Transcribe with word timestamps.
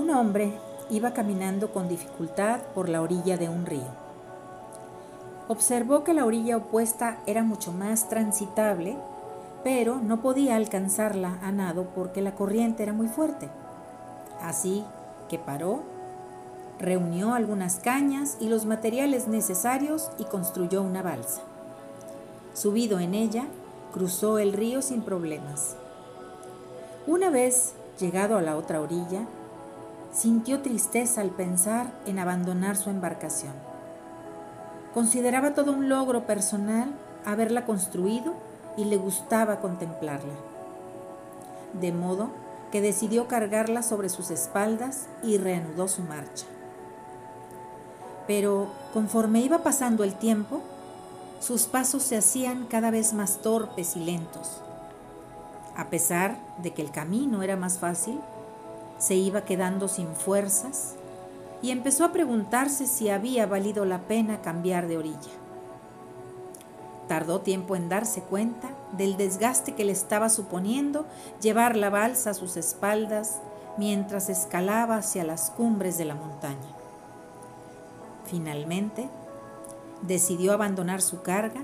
Un 0.00 0.08
hombre 0.08 0.58
iba 0.88 1.12
caminando 1.12 1.74
con 1.74 1.86
dificultad 1.86 2.60
por 2.74 2.88
la 2.88 3.02
orilla 3.02 3.36
de 3.36 3.50
un 3.50 3.66
río. 3.66 3.92
Observó 5.46 6.04
que 6.04 6.14
la 6.14 6.24
orilla 6.24 6.56
opuesta 6.56 7.18
era 7.26 7.42
mucho 7.42 7.70
más 7.70 8.08
transitable, 8.08 8.96
pero 9.62 9.96
no 9.96 10.22
podía 10.22 10.56
alcanzarla 10.56 11.36
a 11.42 11.52
nado 11.52 11.88
porque 11.94 12.22
la 12.22 12.34
corriente 12.34 12.82
era 12.82 12.94
muy 12.94 13.08
fuerte. 13.08 13.50
Así 14.40 14.84
que 15.28 15.38
paró, 15.38 15.82
reunió 16.78 17.34
algunas 17.34 17.76
cañas 17.76 18.38
y 18.40 18.48
los 18.48 18.64
materiales 18.64 19.28
necesarios 19.28 20.10
y 20.16 20.24
construyó 20.24 20.80
una 20.80 21.02
balsa. 21.02 21.42
Subido 22.54 23.00
en 23.00 23.12
ella, 23.12 23.44
cruzó 23.92 24.38
el 24.38 24.54
río 24.54 24.80
sin 24.80 25.02
problemas. 25.02 25.76
Una 27.06 27.28
vez 27.28 27.74
llegado 27.98 28.38
a 28.38 28.42
la 28.42 28.56
otra 28.56 28.80
orilla, 28.80 29.26
sintió 30.12 30.60
tristeza 30.60 31.20
al 31.20 31.30
pensar 31.30 31.92
en 32.06 32.18
abandonar 32.18 32.76
su 32.76 32.90
embarcación. 32.90 33.52
Consideraba 34.94 35.54
todo 35.54 35.72
un 35.72 35.88
logro 35.88 36.26
personal 36.26 36.92
haberla 37.24 37.64
construido 37.64 38.34
y 38.76 38.84
le 38.84 38.96
gustaba 38.96 39.60
contemplarla. 39.60 40.34
De 41.80 41.92
modo 41.92 42.30
que 42.72 42.80
decidió 42.80 43.28
cargarla 43.28 43.82
sobre 43.82 44.08
sus 44.08 44.30
espaldas 44.30 45.06
y 45.22 45.38
reanudó 45.38 45.88
su 45.88 46.02
marcha. 46.02 46.46
Pero 48.26 48.68
conforme 48.92 49.40
iba 49.40 49.58
pasando 49.58 50.04
el 50.04 50.14
tiempo, 50.14 50.60
sus 51.40 51.66
pasos 51.66 52.02
se 52.02 52.16
hacían 52.16 52.66
cada 52.66 52.90
vez 52.90 53.12
más 53.12 53.38
torpes 53.38 53.96
y 53.96 54.00
lentos. 54.00 54.60
A 55.76 55.86
pesar 55.86 56.36
de 56.58 56.72
que 56.72 56.82
el 56.82 56.90
camino 56.90 57.42
era 57.42 57.56
más 57.56 57.78
fácil, 57.78 58.20
se 59.00 59.16
iba 59.16 59.44
quedando 59.44 59.88
sin 59.88 60.14
fuerzas 60.14 60.94
y 61.62 61.72
empezó 61.72 62.04
a 62.04 62.12
preguntarse 62.12 62.86
si 62.86 63.10
había 63.10 63.46
valido 63.46 63.84
la 63.84 64.02
pena 64.02 64.40
cambiar 64.40 64.86
de 64.86 64.98
orilla. 64.98 65.32
Tardó 67.08 67.40
tiempo 67.40 67.74
en 67.74 67.88
darse 67.88 68.22
cuenta 68.22 68.68
del 68.92 69.16
desgaste 69.16 69.74
que 69.74 69.84
le 69.84 69.92
estaba 69.92 70.28
suponiendo 70.28 71.06
llevar 71.40 71.74
la 71.76 71.90
balsa 71.90 72.30
a 72.30 72.34
sus 72.34 72.56
espaldas 72.56 73.40
mientras 73.76 74.28
escalaba 74.28 74.96
hacia 74.96 75.24
las 75.24 75.50
cumbres 75.50 75.98
de 75.98 76.04
la 76.04 76.14
montaña. 76.14 76.76
Finalmente, 78.26 79.08
decidió 80.02 80.52
abandonar 80.52 81.02
su 81.02 81.22
carga 81.22 81.62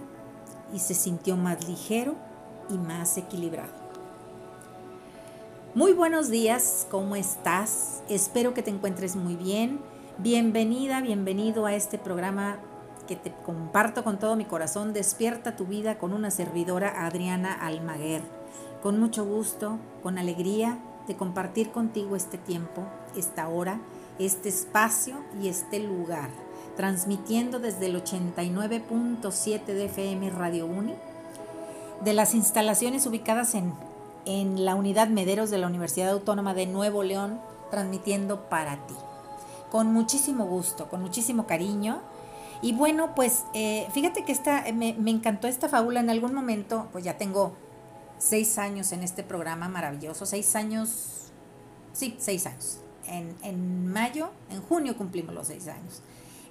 y 0.73 0.81
se 0.81 0.95
sintió 0.95 1.37
más 1.37 1.69
ligero 1.69 2.17
y 2.69 2.79
más 2.79 3.17
equilibrado. 3.17 3.86
Muy 5.77 5.93
buenos 5.93 6.31
días, 6.31 6.87
¿cómo 6.91 7.17
estás? 7.17 8.03
Espero 8.09 8.55
que 8.55 8.63
te 8.63 8.71
encuentres 8.71 9.15
muy 9.15 9.37
bien. 9.37 9.79
Bienvenida, 10.17 11.03
bienvenido 11.03 11.67
a 11.67 11.75
este 11.75 11.99
programa 11.99 12.57
que 13.07 13.15
te 13.15 13.31
comparto 13.45 14.03
con 14.03 14.19
todo 14.19 14.37
mi 14.37 14.47
corazón. 14.47 14.95
Despierta 14.95 15.55
tu 15.55 15.67
vida 15.67 15.99
con 15.99 16.15
una 16.15 16.31
servidora, 16.31 17.05
Adriana 17.05 17.53
Almaguer. 17.53 18.23
Con 18.83 18.99
mucho 18.99 19.27
gusto, 19.27 19.79
con 20.03 20.17
alegría 20.17 20.79
de 21.09 21.15
compartir 21.15 21.71
contigo 21.73 22.17
este 22.17 22.39
tiempo, 22.39 22.85
esta 23.15 23.47
hora, 23.47 23.79
este 24.19 24.49
espacio 24.49 25.17
y 25.43 25.49
este 25.49 25.79
lugar. 25.81 26.31
Transmitiendo 26.79 27.59
desde 27.59 27.85
el 27.85 28.03
89.7 28.03 29.67
de 29.67 29.85
FM 29.85 30.31
Radio 30.31 30.65
Uni, 30.65 30.95
de 32.03 32.15
las 32.15 32.35
instalaciones 32.35 33.07
ubicadas 33.07 33.55
en 33.55 33.75
en 34.27 34.65
la 34.65 34.75
unidad 34.75 35.09
Mederos 35.09 35.51
de 35.51 35.59
la 35.59 35.69
Universidad 35.69 36.11
Autónoma 36.11 36.53
de 36.53 36.67
Nuevo 36.67 37.03
León, 37.03 37.41
transmitiendo 37.71 38.49
para 38.49 38.87
ti. 38.87 38.95
Con 39.71 39.93
muchísimo 39.93 40.45
gusto, 40.47 40.89
con 40.89 41.01
muchísimo 41.01 41.47
cariño. 41.47 42.01
Y 42.63 42.73
bueno, 42.73 43.15
pues 43.15 43.45
eh, 43.55 43.87
fíjate 43.93 44.25
que 44.25 44.33
esta, 44.33 44.65
me, 44.75 44.95
me, 44.95 45.11
encantó 45.11 45.47
esta 45.47 45.69
fábula 45.69 46.01
en 46.01 46.11
algún 46.11 46.35
momento, 46.35 46.89
pues 46.93 47.05
ya 47.05 47.17
tengo 47.17 47.55
seis 48.19 48.59
años 48.59 48.93
en 48.93 49.03
este 49.03 49.23
programa 49.23 49.69
maravilloso, 49.69 50.27
seis 50.27 50.57
años, 50.57 51.31
sí, 51.93 52.17
seis 52.19 52.47
años. 52.47 52.79
En, 53.07 53.37
en 53.43 53.87
mayo, 53.93 54.31
en 54.51 54.61
junio 54.63 54.97
cumplimos 54.97 55.35
los 55.35 55.47
seis 55.47 55.69
años. 55.69 56.03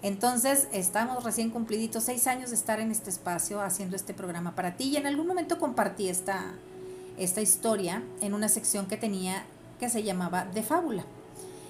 Entonces, 0.02 0.68
estamos 0.72 1.24
recién 1.24 1.50
cumpliditos 1.50 2.04
seis 2.04 2.28
años 2.28 2.52
de 2.52 2.56
estar 2.56 2.80
en 2.80 2.92
este 2.92 3.10
espacio 3.10 3.62
haciendo 3.62 3.96
este 3.96 4.14
programa 4.14 4.54
para 4.54 4.78
ti 4.78 4.90
y 4.90 4.98
en 4.98 5.08
algún 5.08 5.26
momento 5.26 5.58
compartí 5.58 6.10
esta, 6.10 6.54
esta 7.18 7.42
historia 7.42 8.04
en 8.22 8.34
una 8.34 8.50
sección 8.50 8.88
que 8.88 8.98
tenía 8.98 9.46
que 9.80 9.90
se 9.90 10.04
llamaba 10.04 10.46
de 10.46 10.64
fábula. 10.64 11.04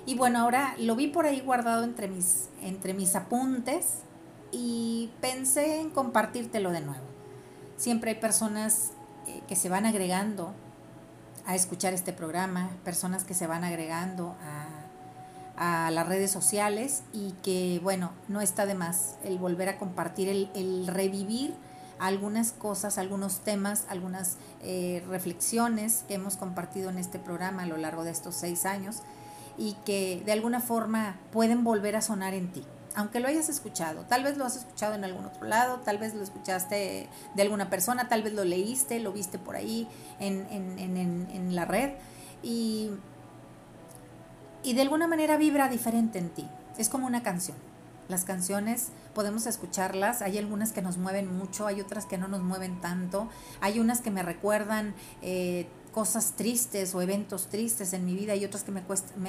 Y 0.06 0.16
bueno, 0.16 0.39
ahora 0.39 0.75
lo 0.78 0.95
vi 0.95 1.07
por 1.07 1.25
ahí 1.25 1.41
guardado 1.41 1.83
entre 1.83 2.07
mis, 2.07 2.50
entre 2.61 2.94
mis 2.94 3.16
apuntes 3.16 4.00
y 4.51 5.09
pensé 5.19 5.81
en 5.81 5.89
compartírtelo 5.89 6.72
de 6.72 6.81
nuevo. 6.81 7.03
Siempre 7.78 8.11
hay 8.11 8.17
personas 8.17 8.91
eh, 9.28 9.41
que 9.47 9.56
se 9.56 9.67
van 9.69 9.85
agregando 9.85 10.53
a 11.45 11.56
escuchar 11.56 11.94
este 11.94 12.13
programa, 12.13 12.69
personas 12.83 13.23
que 13.23 13.33
se 13.33 13.47
van 13.47 13.63
agregando 13.63 14.35
a, 14.41 14.72
las 15.57 16.06
redes 16.06 16.31
sociales 16.31 17.03
y 17.13 17.31
que, 17.41 17.79
bueno, 17.81 18.12
no 18.27 18.41
está 18.41 18.66
de 18.66 18.73
más 18.73 19.16
el 19.23 19.38
volver 19.38 19.69
a 19.69 19.77
compartir, 19.77 20.50
el 20.53 20.85
revivir 20.85 21.56
algunas 22.00 22.51
cosas, 22.51 22.97
algunos 22.97 23.39
temas, 23.39 23.85
algunas 23.89 24.38
eh, 24.61 25.03
reflexiones 25.07 26.03
que 26.07 26.16
hemos 26.16 26.35
compartido 26.35 26.89
en 26.89 26.97
este 26.97 27.19
programa 27.19 27.63
a 27.63 27.66
lo 27.66 27.78
largo 27.78 28.03
de 28.03 28.11
estos 28.11 28.35
seis 28.35 28.66
años 28.66 28.97
y 29.57 29.73
que 29.85 30.22
de 30.25 30.31
alguna 30.31 30.59
forma 30.59 31.17
pueden 31.31 31.63
volver 31.63 31.95
a 31.95 32.01
sonar 32.01 32.33
en 32.33 32.51
ti. 32.51 32.63
Aunque 32.97 33.19
lo 33.19 33.28
hayas 33.28 33.50
escuchado, 33.50 34.03
tal 34.03 34.23
vez 34.23 34.38
lo 34.38 34.45
has 34.45 34.56
escuchado 34.56 34.95
en 34.95 35.03
algún 35.03 35.25
otro 35.25 35.45
lado, 35.47 35.81
tal 35.81 35.97
vez 35.97 36.13
lo 36.13 36.23
escuchaste 36.23 37.09
de 37.33 37.41
alguna 37.41 37.69
persona, 37.69 38.07
tal 38.07 38.23
vez 38.23 38.33
lo 38.33 38.45
leíste, 38.45 39.00
lo 39.00 39.12
viste 39.12 39.38
por 39.38 39.57
ahí 39.57 39.88
en, 40.19 40.47
en, 40.50 40.79
en, 40.97 41.27
en 41.29 41.56
la 41.56 41.66
red 41.66 41.91
y, 42.41 42.91
y 44.63 44.73
de 44.73 44.81
alguna 44.81 45.07
manera 45.07 45.35
vibra 45.35 45.67
diferente 45.67 46.19
en 46.19 46.29
ti. 46.29 46.47
Es 46.77 46.88
como 46.88 47.06
una 47.06 47.22
canción. 47.22 47.57
Las 48.07 48.23
canciones 48.23 48.89
podemos 49.16 49.48
escucharlas, 49.48 50.22
hay 50.22 50.38
algunas 50.38 50.72
que 50.72 50.84
nos 50.84 50.98
mueven 50.98 51.36
mucho, 51.36 51.66
hay 51.66 51.81
otras 51.81 52.06
que 52.06 52.20
no 52.20 52.28
nos 52.28 52.44
mueven 52.44 52.80
tanto, 52.81 53.28
hay 53.62 53.80
unas 53.80 54.02
que 54.02 54.12
me 54.12 54.22
recuerdan 54.22 54.94
eh, 55.24 55.66
cosas 55.92 56.34
tristes 56.34 56.94
o 56.94 57.02
eventos 57.02 57.48
tristes 57.48 57.94
en 57.94 58.06
mi 58.06 58.14
vida 58.14 58.36
y 58.36 58.46
otras 58.46 58.64
que 58.64 58.72
me, 58.72 58.84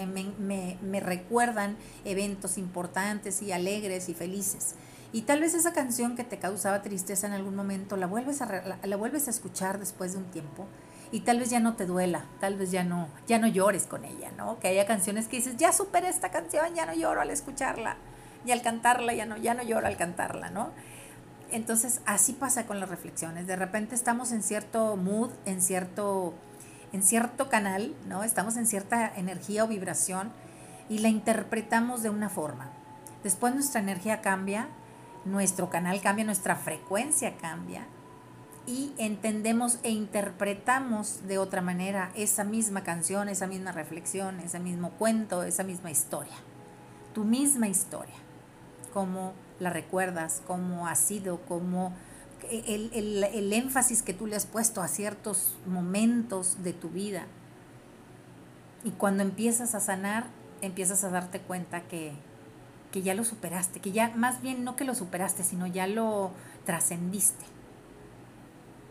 me, 0.06 0.78
me, 0.82 1.00
recuerdan 1.00 1.78
eventos 2.04 2.58
importantes 2.58 3.40
y 3.40 3.52
alegres 3.52 4.10
y 4.10 4.14
felices. 4.14 4.74
Y 5.12 5.22
tal 5.22 5.40
vez 5.40 5.54
esa 5.54 5.72
canción 5.72 6.16
que 6.16 6.24
te 6.24 6.38
causaba 6.38 6.82
tristeza 6.82 7.28
en 7.28 7.32
algún 7.32 7.54
momento 7.54 7.96
la 7.96 8.08
vuelves 8.08 8.42
a, 8.42 8.46
la, 8.46 8.78
la 8.82 8.96
vuelves 8.96 9.28
a 9.28 9.30
escuchar 9.30 9.78
después 9.78 10.12
de 10.12 10.18
un 10.18 10.24
tiempo 10.24 10.66
y 11.12 11.20
tal 11.20 11.38
vez 11.38 11.50
ya 11.50 11.60
no 11.60 11.76
te 11.76 11.86
duela, 11.86 12.26
tal 12.40 12.56
vez 12.56 12.72
ya 12.72 12.82
no, 12.82 13.08
ya 13.28 13.38
no 13.38 13.46
llores 13.46 13.84
con 13.84 14.04
ella, 14.04 14.32
¿no? 14.36 14.58
Que 14.58 14.66
haya 14.66 14.84
canciones 14.84 15.28
que 15.28 15.36
dices, 15.36 15.56
ya 15.56 15.72
superé 15.72 16.08
esta 16.08 16.32
canción, 16.32 16.74
ya 16.74 16.84
no 16.84 16.94
lloro 16.94 17.20
al 17.20 17.30
escucharla 17.30 17.96
y 18.46 18.52
al 18.52 18.62
cantarla 18.62 19.12
ya 19.12 19.26
no, 19.26 19.36
ya 19.36 19.54
no 19.54 19.62
lloro 19.62 19.86
al 19.86 19.96
cantarla, 19.96 20.50
¿no? 20.50 20.70
Entonces 21.50 22.00
así 22.06 22.32
pasa 22.32 22.66
con 22.66 22.80
las 22.80 22.88
reflexiones. 22.88 23.46
De 23.46 23.56
repente 23.56 23.94
estamos 23.94 24.32
en 24.32 24.42
cierto 24.42 24.96
mood, 24.96 25.30
en 25.44 25.60
cierto, 25.60 26.34
en 26.92 27.02
cierto 27.02 27.48
canal, 27.48 27.94
¿no? 28.06 28.22
Estamos 28.22 28.56
en 28.56 28.66
cierta 28.66 29.12
energía 29.16 29.64
o 29.64 29.68
vibración 29.68 30.32
y 30.88 30.98
la 30.98 31.08
interpretamos 31.08 32.02
de 32.02 32.10
una 32.10 32.28
forma. 32.28 32.70
Después 33.22 33.54
nuestra 33.54 33.80
energía 33.80 34.20
cambia, 34.20 34.68
nuestro 35.24 35.68
canal 35.70 36.00
cambia, 36.00 36.24
nuestra 36.24 36.54
frecuencia 36.54 37.36
cambia 37.36 37.86
y 38.66 38.92
entendemos 38.98 39.78
e 39.82 39.90
interpretamos 39.90 41.26
de 41.26 41.38
otra 41.38 41.62
manera 41.62 42.10
esa 42.14 42.44
misma 42.44 42.82
canción, 42.82 43.28
esa 43.28 43.46
misma 43.46 43.72
reflexión, 43.72 44.40
ese 44.40 44.60
mismo 44.60 44.90
cuento, 44.90 45.42
esa 45.42 45.64
misma 45.64 45.90
historia. 45.90 46.34
Tu 47.12 47.24
misma 47.24 47.68
historia 47.68 48.25
cómo 48.96 49.34
la 49.60 49.68
recuerdas, 49.68 50.40
cómo 50.46 50.86
ha 50.88 50.94
sido, 50.94 51.42
cómo 51.42 51.92
el, 52.50 52.90
el, 52.94 53.24
el, 53.24 53.52
énfasis 53.52 54.00
que 54.00 54.14
tú 54.14 54.26
le 54.26 54.36
has 54.36 54.46
puesto 54.46 54.80
a 54.80 54.88
ciertos 54.88 55.54
momentos 55.66 56.62
de 56.62 56.72
tu 56.72 56.88
vida. 56.88 57.26
Y 58.84 58.92
cuando 58.92 59.22
empiezas 59.22 59.74
a 59.74 59.80
sanar, 59.80 60.28
empiezas 60.62 61.04
a 61.04 61.10
darte 61.10 61.40
cuenta 61.40 61.82
que, 61.82 62.14
que 62.90 63.02
ya 63.02 63.12
lo 63.12 63.22
superaste, 63.22 63.80
que 63.80 63.92
ya 63.92 64.14
más 64.16 64.40
bien 64.40 64.64
no 64.64 64.76
que 64.76 64.84
lo 64.86 64.94
superaste, 64.94 65.44
sino 65.44 65.66
ya 65.66 65.86
lo 65.86 66.30
trascendiste. 66.64 67.44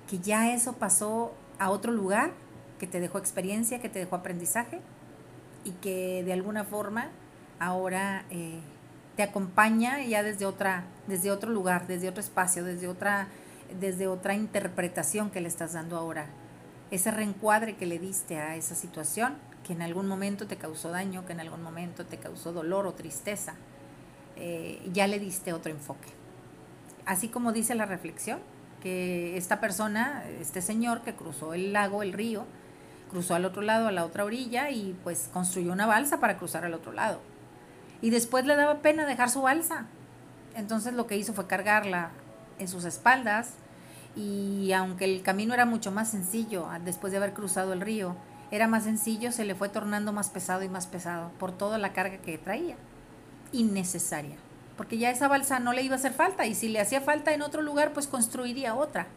Que 0.08 0.20
ya 0.20 0.54
eso 0.54 0.74
pasó 0.74 1.34
a 1.58 1.72
otro 1.72 1.92
lugar, 1.92 2.32
que 2.78 2.86
te 2.86 3.00
dejó 3.00 3.18
experiencia, 3.18 3.82
que 3.82 3.90
te 3.90 3.98
dejó 3.98 4.18
aprendizaje 4.18 4.82
y 5.64 5.72
que 5.72 6.24
de 6.24 6.34
alguna 6.34 6.64
forma 6.64 7.08
ahora 7.58 8.28
eh, 8.30 8.62
te 9.16 9.24
acompaña 9.24 10.04
ya 10.04 10.24
desde 10.24 10.46
otra, 10.46 10.84
desde 11.08 11.32
otro 11.32 11.52
lugar, 11.52 11.88
desde 11.88 12.10
otro 12.10 12.22
espacio, 12.22 12.64
desde 12.64 12.88
otra, 12.88 13.28
desde 13.80 14.08
otra 14.08 14.34
interpretación 14.34 15.30
que 15.30 15.42
le 15.42 15.48
estás 15.48 15.74
dando 15.74 15.98
ahora. 15.98 16.28
Ese 16.92 17.12
reencuadre 17.12 17.76
que 17.76 17.86
le 17.86 18.00
diste 18.00 18.38
a 18.38 18.56
esa 18.56 18.76
situación 18.76 19.36
que 19.66 19.74
en 19.74 19.82
algún 19.82 20.08
momento 20.08 20.46
te 20.48 20.58
causó 20.58 20.92
daño, 20.92 21.26
que 21.26 21.34
en 21.34 21.40
algún 21.40 21.64
momento 21.64 22.06
te 22.06 22.18
causó 22.18 22.54
dolor 22.54 22.86
o 22.86 22.94
tristeza, 22.94 23.56
eh, 24.36 24.88
ya 24.94 25.08
le 25.08 25.18
diste 25.18 25.54
otro 25.54 25.72
enfoque. 25.72 26.10
Así 27.06 27.30
como 27.30 27.52
dice 27.52 27.74
la 27.74 27.86
reflexión, 27.86 28.40
que 28.84 29.38
esta 29.38 29.60
persona, 29.60 30.24
este 30.40 30.62
señor 30.62 31.02
que 31.02 31.16
cruzó 31.16 31.56
el 31.56 31.74
lago, 31.74 32.04
el 32.04 32.14
río, 32.14 32.46
cruzó 33.10 33.34
al 33.34 33.46
otro 33.46 33.64
lado, 33.64 33.88
a 33.88 33.92
la 33.92 34.06
otra 34.06 34.26
orilla 34.26 34.70
y 34.70 34.96
pues 35.04 35.30
construyó 35.34 35.72
una 35.72 35.88
balsa 35.88 36.20
para 36.20 36.38
cruzar 36.38 36.66
al 36.66 36.74
otro 36.76 36.92
lado. 36.92 37.20
Y 38.02 38.10
después 38.10 38.46
le 38.46 38.56
daba 38.56 38.82
pena 38.82 39.06
dejar 39.06 39.30
su 39.30 39.42
balsa. 39.42 39.86
Entonces 40.56 40.94
lo 40.94 41.08
que 41.08 41.18
hizo 41.18 41.34
fue 41.34 41.48
cargarla 41.48 42.12
en 42.60 42.68
sus 42.68 42.86
espaldas 42.86 43.54
y 44.16 44.72
aunque 44.72 45.06
el 45.06 45.22
camino 45.22 45.54
era 45.54 45.66
mucho 45.66 45.92
más 45.92 46.10
sencillo 46.10 46.68
después 46.84 47.12
de 47.12 47.18
haber 47.18 47.34
cruzado 47.34 47.74
el 47.74 47.82
río, 47.82 48.16
era 48.52 48.68
más 48.68 48.84
sencillo, 48.84 49.32
se 49.32 49.44
le 49.44 49.56
fue 49.56 49.70
tornando 49.70 50.14
más 50.14 50.30
pesado 50.30 50.64
y 50.64 50.70
más 50.70 50.88
pesado 50.88 51.32
por 51.40 51.52
toda 51.52 51.78
la 51.78 51.92
carga 51.94 52.18
que 52.18 52.38
traía. 52.38 52.78
Innecesaria. 53.52 54.38
Porque 54.78 54.98
ya 54.98 55.10
esa 55.10 55.28
balsa 55.28 55.60
no 55.60 55.74
le 55.74 55.82
iba 55.82 55.96
a 55.96 56.00
hacer 56.00 56.14
falta 56.14 56.46
y 56.46 56.56
si 56.56 56.70
le 56.70 56.80
hacía 56.80 57.02
falta 57.02 57.34
en 57.34 57.42
otro 57.42 57.62
lugar, 57.62 57.94
pues 57.94 58.08
construiría 58.08 58.76
otra. 58.76 59.08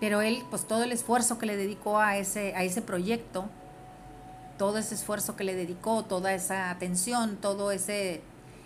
Pero 0.00 0.22
él, 0.22 0.42
pues 0.50 0.66
todo 0.66 0.84
el 0.84 0.92
esfuerzo 0.92 1.38
que 1.38 1.46
le 1.46 1.56
dedicó 1.56 1.98
a 1.98 2.16
ese, 2.16 2.54
a 2.54 2.62
ese 2.62 2.82
proyecto, 2.82 3.48
todo 4.58 4.78
ese 4.78 4.94
esfuerzo 4.94 5.36
que 5.36 5.44
le 5.44 5.54
dedicó, 5.54 6.04
toda 6.04 6.32
esa 6.32 6.70
atención, 6.70 7.36
todo 7.36 7.70
ese 7.70 8.22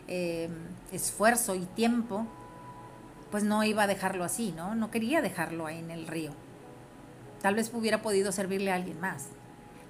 eh, 0.07 0.49
esfuerzo 0.93 1.55
y 1.55 1.67
tiempo, 1.67 2.27
pues 3.31 3.45
no 3.45 3.63
iba 3.65 3.85
a 3.85 3.87
dejarlo 3.87 4.25
así, 4.25 4.53
¿no? 4.53 4.75
No 4.75 4.91
quería 4.91 5.21
dejarlo 5.23 5.67
ahí 5.67 5.79
en 5.79 5.91
el 5.91 6.07
río. 6.07 6.33
Tal 7.43 7.55
vez 7.55 7.71
hubiera 7.73 8.03
podido 8.03 8.33
servirle 8.33 8.73
a 8.73 8.75
alguien 8.75 9.01
más. 9.01 9.27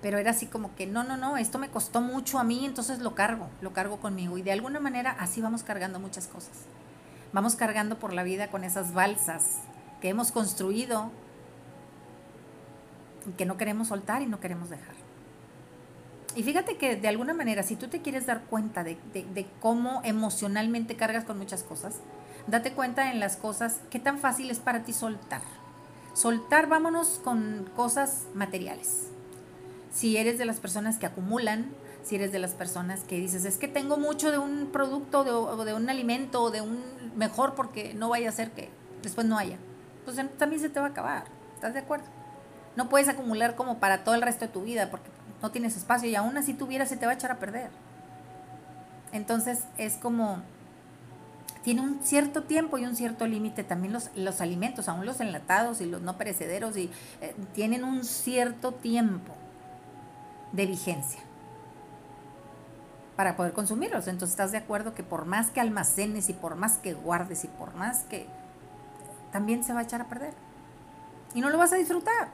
Pero 0.03 0.19
era 0.19 0.31
así 0.31 0.47
como 0.47 0.75
que, 0.77 0.87
no, 0.87 1.03
no, 1.03 1.17
no, 1.17 1.37
esto 1.39 1.59
me 1.59 1.71
costó 1.71 2.01
mucho 2.01 2.39
a 2.39 2.44
mí, 2.44 2.65
entonces 2.65 3.01
lo 3.01 3.15
cargo, 3.15 3.49
lo 3.61 3.73
cargo 3.73 3.99
conmigo. 3.99 4.39
Y 4.39 4.43
de 4.43 4.53
alguna 4.53 4.81
manera 4.81 5.17
así 5.19 5.41
vamos 5.41 5.62
cargando 5.65 5.99
muchas 5.99 6.29
cosas. 6.29 6.67
Vamos 7.33 7.56
cargando 7.56 7.99
por 7.99 8.12
la 8.12 8.23
vida 8.23 8.49
con 8.49 8.65
esas 8.65 8.94
balsas 8.94 9.59
que 10.01 10.09
hemos 10.09 10.31
construido 10.31 11.11
y 13.29 13.33
que 13.33 13.44
no 13.44 13.56
queremos 13.56 13.89
soltar 13.89 14.23
y 14.23 14.27
no 14.27 14.41
queremos 14.41 14.71
dejar. 14.71 15.07
Y 16.38 16.44
fíjate 16.44 16.76
que 16.76 16.94
de 16.94 17.08
alguna 17.08 17.35
manera, 17.35 17.64
si 17.64 17.75
tú 17.75 17.88
te 17.88 18.00
quieres 18.00 18.26
dar 18.26 18.44
cuenta 18.44 18.85
de, 18.85 18.96
de 19.12 19.46
cómo 19.58 20.02
emocionalmente 20.05 20.94
cargas 20.94 21.25
con 21.25 21.37
muchas 21.37 21.64
cosas, 21.64 21.96
date 22.46 22.70
cuenta 22.75 23.11
en 23.11 23.19
las 23.19 23.37
cosas, 23.37 23.81
qué 23.90 23.99
tan 23.99 24.20
fácil 24.20 24.49
es 24.49 24.61
para 24.61 24.85
ti 24.85 24.93
soltar. 24.93 25.43
Soltar, 26.14 26.69
vámonos 26.69 27.20
con 27.25 27.69
cosas 27.75 28.29
materiales. 28.35 29.08
Si 29.93 30.17
eres 30.17 30.38
de 30.38 30.44
las 30.44 30.61
personas 30.61 30.96
que 30.99 31.06
acumulan, 31.06 31.73
si 32.05 32.14
eres 32.14 32.31
de 32.31 32.38
las 32.38 32.52
personas 32.52 33.02
que 33.02 33.17
dices, 33.17 33.44
es 33.44 33.58
que 33.58 33.67
tengo 33.67 33.96
mucho 33.96 34.31
de 34.31 34.38
un 34.38 34.69
producto 34.70 35.23
o 35.23 35.64
de, 35.64 35.75
un 35.75 35.91
alimento 35.91 36.41
o 36.41 36.52
de 36.52 36.61
un 36.61 36.84
mejor 37.17 37.56
porque 37.56 37.94
no 37.94 38.11
vaya 38.11 38.29
a 38.29 38.32
ser 38.32 38.52
que 38.52 38.70
después 39.02 39.26
no 39.26 39.38
haya, 39.38 39.56
pues 40.05 40.17
también 40.38 40.62
se 40.62 40.69
te 40.69 40.79
va 40.79 40.87
a 40.87 40.91
acabar. 40.91 41.25
¿Estás 41.56 41.75
de 41.75 41.81
acuerdo? 41.81 42.06
No 42.76 42.88
puedes 42.88 43.08
acumular 43.08 43.56
como 43.56 43.81
para 43.81 44.05
todo 44.05 44.14
el 44.14 44.23
resto 44.23 44.46
de 44.46 44.52
tu 44.52 44.62
vida 44.62 44.88
porque 44.88 45.18
no 45.43 45.50
tienes 45.50 45.76
espacio 45.76 46.08
y 46.08 46.14
aún 46.14 46.37
así 46.37 46.55
tuviera 46.55 46.87
se 46.87 46.96
te 46.96 47.06
va 47.06 47.12
a 47.12 47.14
echar 47.14 47.31
a 47.31 47.38
perder. 47.38 47.70
Entonces 49.12 49.64
es 49.76 49.96
como 49.96 50.43
tiene 51.62 51.82
un 51.82 52.00
cierto 52.02 52.44
tiempo 52.44 52.79
y 52.79 52.85
un 52.85 52.96
cierto 52.96 53.26
límite 53.26 53.64
también 53.64 53.93
los, 53.93 54.11
los 54.14 54.40
alimentos, 54.40 54.88
aún 54.88 55.05
los 55.05 55.20
enlatados 55.20 55.81
y 55.81 55.87
los 55.87 56.00
no 56.00 56.17
perecederos, 56.17 56.76
y 56.76 56.90
eh, 57.20 57.35
tienen 57.55 57.85
un 57.85 58.05
cierto 58.05 58.73
tiempo 58.73 59.35
de 60.52 60.67
vigencia 60.67 61.20
para 63.17 63.37
poder 63.37 63.52
consumirlos. 63.52 64.06
Entonces 64.06 64.31
estás 64.31 64.52
de 64.52 64.58
acuerdo 64.58 64.94
que 64.94 65.02
por 65.02 65.26
más 65.26 65.50
que 65.50 65.61
almacenes 65.61 66.29
y 66.31 66.32
por 66.32 66.55
más 66.55 66.79
que 66.79 66.94
guardes 66.94 67.44
y 67.44 67.49
por 67.49 67.75
más 67.75 68.05
que 68.05 68.26
también 69.32 69.64
se 69.64 69.73
va 69.73 69.81
a 69.81 69.82
echar 69.82 70.00
a 70.00 70.08
perder. 70.08 70.32
Y 71.34 71.41
no 71.41 71.50
lo 71.50 71.58
vas 71.58 71.73
a 71.73 71.76
disfrutar. 71.76 72.29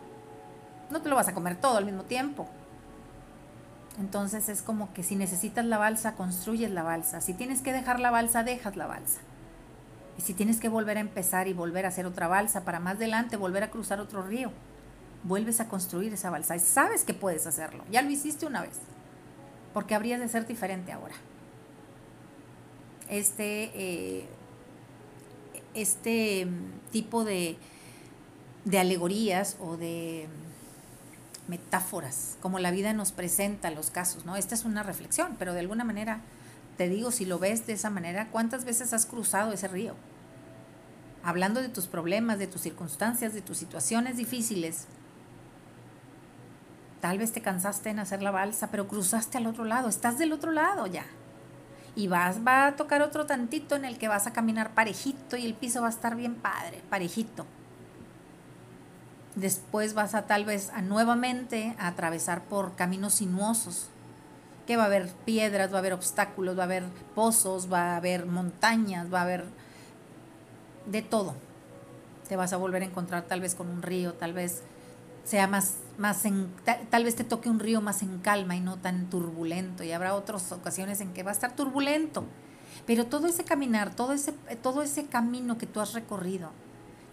No 0.91 1.01
te 1.01 1.09
lo 1.09 1.17
vas 1.17 1.27
a 1.27 1.35
comer 1.35 1.57
todo 1.57 1.79
al 1.79 1.87
mismo 1.87 2.05
tiempo. 2.05 2.47
Entonces 3.99 4.49
es 4.49 4.63
como 4.63 4.93
que 4.93 5.03
si 5.03 5.15
necesitas 5.17 5.65
la 5.65 5.79
balsa, 5.79 6.15
construyes 6.15 6.71
la 6.71 6.83
balsa. 6.83 7.21
Si 7.21 7.35
tienes 7.35 7.61
que 7.61 7.73
dejar 7.73 8.01
la 8.01 8.11
balsa, 8.11 8.43
dejas 8.43 8.77
la 8.77 8.87
balsa. 8.87 9.21
Y 10.19 10.23
si 10.23 10.35
tienes 10.35 10.61
que 10.61 10.69
volver 10.69 10.97
a 10.97 11.01
empezar 11.01 11.49
y 11.49 11.53
volver 11.53 11.85
a 11.85 11.89
hacer 11.89 12.07
otra 12.07 12.29
balsa 12.29 12.65
para 12.65 12.81
más 12.81 12.97
adelante 12.97 13.37
volver 13.37 13.63
a 13.63 13.71
cruzar 13.71 14.01
otro 14.01 14.23
río, 14.23 14.51
vuelves 15.23 15.61
a 15.61 15.69
construir 15.69 16.13
esa 16.13 16.31
balsa. 16.31 16.57
Y 16.57 16.61
sabes 16.61 17.05
que 17.05 17.15
puedes 17.15 17.47
hacerlo. 17.47 17.85
Ya 17.91 18.03
lo 18.03 18.11
hiciste 18.11 18.47
una 18.47 18.63
vez. 18.63 18.79
Porque 19.73 19.95
habrías 19.95 20.21
de 20.21 20.29
ser 20.29 20.47
diferente 20.47 20.93
ahora. 20.93 21.15
Este, 23.09 23.71
eh, 23.75 24.29
este 25.75 26.47
mm, 26.47 26.91
tipo 26.91 27.25
de, 27.25 27.57
de 28.65 28.79
alegorías 28.79 29.57
o 29.61 29.77
de 29.77 30.29
metáforas, 31.49 32.37
como 32.41 32.59
la 32.59 32.71
vida 32.71 32.93
nos 32.93 33.13
presenta 33.13 33.71
los 33.71 33.91
casos, 33.91 34.25
¿no? 34.25 34.37
Esta 34.37 34.55
es 34.55 34.65
una 34.65 34.83
reflexión, 34.83 35.37
pero 35.39 35.53
de 35.53 35.61
alguna 35.61 35.85
manera, 35.85 36.21
te 36.77 36.89
digo, 36.89 37.11
si 37.11 37.25
lo 37.25 37.39
ves 37.39 37.67
de 37.67 37.75
esa 37.75 37.91
manera, 37.91 38.29
¿cuántas 38.31 38.65
veces 38.65 38.93
has 38.93 39.07
cruzado 39.07 39.53
ese 39.53 39.69
río? 39.69 39.95
Hablando 41.23 41.61
de 41.61 41.69
tus 41.69 41.87
problemas, 41.87 42.39
de 42.39 42.47
tus 42.47 42.63
circunstancias, 42.63 43.35
de 43.35 43.43
tus 43.43 43.59
situaciones 43.59 44.17
difíciles. 44.17 44.87
Tal 47.01 47.19
vez 47.19 47.33
te 47.33 47.43
cansaste 47.43 47.91
en 47.91 47.99
hacer 47.99 48.23
la 48.23 48.31
balsa, 48.31 48.71
pero 48.71 48.89
cruzaste 48.89 49.39
al 49.39 49.47
otro 49.47 49.65
lado, 49.65 49.89
estás 49.89 50.19
del 50.19 50.33
otro 50.33 50.53
lado 50.53 50.87
ya. 50.87 51.05
Y 51.97 52.09
vas, 52.09 52.45
va 52.45 52.67
a 52.67 52.77
tocar 52.77 53.03
otro 53.03 53.27
tantito 53.27 53.77
en 53.77 53.85
el 53.85 53.99
que 53.99 54.09
vas 54.09 54.27
a 54.27 54.33
caminar 54.33 54.75
parejito 54.75 55.37
y 55.37 55.47
el 55.47 55.55
piso 55.55 55.83
va 55.83 55.89
a 55.89 55.91
estar 55.91 56.17
bien 56.17 56.35
padre, 56.35 56.83
parejito 56.91 57.47
Después 59.35 59.95
vas 59.95 60.15
a 60.15 60.27
tal 60.27 60.45
vez 60.45 60.71
a 60.71 60.83
nuevamente 60.83 61.75
a 61.79 61.89
atravesar 61.89 62.45
por 62.45 62.77
caminos 62.77 63.15
sinuosos, 63.15 63.89
que 64.67 64.77
va 64.77 64.85
a 64.85 64.87
haber 64.87 65.09
piedras, 65.25 65.73
va 65.73 65.77
a 65.77 65.79
haber 65.81 65.93
obstáculos, 65.93 66.57
va 66.57 66.63
a 66.63 66.67
haber 66.67 66.85
pozos, 67.15 67.73
va 67.73 67.93
a 67.93 67.97
haber 67.97 68.27
montañas, 68.27 69.13
va 69.13 69.21
a 69.21 69.23
haber 69.25 69.45
de 70.87 71.03
todo. 71.03 71.35
Te 72.29 72.37
vas 72.37 72.53
a 72.53 72.57
volver 72.57 72.83
a 72.83 72.87
encontrar 72.87 73.25
tal 73.25 73.41
vez 73.41 73.55
con 73.55 73.69
un 73.69 73.83
río, 73.83 74.15
tal 74.15 74.33
vez 74.33 74.63
sea 75.25 75.47
más, 75.47 75.79
más 75.99 76.25
en, 76.25 76.49
tal, 76.91 77.05
vez 77.05 77.17
te 77.17 77.25
toque 77.25 77.49
un 77.49 77.59
río 77.59 77.81
más 77.81 78.03
en 78.03 78.19
calma 78.19 78.57
y 78.57 78.61
no 78.61 78.79
tan 78.79 79.11
turbulento. 79.11 79.83
Y 79.83 79.93
habrá 79.93 80.15
otras 80.15 80.53
ocasiones 80.53 81.01
en 81.01 81.13
que 81.13 81.23
va 81.23 81.31
a 81.31 81.35
estar 81.35 81.57
turbulento. 81.57 82.25
Pero 82.87 83.07
todo 83.07 83.27
ese 83.27 83.45
caminar, 83.45 83.95
todo 83.95 84.13
ese, 84.13 84.33
todo 84.63 84.83
ese 84.83 85.07
camino 85.07 85.59
que 85.59 85.67
tú 85.67 85.81
has 85.81 85.95
recorrido, 85.95 86.51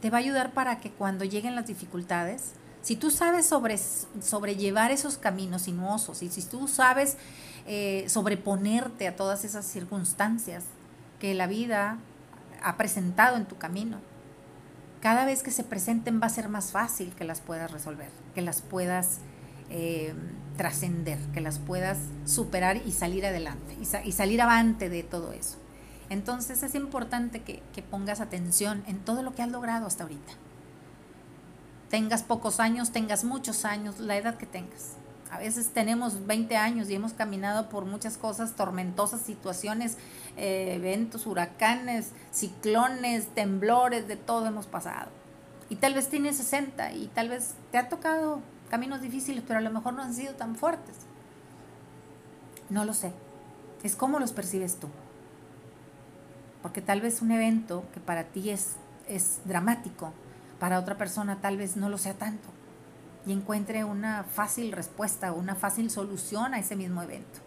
te 0.02 0.10
va 0.10 0.18
a 0.18 0.22
ayudar 0.22 0.52
para 0.52 0.80
que 0.80 0.92
cuando 0.92 1.26
lleguen 1.26 1.56
las 1.56 1.68
dificultades, 1.68 2.54
si 2.82 2.96
tú 2.96 3.12
sabes 3.12 3.46
sobre, 3.46 3.78
sobrellevar 3.78 4.92
esos 4.92 5.18
caminos 5.18 5.64
sinuosos 5.64 6.24
y 6.24 6.30
si 6.30 6.42
tú 6.42 6.68
sabes 6.68 7.18
eh, 7.68 8.06
sobreponerte 8.08 9.08
a 9.08 9.16
todas 9.16 9.46
esas 9.46 9.66
circunstancias 9.66 10.64
que 11.20 11.36
la 11.36 11.46
vida 11.46 12.00
ha 12.64 12.78
presentado 12.78 13.38
en 13.38 13.46
tu 13.46 13.58
camino, 13.58 14.00
cada 15.00 15.26
vez 15.26 15.44
que 15.44 15.52
se 15.52 15.64
presenten 15.64 16.20
va 16.22 16.28
a 16.28 16.30
ser 16.30 16.50
más 16.50 16.72
fácil 16.72 17.14
que 17.14 17.24
las 17.24 17.40
puedas 17.40 17.72
resolver, 17.72 18.10
que 18.34 18.42
las 18.42 18.62
puedas 18.62 19.20
eh, 19.70 20.14
trascender, 20.58 21.20
que 21.34 21.42
las 21.42 21.60
puedas 21.60 22.00
superar 22.26 22.78
y 22.86 22.92
salir 22.92 23.26
adelante 23.26 23.78
y, 23.80 24.08
y 24.08 24.12
salir 24.12 24.42
avante 24.42 24.90
de 24.90 25.04
todo 25.04 25.32
eso. 25.32 25.61
Entonces 26.12 26.62
es 26.62 26.76
importante 26.76 27.42
que, 27.42 27.64
pongas 27.90 28.20
atención 28.20 28.84
en 28.86 29.00
todo 29.00 29.24
lo 29.24 29.34
que 29.34 29.44
has 29.44 29.50
logrado 29.50 29.88
hasta 29.88 30.04
ahorita. 30.04 30.34
Tengas 31.90 32.22
pocos 32.22 32.60
años, 32.60 32.92
tengas 32.92 33.24
muchos 33.24 33.64
años, 33.64 33.98
la 34.02 34.18
edad 34.18 34.36
que 34.36 34.46
tengas. 34.46 34.96
A 35.32 35.40
veces 35.40 35.70
tenemos 35.70 36.28
20 36.28 36.58
años 36.58 36.90
y 36.90 36.96
hemos 36.96 37.14
caminado 37.14 37.70
por 37.70 37.86
muchas 37.86 38.18
cosas 38.18 38.58
tormentosas, 38.58 39.22
situaciones, 39.22 39.96
eh, 40.36 40.74
eventos, 40.76 41.26
huracanes, 41.26 42.12
ciclones, 42.34 43.34
temblores, 43.34 44.10
de 44.10 44.18
todo 44.18 44.48
hemos 44.48 44.68
pasado. 44.68 45.12
Y 45.70 45.78
tal 45.78 45.94
vez 45.94 46.10
tienes 46.10 46.36
60 46.36 46.92
y 46.92 47.08
tal 47.08 47.30
vez 47.30 47.54
te 47.72 47.78
ha 47.78 47.88
tocado 47.88 48.42
caminos 48.70 49.02
difíciles, 49.02 49.46
pero 49.48 49.60
a 49.60 49.62
lo 49.62 49.72
mejor 49.72 49.94
no 49.94 50.02
han 50.02 50.14
sido 50.14 50.34
tan 50.34 50.58
fuertes. 50.58 50.96
No 52.70 52.84
lo 52.84 52.94
sé. 52.94 53.14
Es 53.82 53.96
cómo 53.96 54.20
los 54.20 54.34
percibes 54.34 54.76
tú 54.76 54.90
porque 56.62 56.82
tal 56.82 57.02
vez 57.02 57.22
un 57.22 57.32
evento 57.32 57.84
que 57.94 58.00
para 58.00 58.26
ti 58.26 58.50
es, 58.50 58.76
es 59.08 59.40
dramático, 59.46 60.14
para 60.60 60.80
otra 60.80 60.98
persona 60.98 61.42
tal 61.42 61.58
vez 61.58 61.76
no 61.76 61.90
lo 61.90 61.98
sea 61.98 62.14
tanto 62.14 62.50
y 63.26 63.32
encuentre 63.32 63.84
una 63.84 64.24
fácil 64.24 64.72
respuesta 64.72 65.32
o 65.32 65.40
una 65.40 65.56
fácil 65.56 65.90
solución 65.90 66.54
a 66.54 66.60
ese 66.60 66.76
mismo 66.76 67.02
evento. 67.02 67.40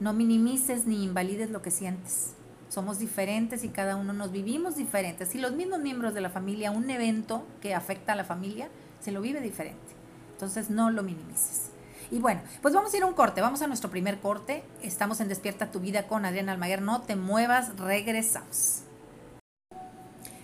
No 0.00 0.12
minimices 0.12 0.86
ni 0.86 1.02
invalides 1.04 1.50
lo 1.50 1.62
que 1.62 1.70
sientes. 1.70 2.34
Somos 2.68 2.98
diferentes 2.98 3.64
y 3.64 3.68
cada 3.68 3.96
uno 3.96 4.12
nos 4.12 4.32
vivimos 4.32 4.76
diferentes. 4.76 5.28
Si 5.28 5.38
los 5.38 5.52
mismos 5.52 5.80
miembros 5.80 6.14
de 6.14 6.20
la 6.20 6.30
familia, 6.30 6.70
un 6.70 6.90
evento 6.90 7.46
que 7.60 7.74
afecta 7.74 8.12
a 8.12 8.16
la 8.16 8.24
familia, 8.24 8.68
se 9.00 9.12
lo 9.12 9.20
vive 9.20 9.40
diferente. 9.40 9.94
Entonces 10.32 10.68
no 10.68 10.90
lo 10.90 11.02
minimices. 11.02 11.70
Y 12.10 12.18
bueno, 12.18 12.40
pues 12.62 12.74
vamos 12.74 12.94
a 12.94 12.96
ir 12.96 13.02
a 13.02 13.06
un 13.06 13.14
corte, 13.14 13.40
vamos 13.40 13.62
a 13.62 13.66
nuestro 13.66 13.90
primer 13.90 14.20
corte. 14.20 14.62
Estamos 14.82 15.20
en 15.20 15.28
Despierta 15.28 15.70
tu 15.70 15.80
vida 15.80 16.06
con 16.06 16.24
Adriana 16.24 16.52
Almaguer. 16.52 16.82
No 16.82 17.02
te 17.02 17.16
muevas, 17.16 17.76
regresamos. 17.78 18.82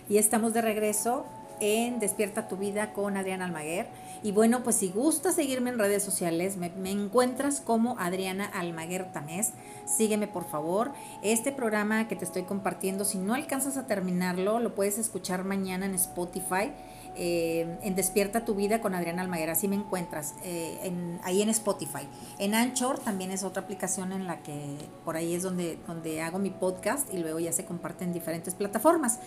Y 0.09 0.17
estamos 0.17 0.53
de 0.53 0.61
regreso 0.61 1.25
en 1.61 1.99
Despierta 1.99 2.49
tu 2.49 2.57
vida 2.57 2.91
con 2.91 3.15
Adriana 3.15 3.45
Almaguer. 3.45 3.87
Y 4.23 4.31
bueno, 4.31 4.63
pues 4.63 4.75
si 4.77 4.89
gusta 4.89 5.31
seguirme 5.31 5.69
en 5.69 5.79
redes 5.79 6.03
sociales, 6.03 6.57
me, 6.57 6.71
encuentras 6.91 7.61
como 7.61 7.97
Adriana 7.99 8.45
Almaguer 8.45 9.11
Tamés. 9.13 9.53
Sígueme 9.85 10.27
por 10.27 10.45
favor. 10.45 10.91
Este 11.21 11.51
programa 11.51 12.07
que 12.07 12.17
te 12.17 12.25
estoy 12.25 12.43
compartiendo, 12.43 13.05
si 13.05 13.17
no 13.17 13.33
alcanzas 13.33 13.77
a 13.77 13.87
terminarlo, 13.87 14.59
lo 14.59 14.75
puedes 14.75 14.97
escuchar 14.97 15.45
mañana 15.45 15.85
en 15.85 15.95
Spotify. 15.95 16.71
Eh, 17.15 17.77
en 17.83 17.95
Despierta 17.95 18.43
tu 18.43 18.55
vida 18.55 18.81
con 18.81 18.95
Adriana 18.95 19.21
Almaguer, 19.21 19.49
así 19.51 19.67
me 19.67 19.75
encuentras, 19.75 20.33
eh, 20.43 20.91
ahí 21.23 21.41
en 21.41 21.49
Spotify. 21.49 22.07
En 22.39 22.55
Anchor 22.55 22.99
también 22.99 23.31
es 23.31 23.43
otra 23.43 23.63
aplicación 23.63 24.11
en 24.11 24.25
la 24.25 24.41
que 24.41 24.77
por 25.05 25.15
ahí 25.15 25.35
es 25.35 25.43
donde, 25.43 25.77
donde 25.87 26.21
hago 26.21 26.39
mi 26.39 26.49
podcast 26.49 27.13
y 27.13 27.17
luego 27.17 27.39
ya 27.39 27.51
se 27.51 27.65
comparte 27.65 28.03
en 28.03 28.13
diferentes 28.13 28.55
plataformas. 28.55 29.19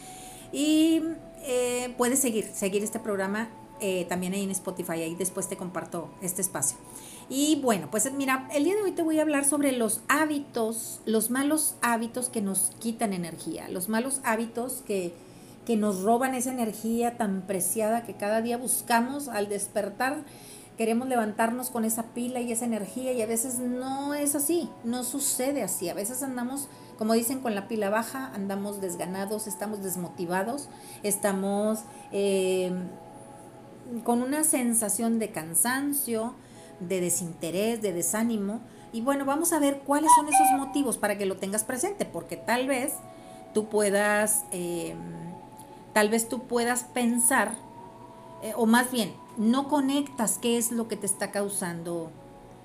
Y 0.53 1.03
eh, 1.43 1.95
puedes 1.97 2.19
seguir, 2.19 2.49
seguir 2.53 2.83
este 2.83 2.99
programa 2.99 3.49
también 4.09 4.33
ahí 4.33 4.43
en 4.43 4.51
Spotify, 4.53 5.03
ahí 5.03 5.15
después 5.17 5.51
te 5.51 5.59
comparto 5.59 6.09
este 6.23 6.41
espacio. 6.41 6.79
Y 7.29 7.61
bueno, 7.61 7.89
pues 7.91 8.11
mira, 8.11 8.49
el 8.55 8.65
día 8.65 8.75
de 8.75 8.83
hoy 8.83 8.93
te 8.93 9.03
voy 9.03 9.19
a 9.19 9.23
hablar 9.23 9.45
sobre 9.45 9.73
los 9.73 10.01
hábitos, 10.09 11.03
los 11.05 11.31
malos 11.31 11.75
hábitos 11.83 12.31
que 12.31 12.41
nos 12.41 12.73
quitan 12.79 13.13
energía, 13.13 13.69
los 13.69 13.91
malos 13.91 14.23
hábitos 14.25 14.83
que, 14.87 15.13
que 15.67 15.77
nos 15.77 16.03
roban 16.03 16.35
esa 16.35 16.51
energía 16.51 17.19
tan 17.19 17.43
preciada 17.43 18.05
que 18.05 18.15
cada 18.15 18.41
día 18.41 18.57
buscamos 18.57 19.29
al 19.29 19.49
despertar. 19.49 20.25
Queremos 20.79 21.09
levantarnos 21.09 21.71
con 21.71 21.85
esa 21.85 22.05
pila 22.15 22.41
y 22.41 22.53
esa 22.53 22.65
energía 22.65 23.13
y 23.13 23.21
a 23.21 23.27
veces 23.27 23.59
no 23.59 24.15
es 24.15 24.35
así, 24.35 24.71
no 24.85 25.05
sucede 25.05 25.63
así. 25.63 25.89
A 25.89 25.95
veces 25.95 26.23
andamos, 26.23 26.69
como 26.99 27.15
dicen, 27.15 27.41
con 27.41 27.55
la 27.55 27.69
pila 27.69 27.91
baja, 27.91 28.31
andamos 28.35 28.81
desganados, 28.81 29.47
estamos 29.47 29.83
desmotivados, 29.83 30.69
estamos... 31.03 31.81
Eh, 32.13 32.73
con 34.05 34.23
una 34.23 34.45
sensación 34.45 35.19
de 35.19 35.31
cansancio, 35.31 36.35
de 36.81 37.01
desinterés, 37.01 37.83
de 37.83 37.93
desánimo. 37.93 38.61
Y 38.93 39.01
bueno, 39.01 39.25
vamos 39.25 39.53
a 39.53 39.59
ver 39.59 39.81
cuáles 39.81 40.11
son 40.17 40.29
esos 40.29 40.47
motivos 40.57 40.99
para 40.99 41.19
que 41.19 41.27
lo 41.27 41.37
tengas 41.37 41.65
presente, 41.65 42.05
porque 42.05 42.37
tal 42.37 42.67
vez 42.67 42.95
tú 43.53 43.69
puedas, 43.69 44.45
em, 44.51 44.99
tal 45.97 46.11
vez 46.11 46.29
tú 46.29 46.41
puedas 46.41 46.85
pensar, 46.85 47.57
eh, 48.43 48.53
o 48.55 48.67
más 48.67 48.93
bien, 48.93 49.15
no 49.39 49.67
conectas 49.67 50.37
qué 50.37 50.59
es 50.59 50.71
lo 50.71 50.89
que 50.89 50.97
te 50.99 51.07
está 51.07 51.31
causando 51.31 52.11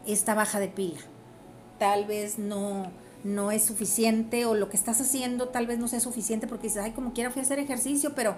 esta 0.05 0.33
baja 0.33 0.59
de 0.59 0.67
pila. 0.67 0.99
Tal 1.79 2.03
vez 2.03 2.39
no, 2.39 2.91
no 3.23 3.51
es 3.51 3.63
suficiente 3.63 4.45
o 4.45 4.53
lo 4.53 4.67
que 4.67 4.75
estás 4.75 4.99
haciendo 4.99 5.47
tal 5.47 5.65
vez 5.65 5.79
no 5.79 5.87
sea 5.87 6.01
suficiente 6.01 6.45
porque 6.45 6.67
dices, 6.67 6.83
ay, 6.83 6.91
como 6.91 7.13
quiera 7.13 7.31
fui 7.31 7.39
a 7.39 7.43
hacer 7.43 7.59
ejercicio, 7.59 8.15
pero 8.15 8.35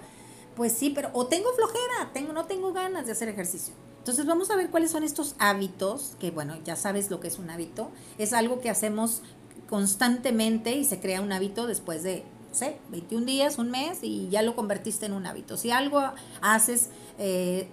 pues 0.55 0.73
sí, 0.73 0.91
pero 0.91 1.09
o 1.13 1.25
tengo 1.25 1.51
flojera, 1.53 2.12
tengo, 2.13 2.31
no 2.31 2.45
tengo 2.45 2.71
ganas 2.71 3.07
de 3.07 3.13
hacer 3.13 3.29
ejercicio. 3.29 3.73
Entonces 3.97 4.27
vamos 4.27 4.51
a 4.51 4.55
ver 4.55 4.69
cuáles 4.69 4.91
son 4.91 5.03
estos 5.03 5.33
hábitos, 5.39 6.15
que 6.19 6.29
bueno, 6.29 6.55
ya 6.63 6.75
sabes 6.75 7.09
lo 7.09 7.19
que 7.19 7.29
es 7.29 7.39
un 7.39 7.50
hábito. 7.50 7.89
Es 8.19 8.31
algo 8.31 8.62
que 8.62 8.69
hacemos 8.69 9.23
constantemente 9.67 10.75
y 10.75 10.85
se 10.85 11.00
crea 11.00 11.19
un 11.19 11.31
hábito 11.31 11.65
después 11.65 12.03
de, 12.03 12.23
sé, 12.53 12.77
21 12.89 13.25
días, 13.25 13.57
un 13.57 13.72
mes 13.72 14.00
y 14.01 14.29
ya 14.29 14.41
lo 14.41 14.55
convertiste 14.55 15.05
en 15.05 15.13
un 15.13 15.25
hábito. 15.25 15.57
Si 15.57 15.72
algo 15.72 16.01
haces 16.41 16.89
eh, 17.17 17.69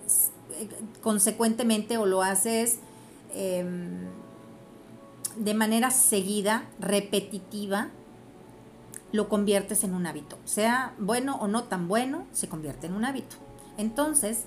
consecuentemente 1.02 1.98
o 1.98 2.06
lo 2.06 2.22
haces 2.22 2.78
em, 3.34 4.06
de 5.36 5.54
manera 5.54 5.90
seguida, 5.90 6.64
repetitiva, 6.78 7.88
lo 9.12 9.28
conviertes 9.28 9.84
en 9.84 9.94
un 9.94 10.06
hábito. 10.06 10.38
Sea 10.44 10.94
bueno 10.98 11.36
o 11.36 11.48
no 11.48 11.64
tan 11.64 11.88
bueno, 11.88 12.26
se 12.32 12.48
convierte 12.48 12.86
en 12.86 12.94
un 12.94 13.04
hábito. 13.04 13.36
Entonces, 13.76 14.44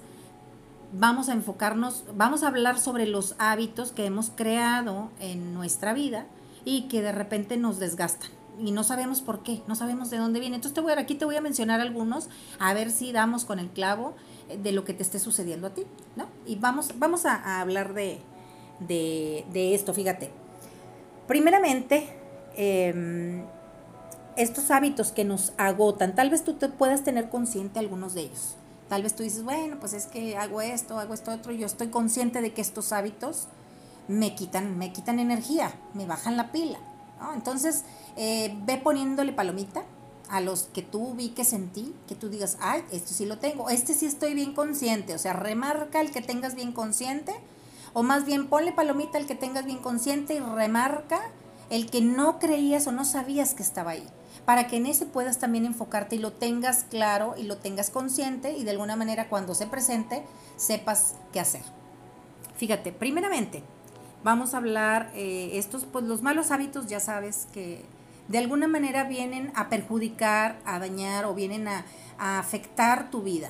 vamos 0.93 1.29
a 1.29 1.33
enfocarnos, 1.33 2.03
vamos 2.15 2.43
a 2.43 2.47
hablar 2.47 2.79
sobre 2.79 3.07
los 3.07 3.35
hábitos 3.39 3.91
que 3.91 4.05
hemos 4.05 4.29
creado 4.29 5.09
en 5.19 5.53
nuestra 5.53 5.93
vida 5.93 6.27
y 6.65 6.83
que 6.83 7.01
de 7.01 7.11
repente 7.11 7.57
nos 7.57 7.79
desgastan. 7.79 8.29
Y 8.60 8.72
no 8.72 8.83
sabemos 8.83 9.22
por 9.22 9.43
qué, 9.43 9.62
no 9.67 9.75
sabemos 9.75 10.10
de 10.10 10.17
dónde 10.17 10.39
viene. 10.39 10.55
Entonces 10.55 10.75
te 10.75 10.81
voy 10.81 10.93
a, 10.93 11.00
aquí 11.00 11.15
te 11.15 11.25
voy 11.25 11.36
a 11.36 11.41
mencionar 11.41 11.81
algunos, 11.81 12.29
a 12.60 12.74
ver 12.74 12.91
si 12.91 13.12
damos 13.12 13.45
con 13.45 13.60
el 13.60 13.69
clavo 13.69 14.13
de 14.62 14.72
lo 14.72 14.86
que 14.86 14.93
te 14.93 15.03
esté 15.03 15.19
sucediendo 15.19 15.67
a 15.67 15.69
ti, 15.72 15.83
¿no? 16.15 16.27
Y 16.45 16.57
vamos, 16.57 16.91
vamos 16.98 17.25
a, 17.25 17.62
hablar 17.62 17.93
de, 17.93 18.19
de, 18.79 19.74
esto, 19.74 19.93
fíjate. 19.93 20.29
Primeramente, 21.27 22.10
eh, 22.55 23.43
estos 24.36 24.72
hábitos 24.72 25.12
que 25.12 25.25
nos 25.25 25.53
agotan, 25.57 26.15
tal 26.15 26.29
vez 26.29 26.43
tú 26.43 26.53
te 26.53 26.69
puedas 26.69 27.03
tener 27.03 27.29
consciente 27.29 27.79
algunos 27.79 28.13
de 28.13 28.22
ellos. 28.22 28.55
Tal 28.89 29.03
vez 29.03 29.15
tú 29.15 29.24
dices, 29.24 29.43
bueno, 29.43 29.77
pues 29.79 29.93
es 29.93 30.05
que 30.07 30.38
hago 30.38 30.62
esto, 30.62 31.00
hago 31.00 31.13
esto 31.13 31.31
otro, 31.31 31.51
yo 31.51 31.65
estoy 31.65 31.88
consciente 31.88 32.41
de 32.41 32.53
que 32.53 32.62
estos 32.62 32.91
hábitos 32.91 33.48
me 34.07 34.36
quitan, 34.36 34.77
me 34.77 34.91
quitan 34.91 35.19
energía, 35.19 35.74
me 35.93 36.05
bajan 36.05 36.38
la 36.38 36.51
pila. 36.51 36.79
Entonces, 37.34 37.84
eh, 38.15 38.55
ve 38.65 38.77
poniéndole 38.77 39.34
palomita 39.34 39.84
a 40.29 40.41
los 40.41 40.63
que 40.63 40.82
tú 40.82 41.10
ubiques 41.10 41.53
en 41.53 41.70
ti, 41.70 41.93
que 42.08 42.15
tú 42.15 42.29
digas, 42.29 42.58
ay, 42.60 42.84
esto 42.91 43.13
sí 43.13 43.25
lo 43.25 43.38
tengo, 43.39 43.70
este 43.70 43.93
sí 43.93 44.05
estoy 44.05 44.34
bien 44.34 44.53
consciente, 44.53 45.13
o 45.13 45.17
sea, 45.17 45.34
remarca 45.34 46.01
el 46.01 46.12
que 46.12 46.22
tengas 46.22 46.55
bien 46.55 46.72
consciente, 46.72 47.34
o 47.93 48.03
más 48.03 48.25
bien 48.25 48.48
ponle 48.48 48.72
palomita 48.72 49.17
al 49.17 49.25
que 49.25 49.36
tengas 49.36 49.65
bien 49.65 49.77
consciente 49.77 50.34
y 50.34 50.39
remarca 50.39 51.22
el 51.70 51.89
que 51.89 52.01
no 52.01 52.39
creías 52.39 52.88
o 52.88 52.91
no 52.91 53.05
sabías 53.05 53.53
que 53.53 53.63
estaba 53.63 53.91
ahí 53.91 54.08
para 54.46 54.67
que 54.67 54.77
en 54.77 54.86
ese 54.86 55.05
puedas 55.05 55.39
también 55.39 55.65
enfocarte 55.65 56.15
y 56.15 56.20
lo 56.20 56.34
tengas 56.34 56.86
claro 56.89 57.36
y 57.38 57.43
lo 57.43 57.58
tengas 57.58 57.89
consciente 57.89 58.53
y 58.53 58.63
de 58.63 58.72
alguna 58.72 58.96
manera 58.96 59.29
cuando 59.29 59.55
se 59.55 59.67
presente 59.67 60.24
sepas 60.58 61.15
qué 61.32 61.39
hacer. 61.39 61.62
Fíjate, 62.55 62.91
primeramente, 62.91 63.63
vamos 64.23 64.53
a 64.53 64.57
hablar 64.57 65.11
eh, 65.13 65.51
estos, 65.53 65.85
pues 65.85 66.05
los 66.05 66.21
malos 66.21 66.51
hábitos 66.51 66.87
ya 66.87 66.99
sabes 66.99 67.47
que 67.53 67.83
de 68.27 68.37
alguna 68.37 68.67
manera 68.67 69.03
vienen 69.03 69.51
a 69.55 69.69
perjudicar, 69.69 70.59
a 70.65 70.79
dañar 70.79 71.25
o 71.25 71.33
vienen 71.33 71.67
a, 71.67 71.85
afectar 72.17 73.11
tu 73.11 73.21
vida. 73.21 73.49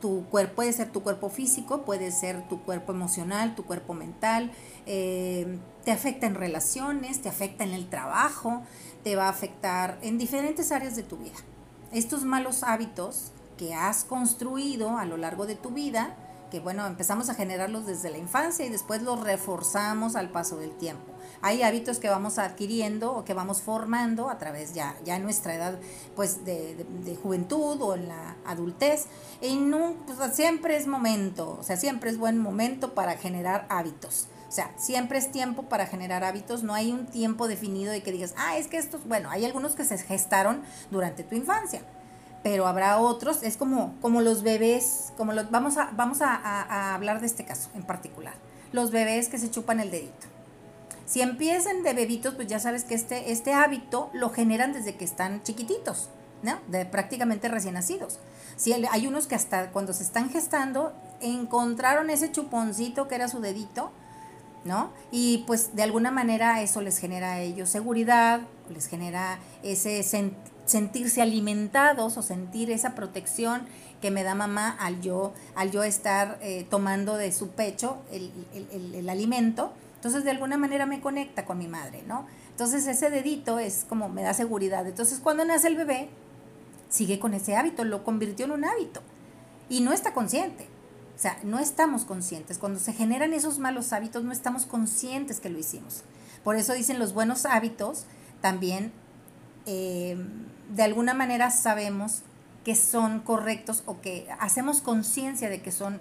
Tu 0.00 0.24
cuerpo 0.30 0.56
puede 0.56 0.72
ser 0.72 0.90
tu 0.90 1.02
cuerpo 1.02 1.30
físico, 1.30 1.82
puede 1.82 2.10
ser 2.10 2.46
tu 2.48 2.62
cuerpo 2.62 2.92
emocional, 2.92 3.54
tu 3.54 3.64
cuerpo 3.64 3.94
mental, 3.94 4.50
eh, 4.86 5.58
te 5.84 5.92
afecta 5.92 6.26
en 6.26 6.34
relaciones, 6.34 7.22
te 7.22 7.28
afecta 7.28 7.64
en 7.64 7.72
el 7.72 7.88
trabajo, 7.88 8.62
te 9.04 9.16
va 9.16 9.26
a 9.26 9.30
afectar 9.30 9.98
en 10.02 10.18
diferentes 10.18 10.72
áreas 10.72 10.96
de 10.96 11.02
tu 11.02 11.16
vida. 11.16 11.36
Estos 11.92 12.24
malos 12.24 12.62
hábitos 12.62 13.32
que 13.56 13.74
has 13.74 14.04
construido 14.04 14.98
a 14.98 15.04
lo 15.04 15.16
largo 15.16 15.46
de 15.46 15.54
tu 15.54 15.70
vida, 15.70 16.16
que 16.50 16.60
bueno, 16.60 16.86
empezamos 16.86 17.30
a 17.30 17.34
generarlos 17.34 17.86
desde 17.86 18.10
la 18.10 18.18
infancia 18.18 18.66
y 18.66 18.68
después 18.68 19.02
los 19.02 19.20
reforzamos 19.20 20.16
al 20.16 20.30
paso 20.30 20.56
del 20.56 20.72
tiempo. 20.72 21.12
Hay 21.42 21.62
hábitos 21.62 21.98
que 21.98 22.08
vamos 22.08 22.38
adquiriendo 22.38 23.12
o 23.14 23.24
que 23.24 23.32
vamos 23.32 23.62
formando 23.62 24.28
a 24.28 24.38
través 24.38 24.74
ya, 24.74 24.94
ya 25.04 25.16
en 25.16 25.22
nuestra 25.22 25.54
edad 25.54 25.78
pues 26.14 26.44
de, 26.44 26.84
juventud 27.22 27.80
o 27.80 27.94
en 27.94 28.08
la 28.08 28.36
adultez. 28.44 29.06
Y 29.40 29.56
no, 29.56 29.94
siempre 30.32 30.76
es 30.76 30.86
momento, 30.86 31.56
o 31.58 31.62
sea, 31.62 31.76
siempre 31.76 32.10
es 32.10 32.18
buen 32.18 32.38
momento 32.38 32.94
para 32.94 33.16
generar 33.16 33.66
hábitos. 33.70 34.28
O 34.48 34.52
sea, 34.52 34.72
siempre 34.76 35.18
es 35.18 35.30
tiempo 35.30 35.62
para 35.62 35.86
generar 35.86 36.24
hábitos, 36.24 36.64
no 36.64 36.74
hay 36.74 36.90
un 36.90 37.06
tiempo 37.06 37.46
definido 37.46 37.92
de 37.92 38.02
que 38.02 38.10
digas, 38.10 38.34
ah, 38.36 38.58
es 38.58 38.66
que 38.66 38.78
estos, 38.78 39.06
bueno, 39.06 39.30
hay 39.30 39.44
algunos 39.44 39.76
que 39.76 39.84
se 39.84 39.96
gestaron 39.96 40.62
durante 40.90 41.22
tu 41.22 41.36
infancia, 41.36 41.82
pero 42.42 42.66
habrá 42.66 42.98
otros, 42.98 43.42
es 43.42 43.56
como, 43.56 43.94
como 44.00 44.20
los 44.20 44.42
bebés, 44.42 45.12
como 45.16 45.32
los, 45.32 45.50
vamos, 45.50 45.76
a, 45.76 45.90
vamos 45.96 46.20
a, 46.22 46.94
hablar 46.94 47.20
de 47.20 47.26
este 47.26 47.44
caso 47.44 47.70
en 47.74 47.82
particular, 47.82 48.34
los 48.72 48.90
bebés 48.90 49.28
que 49.28 49.38
se 49.38 49.50
chupan 49.50 49.80
el 49.80 49.90
dedito. 49.90 50.26
Si 51.06 51.22
empiezan 51.22 51.82
de 51.82 51.92
bebitos, 51.92 52.34
pues 52.34 52.46
ya 52.46 52.60
sabes 52.60 52.84
que 52.84 52.94
este, 52.94 53.32
este 53.32 53.52
hábito 53.52 54.10
lo 54.12 54.30
generan 54.30 54.72
desde 54.72 54.94
que 54.94 55.04
están 55.04 55.42
chiquititos, 55.42 56.08
¿no? 56.42 56.60
Prácticamente 56.90 57.48
recién 57.48 57.74
nacidos. 57.74 58.20
Si 58.56 58.72
hay 58.72 59.06
unos 59.06 59.26
que 59.26 59.34
hasta 59.34 59.70
cuando 59.72 59.92
se 59.92 60.04
están 60.04 60.30
gestando 60.30 60.92
encontraron 61.20 62.10
ese 62.10 62.30
chuponcito 62.30 63.08
que 63.08 63.16
era 63.16 63.26
su 63.26 63.40
dedito 63.40 63.90
¿no? 64.64 64.90
Y 65.10 65.44
pues 65.46 65.74
de 65.74 65.82
alguna 65.82 66.10
manera 66.10 66.60
eso 66.62 66.80
les 66.80 66.98
genera 66.98 67.32
a 67.32 67.40
ellos 67.40 67.70
seguridad, 67.70 68.40
les 68.68 68.86
genera 68.86 69.38
ese 69.62 70.02
sentirse 70.70 71.20
alimentados 71.20 72.16
o 72.16 72.22
sentir 72.22 72.70
esa 72.70 72.94
protección 72.94 73.62
que 74.00 74.10
me 74.10 74.22
da 74.22 74.34
mamá 74.34 74.70
al 74.78 75.00
yo, 75.00 75.32
al 75.54 75.70
yo 75.70 75.82
estar 75.82 76.38
eh, 76.40 76.66
tomando 76.70 77.16
de 77.16 77.32
su 77.32 77.48
pecho 77.48 77.98
el, 78.12 78.30
el, 78.94 79.08
alimento. 79.08 79.72
Entonces 79.96 80.24
de 80.24 80.30
alguna 80.30 80.56
manera 80.56 80.86
me 80.86 81.00
conecta 81.00 81.44
con 81.44 81.58
mi 81.58 81.66
madre, 81.66 82.02
¿no? 82.06 82.26
Entonces 82.50 82.86
ese 82.86 83.10
dedito 83.10 83.58
es 83.58 83.84
como 83.88 84.08
me 84.08 84.22
da 84.22 84.32
seguridad. 84.32 84.86
Entonces 84.86 85.18
cuando 85.18 85.44
nace 85.44 85.66
el 85.66 85.76
bebé, 85.76 86.08
sigue 86.88 87.18
con 87.18 87.34
ese 87.34 87.56
hábito, 87.56 87.84
lo 87.84 88.04
convirtió 88.04 88.46
en 88.46 88.52
un 88.52 88.64
hábito 88.64 89.02
y 89.68 89.80
no 89.80 89.92
está 89.92 90.12
consciente 90.12 90.66
O 91.16 91.18
sea, 91.18 91.38
no 91.42 91.58
estamos 91.58 92.04
conscientes. 92.04 92.58
Cuando 92.58 92.78
se 92.78 92.92
generan 92.92 93.34
esos 93.34 93.58
malos 93.58 93.92
hábitos, 93.92 94.22
no 94.22 94.32
estamos 94.32 94.66
conscientes 94.66 95.40
que 95.40 95.50
lo 95.50 95.58
hicimos. 95.58 96.04
Por 96.44 96.56
eso 96.56 96.72
dicen 96.72 96.98
los 96.98 97.12
buenos 97.12 97.44
hábitos, 97.44 98.06
también 98.40 98.92
eh, 99.66 100.16
de 100.70 100.82
alguna 100.82 101.14
manera 101.14 101.50
sabemos 101.50 102.22
que 102.64 102.74
son 102.74 103.20
correctos 103.20 103.82
o 103.86 104.00
que 104.00 104.28
hacemos 104.38 104.80
conciencia 104.80 105.48
de 105.48 105.60
que 105.60 105.72
son 105.72 106.00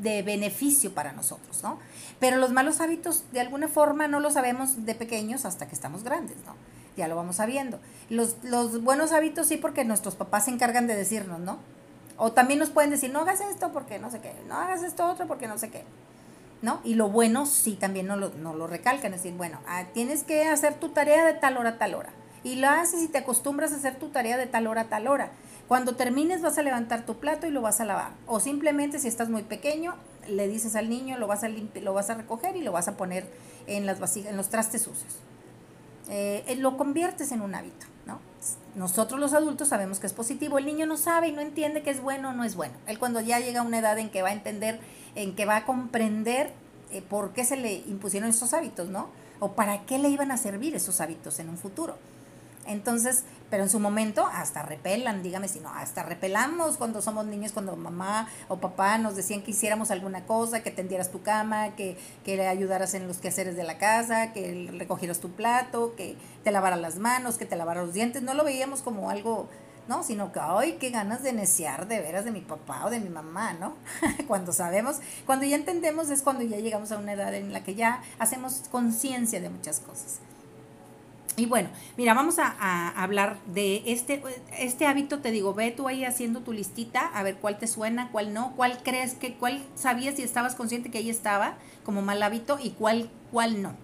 de 0.00 0.22
beneficio 0.22 0.94
para 0.94 1.12
nosotros, 1.12 1.62
¿no? 1.62 1.78
Pero 2.20 2.36
los 2.36 2.52
malos 2.52 2.80
hábitos 2.80 3.24
de 3.32 3.40
alguna 3.40 3.66
forma 3.66 4.06
no 4.06 4.20
los 4.20 4.34
sabemos 4.34 4.86
de 4.86 4.94
pequeños 4.94 5.44
hasta 5.44 5.66
que 5.66 5.74
estamos 5.74 6.04
grandes, 6.04 6.36
¿no? 6.46 6.54
Ya 6.96 7.08
lo 7.08 7.16
vamos 7.16 7.36
sabiendo. 7.36 7.80
Los, 8.08 8.36
los 8.42 8.82
buenos 8.82 9.12
hábitos 9.12 9.48
sí 9.48 9.56
porque 9.56 9.84
nuestros 9.84 10.14
papás 10.14 10.44
se 10.44 10.52
encargan 10.52 10.86
de 10.86 10.94
decirnos, 10.94 11.40
¿no? 11.40 11.58
O 12.16 12.32
también 12.32 12.60
nos 12.60 12.70
pueden 12.70 12.90
decir, 12.90 13.10
no 13.10 13.20
hagas 13.20 13.40
esto 13.40 13.72
porque 13.72 13.98
no 13.98 14.10
sé 14.10 14.20
qué, 14.20 14.34
no 14.46 14.54
hagas 14.54 14.82
esto 14.82 15.06
otro 15.06 15.26
porque 15.26 15.48
no 15.48 15.58
sé 15.58 15.70
qué. 15.70 15.84
¿No? 16.62 16.80
Y 16.84 16.94
lo 16.94 17.08
bueno 17.08 17.46
sí 17.46 17.72
también 17.72 18.06
no 18.06 18.16
lo, 18.16 18.28
no 18.34 18.52
lo 18.52 18.66
recalcan, 18.66 19.14
es 19.14 19.22
decir, 19.22 19.36
bueno, 19.36 19.60
ah, 19.66 19.84
tienes 19.94 20.24
que 20.24 20.44
hacer 20.44 20.74
tu 20.74 20.90
tarea 20.90 21.24
de 21.24 21.32
tal 21.32 21.56
hora 21.56 21.70
a 21.70 21.78
tal 21.78 21.94
hora. 21.94 22.10
Y 22.42 22.56
lo 22.56 22.68
haces 22.68 23.02
y 23.02 23.08
te 23.08 23.18
acostumbras 23.18 23.72
a 23.72 23.76
hacer 23.76 23.96
tu 23.96 24.08
tarea 24.08 24.36
de 24.36 24.46
tal 24.46 24.66
hora 24.66 24.82
a 24.82 24.88
tal 24.88 25.08
hora. 25.08 25.32
Cuando 25.68 25.94
termines 25.94 26.42
vas 26.42 26.58
a 26.58 26.62
levantar 26.62 27.06
tu 27.06 27.18
plato 27.18 27.46
y 27.46 27.50
lo 27.50 27.62
vas 27.62 27.80
a 27.80 27.84
lavar. 27.84 28.12
O 28.26 28.40
simplemente 28.40 28.98
si 28.98 29.08
estás 29.08 29.28
muy 29.28 29.42
pequeño, 29.42 29.94
le 30.28 30.48
dices 30.48 30.74
al 30.74 30.88
niño, 30.88 31.18
lo 31.18 31.26
vas 31.26 31.44
a, 31.44 31.48
lo 31.48 31.94
vas 31.94 32.10
a 32.10 32.14
recoger 32.14 32.56
y 32.56 32.62
lo 32.62 32.72
vas 32.72 32.88
a 32.88 32.96
poner 32.96 33.26
en, 33.66 33.86
las 33.86 34.16
en 34.16 34.36
los 34.36 34.48
trastes 34.48 34.82
sucios. 34.82 35.18
Eh, 36.08 36.42
eh, 36.48 36.56
lo 36.56 36.76
conviertes 36.76 37.30
en 37.30 37.40
un 37.40 37.54
hábito, 37.54 37.86
¿no? 38.04 38.18
Nosotros 38.74 39.20
los 39.20 39.32
adultos 39.32 39.68
sabemos 39.68 40.00
que 40.00 40.08
es 40.08 40.12
positivo, 40.12 40.58
el 40.58 40.66
niño 40.66 40.86
no 40.86 40.96
sabe 40.96 41.28
y 41.28 41.32
no 41.32 41.40
entiende 41.40 41.82
que 41.82 41.90
es 41.90 42.00
bueno 42.00 42.30
o 42.30 42.32
no 42.32 42.42
es 42.42 42.56
bueno. 42.56 42.74
Él 42.88 42.98
cuando 42.98 43.20
ya 43.20 43.38
llega 43.38 43.60
a 43.60 43.62
una 43.62 43.78
edad 43.78 43.96
en 43.98 44.10
que 44.10 44.22
va 44.22 44.30
a 44.30 44.32
entender, 44.32 44.80
en 45.14 45.36
que 45.36 45.44
va 45.44 45.58
a 45.58 45.64
comprender 45.66 46.52
eh, 46.90 47.00
por 47.00 47.32
qué 47.32 47.44
se 47.44 47.56
le 47.56 47.74
impusieron 47.74 48.28
esos 48.28 48.54
hábitos, 48.54 48.88
¿no? 48.88 49.08
O 49.38 49.52
para 49.52 49.86
qué 49.86 49.98
le 49.98 50.08
iban 50.08 50.32
a 50.32 50.36
servir 50.36 50.74
esos 50.74 51.00
hábitos 51.00 51.38
en 51.38 51.48
un 51.48 51.58
futuro. 51.58 51.96
Entonces, 52.66 53.24
pero 53.50 53.64
en 53.64 53.70
su 53.70 53.80
momento 53.80 54.26
hasta 54.32 54.62
repelan, 54.62 55.22
dígame 55.22 55.48
si 55.48 55.58
no, 55.58 55.70
hasta 55.70 56.04
repelamos 56.04 56.76
cuando 56.76 57.02
somos 57.02 57.26
niños, 57.26 57.52
cuando 57.52 57.76
mamá 57.76 58.28
o 58.48 58.58
papá 58.58 58.96
nos 58.98 59.16
decían 59.16 59.42
que 59.42 59.50
hiciéramos 59.50 59.90
alguna 59.90 60.24
cosa, 60.24 60.62
que 60.62 60.70
tendieras 60.70 61.10
tu 61.10 61.22
cama, 61.22 61.74
que, 61.74 61.98
que 62.24 62.36
le 62.36 62.46
ayudaras 62.46 62.94
en 62.94 63.08
los 63.08 63.18
quehaceres 63.18 63.56
de 63.56 63.64
la 63.64 63.76
casa, 63.78 64.32
que 64.32 64.70
recogieras 64.78 65.18
tu 65.18 65.30
plato, 65.30 65.94
que 65.96 66.16
te 66.44 66.52
lavaras 66.52 66.80
las 66.80 66.96
manos, 66.96 67.38
que 67.38 67.46
te 67.46 67.56
lavaras 67.56 67.86
los 67.86 67.94
dientes, 67.94 68.22
no 68.22 68.34
lo 68.34 68.44
veíamos 68.44 68.82
como 68.82 69.10
algo, 69.10 69.48
¿no? 69.88 70.04
Sino 70.04 70.30
que, 70.30 70.38
ay, 70.40 70.76
qué 70.78 70.90
ganas 70.90 71.24
de 71.24 71.32
neciar 71.32 71.88
de 71.88 72.00
veras 72.00 72.24
de 72.24 72.30
mi 72.30 72.42
papá 72.42 72.86
o 72.86 72.90
de 72.90 73.00
mi 73.00 73.08
mamá, 73.08 73.54
¿no? 73.54 73.74
cuando 74.28 74.52
sabemos, 74.52 75.00
cuando 75.26 75.44
ya 75.44 75.56
entendemos 75.56 76.08
es 76.10 76.22
cuando 76.22 76.44
ya 76.44 76.58
llegamos 76.58 76.92
a 76.92 76.98
una 76.98 77.14
edad 77.14 77.34
en 77.34 77.52
la 77.52 77.64
que 77.64 77.74
ya 77.74 78.02
hacemos 78.20 78.62
conciencia 78.70 79.40
de 79.40 79.50
muchas 79.50 79.80
cosas. 79.80 80.20
Y 81.36 81.46
bueno, 81.46 81.68
mira, 81.96 82.12
vamos 82.14 82.38
a, 82.38 82.88
hablar 83.02 83.38
de 83.46 83.82
este, 83.86 84.22
este 84.58 84.86
hábito, 84.86 85.20
te 85.20 85.30
digo, 85.30 85.54
ve 85.54 85.70
tú 85.70 85.88
ahí 85.88 86.04
haciendo 86.04 86.40
tu 86.40 86.52
listita, 86.52 87.06
a 87.06 87.22
ver 87.22 87.36
cuál 87.36 87.58
te 87.58 87.66
suena, 87.66 88.10
cuál 88.10 88.34
no, 88.34 88.52
cuál 88.56 88.82
crees 88.82 89.14
que, 89.14 89.34
cuál 89.34 89.64
sabías 89.74 90.18
y 90.18 90.22
estabas 90.22 90.54
consciente 90.54 90.90
que 90.90 90.98
ahí 90.98 91.08
estaba 91.08 91.54
como 91.84 92.02
mal 92.02 92.22
hábito 92.22 92.58
y 92.60 92.70
cuál, 92.70 93.10
cuál 93.30 93.62
no. 93.62 93.74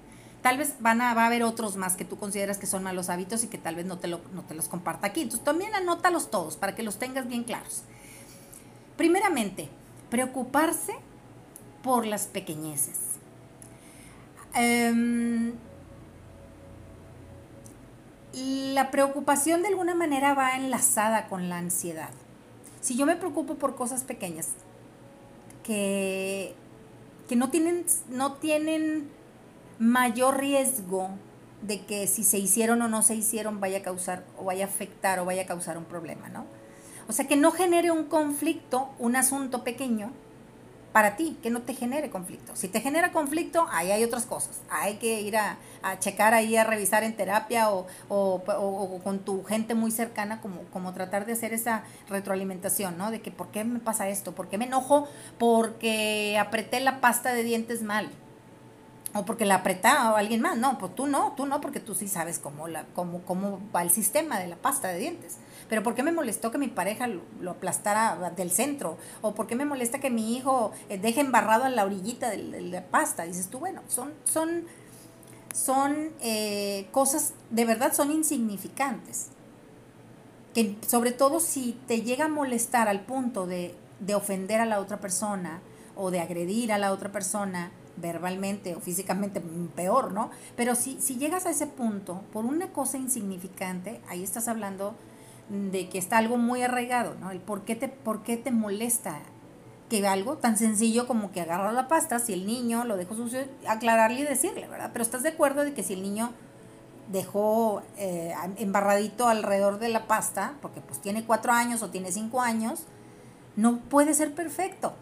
Tal 0.43 0.59
vez 0.59 0.75
van 0.81 1.00
a, 1.00 1.15
va 1.15 1.23
a 1.23 1.26
haber 1.26 1.45
otros 1.45 1.76
más 1.76 1.97
que 1.97 2.05
tú 2.05 2.19
consideras 2.19 2.59
que 2.59 2.67
son 2.67 2.83
malos 2.83 3.09
hábitos 3.09 3.43
y 3.43 3.49
que 3.49 3.59
tal 3.59 3.75
vez 3.75 3.87
no 3.87 3.99
te, 3.99 4.09
lo, 4.09 4.21
no 4.33 4.43
te 4.43 4.55
los 4.55 4.69
comparta 4.69 5.07
aquí. 5.07 5.23
Entonces 5.23 5.45
también 5.45 5.75
anótalos 5.75 6.31
todos 6.31 6.57
para 6.57 6.75
que 6.75 6.83
los 6.83 6.99
tengas 6.99 7.26
bien 7.26 7.45
claros. 7.45 7.83
Primeramente, 8.97 9.69
preocuparse 10.11 10.95
por 11.83 12.07
las 12.07 12.26
pequeñeces. 12.26 12.99
Eh, 14.54 15.52
la 18.36 18.90
preocupación 18.90 19.62
de 19.62 19.68
alguna 19.68 19.94
manera 19.94 20.34
va 20.34 20.56
enlazada 20.56 21.26
con 21.26 21.49
la 21.49 21.58
ansiedad. 21.58 22.10
Si 22.80 22.96
yo 22.96 23.06
me 23.06 23.16
preocupo 23.16 23.54
por 23.54 23.75
cosas 23.75 24.04
pequeñas 24.04 24.50
que, 25.64 26.54
que 27.28 27.36
no, 27.36 27.49
tienen, 27.49 27.86
no 28.10 28.34
tienen 28.34 29.08
mayor 29.78 30.38
riesgo 30.38 31.10
de 31.62 31.84
que 31.84 32.06
si 32.06 32.25
se 32.25 32.38
hicieron 32.38 32.82
o 32.82 32.88
no 32.88 33.02
se 33.02 33.14
hicieron 33.14 33.58
vaya 33.58 33.78
a 33.78 33.82
causar 33.82 34.25
o 34.38 34.44
vaya 34.44 34.66
a 34.66 34.68
afectar 34.68 35.18
o 35.18 35.25
vaya 35.25 35.42
a 35.42 35.46
causar 35.46 35.78
un 35.78 35.84
problema, 35.84 36.28
¿no? 36.28 36.44
O 37.08 37.12
sea, 37.12 37.26
que 37.26 37.36
no 37.36 37.52
genere 37.52 37.90
un 37.90 38.04
conflicto, 38.04 38.90
un 38.99 39.16
asunto 39.16 39.64
pequeño, 39.64 40.12
para 40.97 41.15
ti, 41.15 41.37
que 41.43 41.50
no 41.50 41.61
te 41.61 41.75
genere 41.75 42.09
conflicto. 42.09 42.56
Si 42.56 42.69
te 42.69 42.80
genera 42.80 43.13
conflicto, 43.13 43.67
ahí 43.71 43.91
hay 43.91 44.02
otras 44.02 44.25
cosas. 44.25 44.63
Hay 44.71 44.95
que 44.95 45.21
ir 45.21 45.37
a, 45.37 45.59
checar 45.99 46.32
ahí, 46.32 46.56
a 46.56 46.65
revisar 46.65 47.04
en 47.04 47.15
terapia 47.15 47.69
o, 47.71 48.41
con 49.04 49.19
tu 49.19 49.45
gente 49.45 49.75
muy 49.75 49.91
cercana, 49.91 50.41
como, 50.41 50.63
como 50.73 50.95
tratar 50.95 51.26
de 51.26 51.35
hacer 51.35 51.52
esa 51.52 51.82
retroalimentación, 52.09 52.97
¿no? 52.97 53.11
De 53.11 53.21
que, 53.21 53.30
¿por 53.30 53.49
qué 53.49 53.63
me 53.63 53.78
pasa 53.78 54.09
esto? 54.09 54.35
¿Por 54.35 54.49
qué 54.49 54.56
me 54.56 54.65
enojo? 54.65 55.06
Porque 55.37 56.39
apreté 56.41 56.80
la 56.80 57.02
pasta 57.02 57.35
de 57.35 57.43
dientes 57.43 57.82
mal. 57.82 58.11
O 59.13 59.26
porque 59.26 59.45
la 59.45 59.56
apretaba 59.56 60.19
alguien 60.19 60.41
más. 60.41 60.56
No, 60.56 60.78
pues 60.78 60.95
tú 60.95 61.06
no, 61.06 61.35
tú 61.37 61.45
no, 61.45 61.61
porque 61.61 61.78
tú 61.78 61.95
sí 61.95 62.09
sabes 62.09 62.39
cómo, 62.39 62.69
la, 62.69 62.87
cómo, 62.95 63.21
cómo 63.21 63.61
va 63.71 63.82
el 63.82 63.91
sistema 63.91 64.39
de 64.39 64.47
la 64.47 64.56
pasta 64.56 64.89
de 64.89 64.99
dientes. 64.99 65.37
Pero 65.69 65.83
¿por 65.83 65.95
qué 65.95 66.02
me 66.02 66.13
molestó 66.13 66.50
que 66.50 66.59
mi 66.59 66.69
pareja 66.69 67.07
lo, 67.09 67.50
aplastara 67.50 68.31
del 68.37 68.50
centro? 68.50 68.97
¿O 69.23 69.35
por 69.35 69.47
qué 69.47 69.57
me 69.57 69.65
molesta 69.65 69.99
que 69.99 70.11
mi 70.11 70.37
hijo 70.37 70.73
eh, 70.89 70.99
deje 70.99 71.21
embarrado 71.21 71.65
a 71.65 71.71
la 71.71 71.85
orillita 71.85 72.31
de, 72.31 72.61
la 72.63 72.85
pasta? 72.85 73.25
Dices 73.25 73.49
tú, 73.49 73.59
bueno, 73.59 73.83
son, 73.89 74.13
son, 74.25 74.65
son 75.52 76.11
eh, 76.21 76.87
cosas, 76.93 77.35
de 77.50 77.65
verdad 77.65 77.93
son 77.93 78.11
insignificantes. 78.11 79.29
Que 80.55 80.76
sobre 80.87 81.13
todo 81.13 81.41
si 81.41 81.79
te 81.87 82.02
llega 82.02 82.26
a 82.26 82.29
molestar 82.29 82.89
al 82.89 83.00
punto 83.00 83.47
de, 83.47 83.75
de 84.00 84.15
ofender 84.15 84.61
a 84.61 84.67
la 84.67 84.81
otra 84.81 85.00
persona 85.00 85.61
o 85.97 86.11
de 86.11 86.21
agredir 86.21 86.73
a 86.73 86.79
la 86.79 86.93
otra 86.93 87.11
persona, 87.11 87.73
verbalmente 87.97 88.75
o 88.75 88.81
físicamente 88.81 89.43
peor, 89.75 90.13
¿no? 90.13 90.31
Pero 90.55 90.75
si, 90.75 91.00
si 91.00 91.17
llegas 91.17 91.47
a 91.47 91.50
ese 91.50 91.67
punto 91.67 92.23
por 92.33 92.45
una 92.45 92.73
cosa 92.73 92.99
insignificante, 92.99 94.00
ahí 94.09 94.23
estás 94.23 94.49
hablando 94.49 94.95
de 95.49 95.89
que 95.89 95.99
está 95.99 96.19
algo 96.19 96.37
muy 96.37 96.63
arraigado, 96.63 97.15
¿no? 97.21 97.30
El 97.30 97.41
por 97.41 97.65
qué 97.65 97.76
te, 97.76 97.89
por 97.89 98.23
qué 98.23 98.37
te 98.37 98.50
molesta 98.50 99.21
que 99.89 100.06
algo 100.06 100.37
tan 100.39 100.56
sencillo 100.56 101.06
como 101.06 101.30
que 101.30 101.41
agarrar 101.41 101.73
la 101.73 101.87
pasta, 101.87 102.19
si 102.19 102.32
el 102.32 102.47
niño 102.47 102.85
lo 102.85 102.97
dejó 102.97 103.15
sucio, 103.15 103.41
aclararle 103.69 104.21
y 104.21 104.25
decirle, 104.25 104.67
¿verdad? 104.67 104.91
Pero 104.93 105.04
estás 105.04 105.23
de 105.23 105.28
acuerdo 105.30 105.65
de 105.65 105.75
que 105.75 105.82
si 105.82 105.93
el 105.93 106.02
niño 106.02 106.32
dejó 107.13 107.82
eh, 107.97 108.35
embarradito 108.56 109.28
alrededor 109.28 109.78
de 109.78 109.89
la 109.89 110.09
pasta, 110.09 110.54
porque 110.61 110.80
pues 110.80 111.00
tiene 111.00 111.25
cuatro 111.25 111.52
años 111.52 111.82
o 111.82 111.91
tiene 111.91 112.11
cinco 112.11 112.41
años, 112.41 112.85
no 113.54 113.78
puede 113.78 114.15
ser 114.15 114.35
perfecto. 114.35 114.95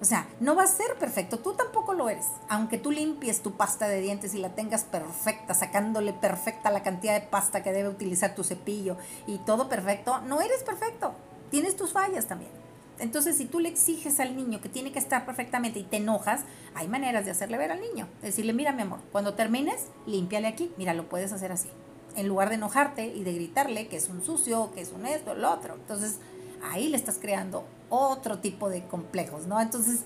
O 0.00 0.04
sea, 0.04 0.28
no 0.38 0.54
va 0.54 0.62
a 0.62 0.68
ser 0.68 0.94
perfecto, 0.98 1.40
tú 1.40 1.54
tampoco 1.54 1.92
lo 1.92 2.08
eres. 2.08 2.26
Aunque 2.48 2.78
tú 2.78 2.92
limpies 2.92 3.42
tu 3.42 3.52
pasta 3.56 3.88
de 3.88 4.00
dientes 4.00 4.32
y 4.34 4.38
la 4.38 4.54
tengas 4.54 4.84
perfecta, 4.84 5.54
sacándole 5.54 6.12
perfecta 6.12 6.70
la 6.70 6.84
cantidad 6.84 7.14
de 7.14 7.26
pasta 7.26 7.64
que 7.64 7.72
debe 7.72 7.88
utilizar 7.88 8.34
tu 8.34 8.44
cepillo 8.44 8.96
y 9.26 9.38
todo 9.38 9.68
perfecto, 9.68 10.20
no 10.20 10.40
eres 10.40 10.62
perfecto. 10.62 11.14
Tienes 11.50 11.74
tus 11.74 11.92
fallas 11.92 12.26
también. 12.26 12.52
Entonces, 13.00 13.36
si 13.36 13.46
tú 13.46 13.60
le 13.60 13.68
exiges 13.68 14.18
al 14.20 14.36
niño 14.36 14.60
que 14.60 14.68
tiene 14.68 14.92
que 14.92 14.98
estar 14.98 15.24
perfectamente 15.24 15.78
y 15.78 15.84
te 15.84 15.98
enojas, 15.98 16.42
hay 16.74 16.88
maneras 16.88 17.24
de 17.24 17.30
hacerle 17.30 17.58
ver 17.58 17.72
al 17.72 17.80
niño. 17.80 18.08
Decirle, 18.22 18.52
mira 18.52 18.72
mi 18.72 18.82
amor, 18.82 19.00
cuando 19.12 19.34
termines, 19.34 19.86
límpiale 20.06 20.48
aquí. 20.48 20.72
Mira, 20.76 20.94
lo 20.94 21.08
puedes 21.08 21.32
hacer 21.32 21.52
así. 21.52 21.68
En 22.16 22.26
lugar 22.26 22.48
de 22.48 22.56
enojarte 22.56 23.06
y 23.06 23.22
de 23.22 23.34
gritarle 23.34 23.88
que 23.88 23.96
es 23.96 24.08
un 24.08 24.24
sucio, 24.24 24.72
que 24.74 24.80
es 24.80 24.92
un 24.92 25.06
esto, 25.06 25.34
lo 25.34 25.52
otro. 25.52 25.74
Entonces, 25.74 26.18
ahí 26.62 26.88
le 26.88 26.96
estás 26.96 27.18
creando 27.20 27.66
otro 27.90 28.38
tipo 28.38 28.68
de 28.68 28.84
complejos, 28.84 29.46
¿no? 29.46 29.60
Entonces 29.60 30.00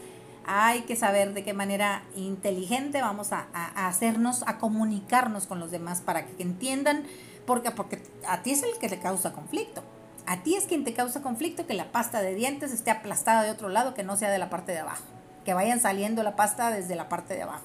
hay 0.44 0.82
que 0.82 0.96
saber 0.96 1.34
de 1.34 1.44
qué 1.44 1.54
manera 1.54 2.02
inteligente 2.16 3.00
vamos 3.00 3.32
a, 3.32 3.46
hacernos, 3.74 4.42
a 4.46 4.58
comunicarnos 4.58 5.46
con 5.46 5.60
los 5.60 5.70
demás 5.70 6.00
para 6.00 6.26
que 6.26 6.42
entiendan, 6.42 7.04
porque, 7.46 7.70
porque 7.70 8.02
a 8.28 8.42
ti 8.42 8.52
es 8.52 8.62
el 8.62 8.76
que 8.78 8.88
te 8.88 8.98
causa 8.98 9.32
conflicto. 9.32 9.82
A 10.26 10.42
ti 10.42 10.54
es 10.54 10.64
quien 10.64 10.84
te 10.84 10.94
causa 10.94 11.22
conflicto 11.22 11.66
que 11.66 11.74
la 11.74 11.90
pasta 11.90 12.22
de 12.22 12.34
dientes 12.34 12.72
esté 12.72 12.90
aplastada 12.90 13.42
de 13.42 13.50
otro 13.50 13.68
lado 13.68 13.94
que 13.94 14.04
no 14.04 14.16
sea 14.16 14.30
de 14.30 14.38
la 14.38 14.50
parte 14.50 14.72
de 14.72 14.78
abajo. 14.78 15.04
Que 15.44 15.54
vayan 15.54 15.80
saliendo 15.80 16.22
la 16.22 16.36
pasta 16.36 16.70
desde 16.70 16.94
la 16.94 17.08
parte 17.08 17.34
de 17.34 17.42
abajo. 17.42 17.64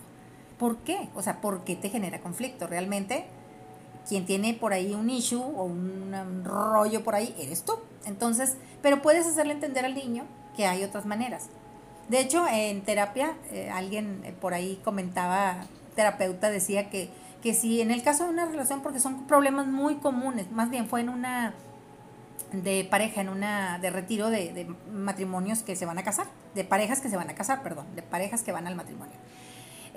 ¿Por 0.58 0.78
qué? 0.78 1.10
O 1.14 1.22
sea, 1.22 1.40
¿por 1.40 1.64
qué 1.64 1.76
te 1.76 1.90
genera 1.90 2.20
conflicto? 2.20 2.66
Realmente 2.66 3.28
quien 4.08 4.26
tiene 4.26 4.54
por 4.54 4.74
ahí 4.74 4.94
un 4.94 5.10
issue 5.10 5.42
o 5.42 5.64
un, 5.64 6.44
rollo 6.44 7.04
por 7.04 7.16
ahí, 7.16 7.36
eres 7.40 7.64
tú. 7.64 7.74
Entonces, 8.06 8.58
pero 8.82 9.02
puedes 9.02 9.26
hacerle 9.28 9.54
entender 9.54 9.86
al 9.86 9.96
niño 9.96 10.26
que 10.56 10.66
hay 10.66 10.84
otras 10.84 11.06
maneras. 11.06 11.50
De 12.10 12.20
hecho, 12.20 12.46
en 12.48 12.82
terapia, 12.82 13.36
eh, 13.52 13.70
alguien 13.70 14.22
eh, 14.24 14.34
por 14.40 14.54
ahí 14.54 14.80
comentaba, 14.84 15.66
terapeuta 15.96 16.50
decía 16.50 16.90
que, 16.90 17.10
que 17.42 17.54
si 17.54 17.82
en 17.82 17.92
el 17.92 18.02
caso 18.02 18.24
de 18.24 18.30
una 18.30 18.46
relación, 18.46 18.82
porque 18.82 19.00
son 19.00 19.28
problemas 19.28 19.68
muy 19.68 19.96
comunes, 19.96 20.50
más 20.52 20.70
bien 20.70 20.88
fue 20.88 21.02
en 21.02 21.10
una, 21.10 21.54
de 22.52 22.88
pareja 22.90 23.22
en 23.22 23.30
una 23.30 23.80
de 23.80 23.90
retiro 23.90 24.30
de, 24.30 24.68
matrimonios 24.92 25.64
que 25.64 25.76
se 25.76 25.86
van 25.86 25.98
a 25.98 26.04
casar, 26.04 26.28
de 26.56 26.64
parejas 26.64 27.02
que 27.02 27.10
se 27.10 27.18
van 27.18 27.30
a 27.30 27.36
casar, 27.36 27.62
perdón, 27.62 27.86
de 27.96 28.02
parejas 28.02 28.44
que 28.44 28.52
van 28.52 28.68
al 28.68 28.76
matrimonio. 28.76 29.16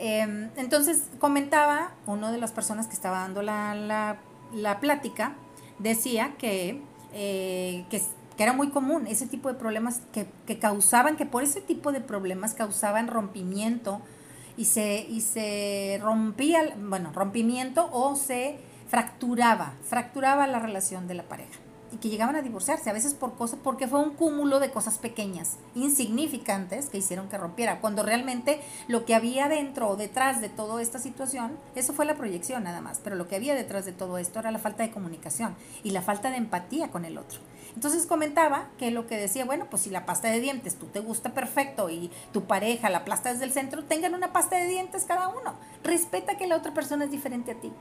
Em, 0.02 0.48
entonces 0.56 1.02
comentaba 1.18 1.92
uno 2.06 2.32
de 2.32 2.38
las 2.38 2.52
personas 2.52 2.86
que 2.86 2.94
estaba 2.94 3.18
dando 3.18 3.42
la, 3.42 4.16
la, 4.54 4.80
plática, 4.80 5.34
decía 5.78 6.36
que, 6.38 6.80
eh, 7.12 7.84
que, 7.90 8.02
que, 8.34 8.42
era 8.42 8.54
muy 8.54 8.70
común 8.70 9.06
ese 9.06 9.26
tipo 9.26 9.48
de 9.48 9.58
problemas 9.58 10.00
que, 10.10 10.26
que, 10.46 10.58
causaban, 10.58 11.18
que 11.18 11.26
por 11.26 11.42
ese 11.42 11.60
tipo 11.60 11.92
de 11.92 12.00
problemas 12.00 12.54
causaban 12.54 13.08
rompimiento 13.08 14.00
y 14.56 14.64
se, 14.64 15.06
y 15.06 15.20
se 15.20 16.00
rompía, 16.02 16.74
bueno, 16.78 17.12
rompimiento 17.12 17.90
o 17.92 18.16
se 18.16 18.58
fracturaba, 18.88 19.74
fracturaba 19.84 20.46
la 20.46 20.60
relación 20.60 21.08
de 21.08 21.14
la 21.14 21.24
pareja 21.24 21.58
y 21.92 21.96
que 21.96 22.08
llegaban 22.08 22.36
a 22.36 22.42
divorciarse, 22.42 22.90
a 22.90 22.92
veces 22.94 23.14
por 23.14 23.34
cosas, 23.34 23.58
porque 23.62 23.88
fue 23.88 24.00
un 24.00 24.10
cúmulo 24.10 24.60
de 24.60 24.70
cosas 24.70 24.98
pequeñas, 24.98 25.56
insignificantes, 25.74 26.88
que 26.88 26.98
hicieron 26.98 27.28
que 27.28 27.38
rompiera, 27.38 27.80
cuando 27.80 28.02
realmente 28.02 28.60
lo 28.88 29.04
que 29.04 29.14
había 29.14 29.48
dentro 29.48 29.88
o 29.88 29.96
detrás 29.96 30.40
de 30.40 30.48
toda 30.48 30.80
esta 30.82 30.98
situación, 30.98 31.58
eso 31.74 31.92
fue 31.92 32.04
la 32.06 32.16
proyección 32.16 32.64
nada 32.64 32.80
más, 32.80 33.00
pero 33.02 33.16
lo 33.16 33.28
que 33.28 33.36
había 33.36 33.54
detrás 33.54 33.84
de 33.84 33.92
todo 33.92 34.18
esto 34.18 34.38
era 34.38 34.50
la 34.50 34.58
falta 34.58 34.82
de 34.82 34.90
comunicación 34.90 35.56
y 35.82 35.90
la 35.90 36.02
falta 36.02 36.30
de 36.30 36.36
empatía 36.36 36.90
con 36.90 37.04
el 37.04 37.18
otro. 37.18 37.40
Entonces 37.74 38.06
comentaba 38.06 38.68
que 38.78 38.90
lo 38.90 39.06
que 39.06 39.16
decía, 39.16 39.44
bueno, 39.44 39.66
pues 39.70 39.82
si 39.82 39.90
la 39.90 40.06
pasta 40.06 40.28
de 40.28 40.40
dientes 40.40 40.76
tú 40.76 40.86
te 40.86 41.00
gusta 41.00 41.34
perfecto 41.34 41.88
y 41.90 42.10
tu 42.32 42.44
pareja 42.44 42.90
la 42.90 43.04
plasta 43.04 43.32
desde 43.32 43.44
el 43.44 43.52
centro, 43.52 43.84
tengan 43.84 44.14
una 44.14 44.32
pasta 44.32 44.56
de 44.56 44.66
dientes 44.66 45.04
cada 45.04 45.28
uno. 45.28 45.54
Respeta 45.84 46.36
que 46.36 46.46
la 46.46 46.56
otra 46.56 46.74
persona 46.74 47.04
es 47.04 47.10
diferente 47.10 47.52
a 47.52 47.60
ti. 47.60 47.72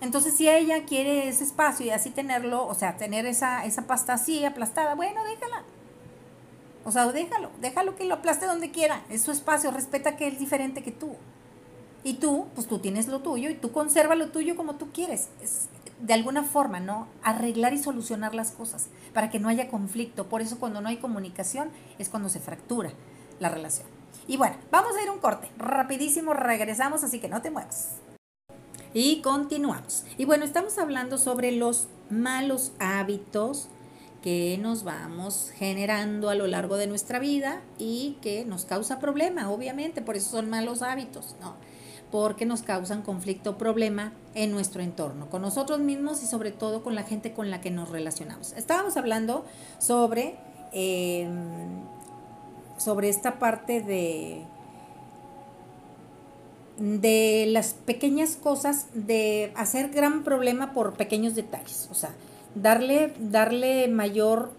Entonces, 0.00 0.34
si 0.34 0.48
ella 0.48 0.84
quiere 0.84 1.28
ese 1.28 1.44
espacio 1.44 1.86
y 1.86 1.90
así 1.90 2.10
tenerlo, 2.10 2.66
o 2.66 2.74
sea, 2.74 2.96
tener 2.96 3.26
esa, 3.26 3.64
esa 3.64 3.86
pasta 3.86 4.14
así 4.14 4.44
aplastada, 4.44 4.94
bueno, 4.94 5.24
déjala. 5.24 5.64
O 6.84 6.92
sea, 6.92 7.06
déjalo, 7.10 7.50
déjalo 7.60 7.96
que 7.96 8.04
lo 8.04 8.14
aplaste 8.14 8.46
donde 8.46 8.70
quiera. 8.70 9.02
Es 9.08 9.22
su 9.22 9.32
espacio, 9.32 9.70
respeta 9.70 10.16
que 10.16 10.28
es 10.28 10.38
diferente 10.38 10.82
que 10.82 10.92
tú. 10.92 11.16
Y 12.04 12.14
tú, 12.14 12.46
pues 12.54 12.68
tú 12.68 12.78
tienes 12.78 13.08
lo 13.08 13.20
tuyo 13.20 13.50
y 13.50 13.54
tú 13.54 13.72
conserva 13.72 14.14
lo 14.14 14.30
tuyo 14.30 14.56
como 14.56 14.76
tú 14.76 14.92
quieres. 14.92 15.28
Es, 15.42 15.68
de 16.00 16.14
alguna 16.14 16.44
forma, 16.44 16.80
¿no? 16.80 17.08
Arreglar 17.22 17.74
y 17.74 17.78
solucionar 17.78 18.34
las 18.34 18.52
cosas 18.52 18.86
para 19.12 19.30
que 19.30 19.40
no 19.40 19.48
haya 19.48 19.68
conflicto. 19.68 20.28
Por 20.28 20.40
eso 20.40 20.58
cuando 20.58 20.80
no 20.80 20.88
hay 20.88 20.98
comunicación 20.98 21.70
es 21.98 22.08
cuando 22.08 22.28
se 22.28 22.40
fractura 22.40 22.92
la 23.40 23.48
relación. 23.48 23.86
Y 24.26 24.36
bueno, 24.36 24.56
vamos 24.70 24.96
a 24.96 25.02
ir 25.02 25.10
un 25.10 25.18
corte. 25.18 25.50
Rapidísimo, 25.58 26.34
regresamos, 26.34 27.02
así 27.02 27.18
que 27.18 27.28
no 27.28 27.42
te 27.42 27.50
muevas. 27.50 27.96
Y 28.94 29.20
continuamos. 29.20 30.04
Y 30.16 30.24
bueno, 30.24 30.44
estamos 30.44 30.78
hablando 30.78 31.18
sobre 31.18 31.52
los 31.52 31.88
malos 32.10 32.72
hábitos 32.78 33.68
que 34.22 34.58
nos 34.60 34.82
vamos 34.82 35.52
generando 35.54 36.30
a 36.30 36.34
lo 36.34 36.46
largo 36.46 36.76
de 36.76 36.86
nuestra 36.86 37.18
vida 37.18 37.62
y 37.78 38.16
que 38.20 38.44
nos 38.44 38.64
causa 38.64 38.98
problema, 38.98 39.50
obviamente, 39.50 40.02
por 40.02 40.16
eso 40.16 40.30
son 40.30 40.50
malos 40.50 40.82
hábitos, 40.82 41.36
¿no? 41.40 41.54
Porque 42.10 42.46
nos 42.46 42.62
causan 42.62 43.02
conflicto, 43.02 43.58
problema 43.58 44.12
en 44.34 44.50
nuestro 44.50 44.82
entorno, 44.82 45.28
con 45.28 45.42
nosotros 45.42 45.80
mismos 45.80 46.22
y 46.22 46.26
sobre 46.26 46.50
todo 46.50 46.82
con 46.82 46.94
la 46.94 47.02
gente 47.04 47.32
con 47.32 47.50
la 47.50 47.60
que 47.60 47.70
nos 47.70 47.90
relacionamos. 47.90 48.54
Estábamos 48.54 48.96
hablando 48.96 49.44
sobre, 49.78 50.36
em, 50.72 51.82
sobre 52.78 53.10
esta 53.10 53.38
parte 53.38 53.82
de 53.82 54.46
de 56.78 57.46
las 57.48 57.74
pequeñas 57.74 58.36
cosas, 58.36 58.86
de 58.94 59.52
hacer 59.56 59.90
gran 59.90 60.22
problema 60.24 60.72
por 60.72 60.94
pequeños 60.94 61.34
detalles. 61.34 61.88
O 61.90 61.94
sea, 61.94 62.10
darle, 62.54 63.14
darle 63.18 63.88
mayor, 63.88 64.52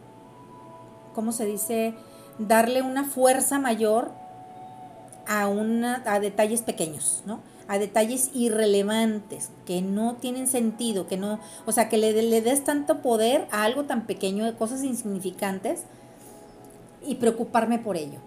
¿cómo 1.15 1.31
se 1.31 1.45
dice? 1.45 1.93
Darle 2.37 2.81
una 2.81 3.05
fuerza 3.05 3.59
mayor 3.59 4.11
a, 5.27 5.47
una, 5.47 6.03
a 6.05 6.19
detalles 6.19 6.61
pequeños, 6.61 7.23
¿no? 7.25 7.39
A 7.67 7.77
detalles 7.77 8.31
irrelevantes, 8.33 9.51
que 9.65 9.81
no 9.81 10.15
tienen 10.15 10.47
sentido, 10.47 11.07
que 11.07 11.17
no, 11.17 11.39
o 11.65 11.71
sea, 11.71 11.87
que 11.87 11.97
le, 11.97 12.21
le 12.21 12.41
des 12.41 12.63
tanto 12.63 13.01
poder 13.01 13.47
a 13.51 13.63
algo 13.63 13.85
tan 13.85 14.07
pequeño, 14.07 14.43
de 14.45 14.55
cosas 14.55 14.83
insignificantes, 14.83 15.83
y 17.05 17.15
preocuparme 17.15 17.79
por 17.79 17.95
ello, 17.95 18.19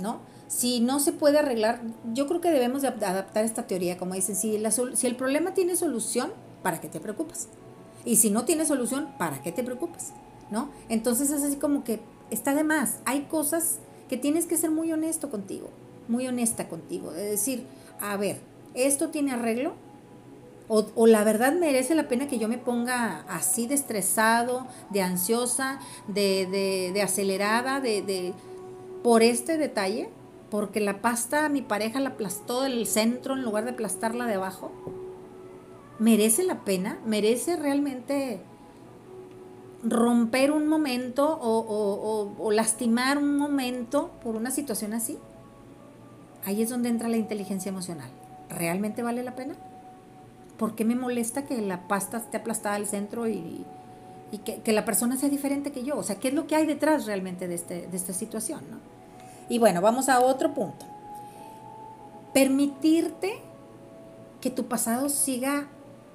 ¿no? 0.00 0.20
Si 0.50 0.80
no 0.80 0.98
se 0.98 1.12
puede 1.12 1.38
arreglar, 1.38 1.80
yo 2.12 2.26
creo 2.26 2.40
que 2.40 2.50
debemos 2.50 2.82
de 2.82 2.88
adaptar 2.88 3.44
esta 3.44 3.68
teoría, 3.68 3.96
como 3.96 4.14
dicen, 4.14 4.34
si, 4.34 4.60
si 4.94 5.06
el 5.06 5.14
problema 5.14 5.54
tiene 5.54 5.76
solución, 5.76 6.32
¿para 6.64 6.80
qué 6.80 6.88
te 6.88 6.98
preocupas? 6.98 7.46
Y 8.04 8.16
si 8.16 8.30
no 8.30 8.44
tiene 8.44 8.66
solución, 8.66 9.10
¿para 9.16 9.40
qué 9.42 9.52
te 9.52 9.62
preocupas? 9.62 10.12
¿No? 10.50 10.70
Entonces 10.88 11.30
es 11.30 11.44
así 11.44 11.54
como 11.54 11.84
que 11.84 12.00
está 12.32 12.52
de 12.52 12.64
más. 12.64 12.96
Hay 13.04 13.26
cosas 13.30 13.78
que 14.08 14.16
tienes 14.16 14.46
que 14.46 14.56
ser 14.56 14.72
muy 14.72 14.90
honesto 14.90 15.30
contigo, 15.30 15.70
muy 16.08 16.26
honesta 16.26 16.68
contigo. 16.68 17.12
Es 17.12 17.30
decir, 17.30 17.64
a 18.00 18.16
ver, 18.16 18.40
¿esto 18.74 19.10
tiene 19.10 19.30
arreglo? 19.30 19.74
O, 20.66 20.84
o, 20.96 21.06
la 21.06 21.22
verdad 21.22 21.52
merece 21.52 21.94
la 21.94 22.08
pena 22.08 22.26
que 22.26 22.38
yo 22.40 22.48
me 22.48 22.58
ponga 22.58 23.24
así 23.28 23.68
de 23.68 23.76
estresado, 23.76 24.66
de 24.90 25.02
ansiosa, 25.02 25.78
de, 26.08 26.46
de, 26.46 26.90
de 26.92 27.02
acelerada, 27.02 27.80
de, 27.80 28.02
de, 28.02 28.34
por 29.04 29.22
este 29.22 29.56
detalle 29.56 30.08
porque 30.50 30.80
la 30.80 31.00
pasta 31.00 31.48
mi 31.48 31.62
pareja 31.62 32.00
la 32.00 32.10
aplastó 32.10 32.62
del 32.62 32.86
centro 32.86 33.34
en 33.34 33.42
lugar 33.42 33.64
de 33.64 33.70
aplastarla 33.70 34.26
de 34.26 34.34
abajo. 34.34 34.72
¿Merece 35.98 36.42
la 36.42 36.64
pena? 36.64 36.98
¿Merece 37.06 37.56
realmente 37.56 38.40
romper 39.82 40.50
un 40.50 40.66
momento 40.66 41.38
o, 41.40 42.50
lastimar 42.52 43.18
un 43.18 43.36
momento 43.36 44.10
por 44.22 44.34
una 44.34 44.50
situación 44.50 44.92
así? 44.92 45.18
Ahí 46.44 46.62
es 46.62 46.70
donde 46.70 46.88
entra 46.88 47.08
la 47.08 47.16
inteligencia 47.16 47.68
emocional. 47.68 48.10
¿Realmente 48.48 49.02
vale 49.02 49.22
la 49.22 49.36
pena? 49.36 49.54
¿Por 50.58 50.74
qué 50.74 50.84
me 50.84 50.96
molesta 50.96 51.44
que 51.44 51.60
la 51.60 51.86
pasta 51.86 52.18
esté 52.18 52.38
aplastada 52.38 52.74
al 52.74 52.86
centro 52.86 53.28
y, 53.28 53.64
que, 54.44 54.72
la 54.72 54.84
persona 54.84 55.16
sea 55.16 55.28
diferente 55.28 55.70
que 55.70 55.84
yo? 55.84 55.96
O 55.96 56.02
sea, 56.02 56.16
¿qué 56.18 56.28
es 56.28 56.34
lo 56.34 56.46
que 56.46 56.56
hay 56.56 56.66
detrás 56.66 57.06
realmente 57.06 57.46
de, 57.46 57.54
este, 57.54 57.86
de 57.86 57.96
esta 57.96 58.12
situación? 58.12 58.62
¿no? 58.70 58.99
Y 59.50 59.58
bueno, 59.58 59.82
vamos 59.82 60.08
a 60.08 60.20
otro 60.20 60.54
punto. 60.54 60.86
Permitirte 62.32 63.42
que 64.40 64.48
tu 64.48 64.66
pasado 64.66 65.08
siga 65.08 65.66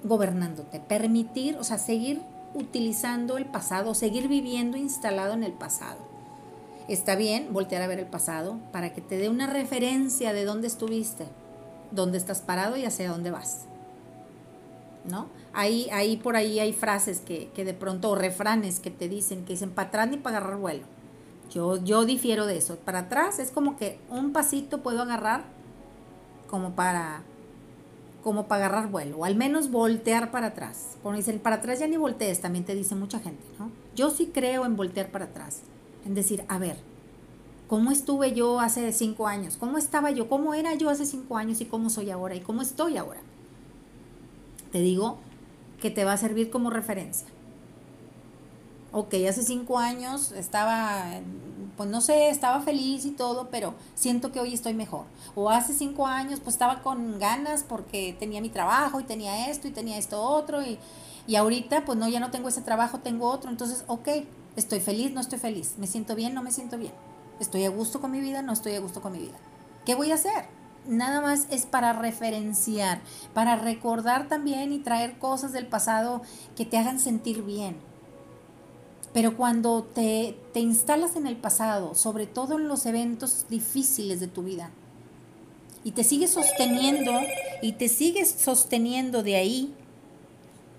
gobernándote. 0.04 0.80
Permitir, 0.80 1.58
o 1.58 1.63
sea, 1.65 1.78
seguir 1.78 2.21
utilizando 2.54 3.38
el 3.38 3.45
pasado, 3.45 3.93
seguir 3.93 4.30
viviendo 4.30 4.78
instalado 4.78 5.34
en 5.34 5.43
el 5.43 5.52
pasado. 5.52 5.98
Está 6.88 7.15
bien 7.15 7.52
voltear 7.52 7.82
a 7.82 7.88
ver 7.88 8.00
el 8.00 8.06
pasado 8.06 8.58
para 8.71 8.93
que 8.93 9.02
te 9.02 9.17
dé 9.17 9.28
una 9.28 9.48
referencia 9.48 10.32
de 10.32 10.45
dónde 10.45 10.67
estuviste, 10.67 11.26
dónde 11.91 12.17
estás 12.17 12.41
parado 12.41 12.78
y 12.78 12.86
hacia 12.86 13.12
dónde 13.12 13.32
vas. 13.32 13.65
¿No? 15.04 15.28
Ahí, 15.52 15.89
ahí 15.91 16.15
por 16.15 16.38
ahí 16.38 16.60
hay 16.62 16.71
frases 16.71 17.19
que, 17.19 17.50
que 17.54 17.65
de 17.65 17.74
pronto, 17.74 18.12
o 18.12 18.15
refranes 18.15 18.80
que 18.80 18.91
te 18.91 19.10
dicen, 19.10 19.43
que 19.43 19.54
dicen 19.54 19.71
para 19.71 19.89
atrás 19.89 20.10
ni 20.10 20.17
para 20.17 20.38
agarrar 20.38 20.58
vuelo. 20.58 20.94
Yo, 21.56 21.82
yo 21.82 22.04
difiero 22.06 22.46
de 22.46 22.58
eso. 22.58 22.76
Para 22.76 23.00
atrás 23.00 23.39
es 23.39 23.50
como 23.50 23.78
que 23.78 23.98
un 24.10 24.34
pasito 24.34 24.84
puedo 24.84 25.02
agarrar 25.02 25.46
como 26.50 26.76
para 26.76 27.24
como 28.22 28.48
para 28.48 28.65
agarrar 28.65 28.89
vuelo, 28.89 29.20
o 29.20 29.26
al 29.26 29.36
menos 29.36 29.70
voltear 29.70 30.32
para 30.32 30.48
atrás. 30.48 30.98
Cuando 31.04 31.18
dicen 31.18 31.39
para 31.39 31.58
atrás 31.58 31.80
ya 31.80 31.88
ni 31.88 31.96
voltees, 31.96 32.41
también 32.41 32.65
te 32.65 32.74
dice 32.74 32.96
mucha 32.96 33.20
gente, 33.20 33.46
¿no? 33.60 33.70
Yo 33.96 34.10
sí 34.10 34.32
creo 34.34 34.65
en 34.65 34.76
voltear 34.76 35.12
para 35.12 35.26
atrás, 35.26 35.62
en 36.06 36.15
decir, 36.15 36.44
a 36.48 36.58
ver, 36.58 36.76
¿cómo 37.68 37.91
estuve 37.91 38.34
yo 38.34 38.60
hace 38.60 38.91
cinco 38.94 39.28
años? 39.28 39.58
¿Cómo 39.58 39.78
estaba 39.78 40.10
yo? 40.10 40.28
¿Cómo 40.28 40.56
era 40.56 40.74
yo 40.74 40.89
hace 40.89 41.06
cinco 41.06 41.38
años 41.38 41.62
y 41.62 41.65
cómo 41.65 41.91
soy 41.91 42.10
ahora? 42.10 42.34
¿Y 42.34 42.41
cómo 42.41 42.63
estoy 42.63 42.98
ahora? 42.98 43.20
Te 44.72 44.80
digo 44.80 45.20
que 45.80 45.91
te 45.91 46.04
va 46.04 46.13
a 46.13 46.18
servir 46.18 46.50
como 46.50 46.72
referencia 46.72 47.28
ok, 48.95 49.13
hace 49.29 49.43
cinco 49.43 49.77
años 49.77 50.31
estaba, 50.31 51.03
pues 51.75 51.89
no 51.89 51.99
sé, 51.99 52.29
estaba 52.29 52.62
feliz 52.62 53.03
y 53.03 53.12
todo, 53.12 53.49
pero 53.51 53.73
siento 53.93 54.31
que 54.31 54.39
hoy 54.39 54.53
estoy 54.53 54.73
mejor. 54.73 55.03
O 55.36 55.49
hace 55.49 55.73
cinco 55.73 56.08
años 56.08 56.39
pues 56.39 56.55
estaba 56.55 56.81
con 56.81 57.19
ganas 57.19 57.63
porque 57.63 58.15
tenía 58.17 58.39
mi 58.39 58.47
trabajo 58.47 59.01
y 59.01 59.03
tenía 59.03 59.49
esto 59.49 59.67
y 59.67 59.71
tenía 59.71 59.97
esto 59.97 60.21
otro 60.21 60.63
y, 60.63 60.79
y 61.27 61.36
ahorita 61.36 61.84
pues 61.84 61.97
no, 61.97 62.08
ya 62.08 62.21
no 62.21 62.31
tengo 62.31 62.47
ese 62.47 62.62
trabajo, 62.62 62.99
tengo 62.99 63.29
otro. 63.29 63.51
Entonces, 63.51 63.84
ok, 63.88 64.08
estoy 64.55 64.79
feliz, 64.79 65.12
no 65.12 65.19
estoy 65.19 65.39
feliz, 65.39 65.75
me 65.77 65.88
siento 65.88 66.15
bien, 66.15 66.34
no 66.34 66.41
me 66.41 66.51
siento 66.51 66.77
bien. 66.77 66.93
Estoy 67.41 67.65
a 67.65 67.69
gusto 67.69 67.99
con 67.99 68.12
mi 68.12 68.21
vida, 68.21 68.43
no 68.43 68.53
estoy 68.53 68.75
a 68.75 68.79
gusto 68.79 69.01
con 69.01 69.12
mi 69.12 69.19
vida. 69.19 69.36
¿Qué 69.86 69.93
voy 69.93 70.12
a 70.12 70.15
hacer? 70.15 70.45
Nada 70.88 71.19
más 71.19 71.47
es 71.49 71.65
para 71.65 71.91
referenciar, 71.91 73.01
para 73.34 73.58
recordar 73.58 74.29
también 74.29 74.71
y 74.71 74.79
traer 74.79 75.19
cosas 75.19 75.51
del 75.51 75.67
pasado 75.67 76.21
que 76.55 76.65
te 76.65 76.77
hagan 76.77 77.01
sentir 77.01 77.43
bien 77.43 77.75
pero 79.15 79.38
cuando 79.38 79.84
te, 79.84 80.38
te 80.51 80.60
instalas 80.60 81.15
en 81.15 81.25
el 81.25 81.38
pasado, 81.38 81.95
sobre 81.95 82.28
todo 82.28 82.60
en 82.60 82.67
los 82.67 82.86
eventos 82.86 83.45
difíciles 83.49 84.19
de 84.19 84.28
tu 84.28 84.43
vida, 84.43 84.71
y 85.86 85.91
te 85.91 86.04
sigues 86.04 86.32
sosteniendo, 86.32 87.13
y 87.62 87.71
te 87.71 87.88
sigues 87.88 88.30
sosteniendo 88.30 89.23
de 89.23 89.38
ahí, 89.38 89.73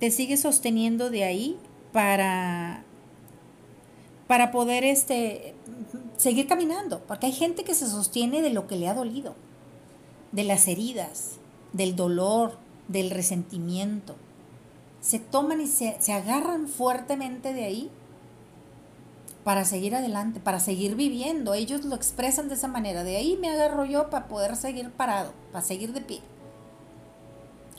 te 0.01 0.11
sigues 0.11 0.43
sosteniendo 0.43 1.09
de 1.09 1.25
ahí 1.25 1.57
para, 1.93 2.85
para 4.27 4.51
poder 4.51 4.85
este, 4.85 5.55
seguir 6.19 6.47
caminando, 6.47 7.01
porque 7.09 7.25
hay 7.25 7.33
gente 7.33 7.65
que 7.65 7.73
se 7.73 7.89
sostiene 7.89 8.43
de 8.43 8.51
lo 8.51 8.67
que 8.67 8.77
le 8.77 8.87
ha 8.87 8.93
dolido, 8.93 9.35
de 10.33 10.45
las 10.45 10.69
heridas, 10.69 11.39
del 11.73 11.97
dolor, 11.97 12.59
del 12.87 13.09
resentimiento. 13.09 14.15
Se 15.01 15.21
toman 15.21 15.63
y 15.63 15.69
se, 15.69 15.97
se 16.01 16.13
agarran 16.13 16.69
fuertemente 16.69 17.55
de 17.55 17.65
ahí 17.65 17.91
para 19.47 19.65
seguir 19.65 19.95
adelante, 19.95 20.41
para 20.41 20.59
seguir 20.59 20.97
viviendo. 20.97 21.55
Ellos 21.55 21.85
lo 21.85 21.95
expresan 21.95 22.49
de 22.49 22.57
esa 22.57 22.67
manera. 22.67 23.05
De 23.05 23.17
ahí 23.17 23.39
me 23.41 23.49
agarro 23.49 23.85
yo 23.85 24.11
para 24.11 24.27
poder 24.27 24.57
seguir 24.57 24.91
parado, 24.91 25.33
para 25.53 25.65
seguir 25.65 25.93
de 25.93 26.01
pie. 26.01 26.21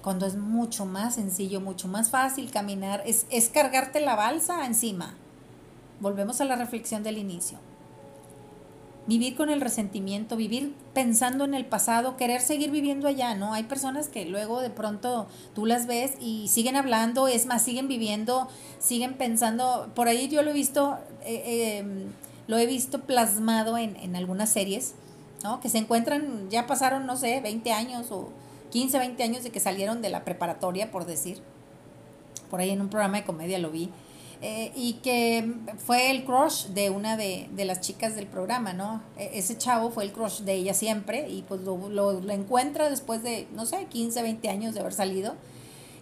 Cuando 0.01 0.25
es 0.25 0.38
mucho 0.38 0.86
más 0.86 1.15
sencillo, 1.15 1.60
mucho 1.60 1.89
más 1.89 2.10
fácil 2.10 2.51
caminar, 2.51 3.03
es, 3.06 3.25
es 3.32 3.49
cargarte 3.49 3.99
la 3.99 4.15
balsa 4.15 4.65
encima. 4.65 5.15
Volvemos 5.99 6.39
a 6.39 6.45
la 6.45 6.56
reflexión 6.56 7.03
del 7.03 7.17
inicio 7.17 7.60
vivir 9.08 9.36
con 9.36 9.50
el 9.50 9.62
resentimiento, 9.62 10.36
vivir 10.36 10.76
pensando 10.93 11.46
en 11.46 11.54
el 11.54 11.65
pasado, 11.65 12.17
querer 12.17 12.41
seguir 12.41 12.72
viviendo 12.72 13.08
allá, 13.08 13.36
¿no? 13.36 13.54
Hay 13.54 13.63
personas 13.63 14.10
que 14.10 14.26
luego 14.26 14.60
de 14.60 14.70
pronto 14.70 15.28
tú 15.56 15.65
las 15.65 15.88
ves 15.88 16.13
y 16.20 16.50
siguen 16.50 16.76
hablando, 16.76 17.28
es 17.28 17.46
más, 17.46 17.63
siguen 17.63 17.88
viviendo, 17.88 18.50
siguen 18.80 19.13
pensando, 19.13 19.89
por 19.96 20.10
ahí 20.10 20.28
yo 20.28 20.43
lo 20.43 20.52
he 20.52 20.54
visto, 20.54 20.98
eh, 21.24 21.80
em, 21.80 22.12
lo 22.48 22.58
he 22.58 22.65
visto 22.65 23.02
plasmado 23.02 23.78
en, 23.78 23.96
en 23.96 24.17
algunas 24.17 24.50
series, 24.50 24.93
¿no? 25.41 25.62
Que 25.62 25.70
se 25.70 25.78
encuentran, 25.78 26.50
ya 26.50 26.67
pasaron, 26.67 27.06
no 27.06 27.15
sé, 27.15 27.39
20 27.39 27.72
años 27.72 28.12
o 28.12 28.30
15, 28.72 29.00
20 29.00 29.24
años 29.24 29.43
de 29.43 29.52
que 29.52 29.62
salieron 29.62 30.02
de 30.02 30.10
la 30.10 30.26
preparatoria, 30.26 30.91
por 30.91 31.06
decir. 31.06 31.41
Por 32.50 32.60
ahí 32.60 32.72
en 32.72 32.82
un 32.82 32.89
programa 32.89 33.17
de 33.17 33.26
comedia 33.26 33.60
lo 33.60 33.72
vi 33.72 33.89
eh, 34.41 34.71
y 34.76 34.93
que 35.04 35.52
fue 35.84 36.12
el 36.12 36.23
crush 36.23 36.67
de 36.67 36.91
una 36.91 37.17
de, 37.17 37.50
las 37.58 37.82
chicas 37.82 38.15
del 38.15 38.28
programa, 38.28 38.73
¿no? 38.73 39.02
E, 39.17 39.32
ese 39.39 39.58
chavo 39.58 39.89
fue 39.89 40.04
el 40.04 40.12
crush 40.12 40.41
de 40.41 40.54
ella 40.54 40.76
siempre 40.76 41.28
y 41.28 41.41
pues 41.41 41.62
lo, 41.62 41.89
lo, 41.89 42.32
encuentra 42.32 42.89
después 42.89 43.23
de, 43.23 43.47
no 43.54 43.65
sé, 43.65 43.86
15, 43.86 44.21
20 44.21 44.50
años 44.50 44.73
de 44.76 44.82
haber 44.82 44.93
salido 44.93 45.36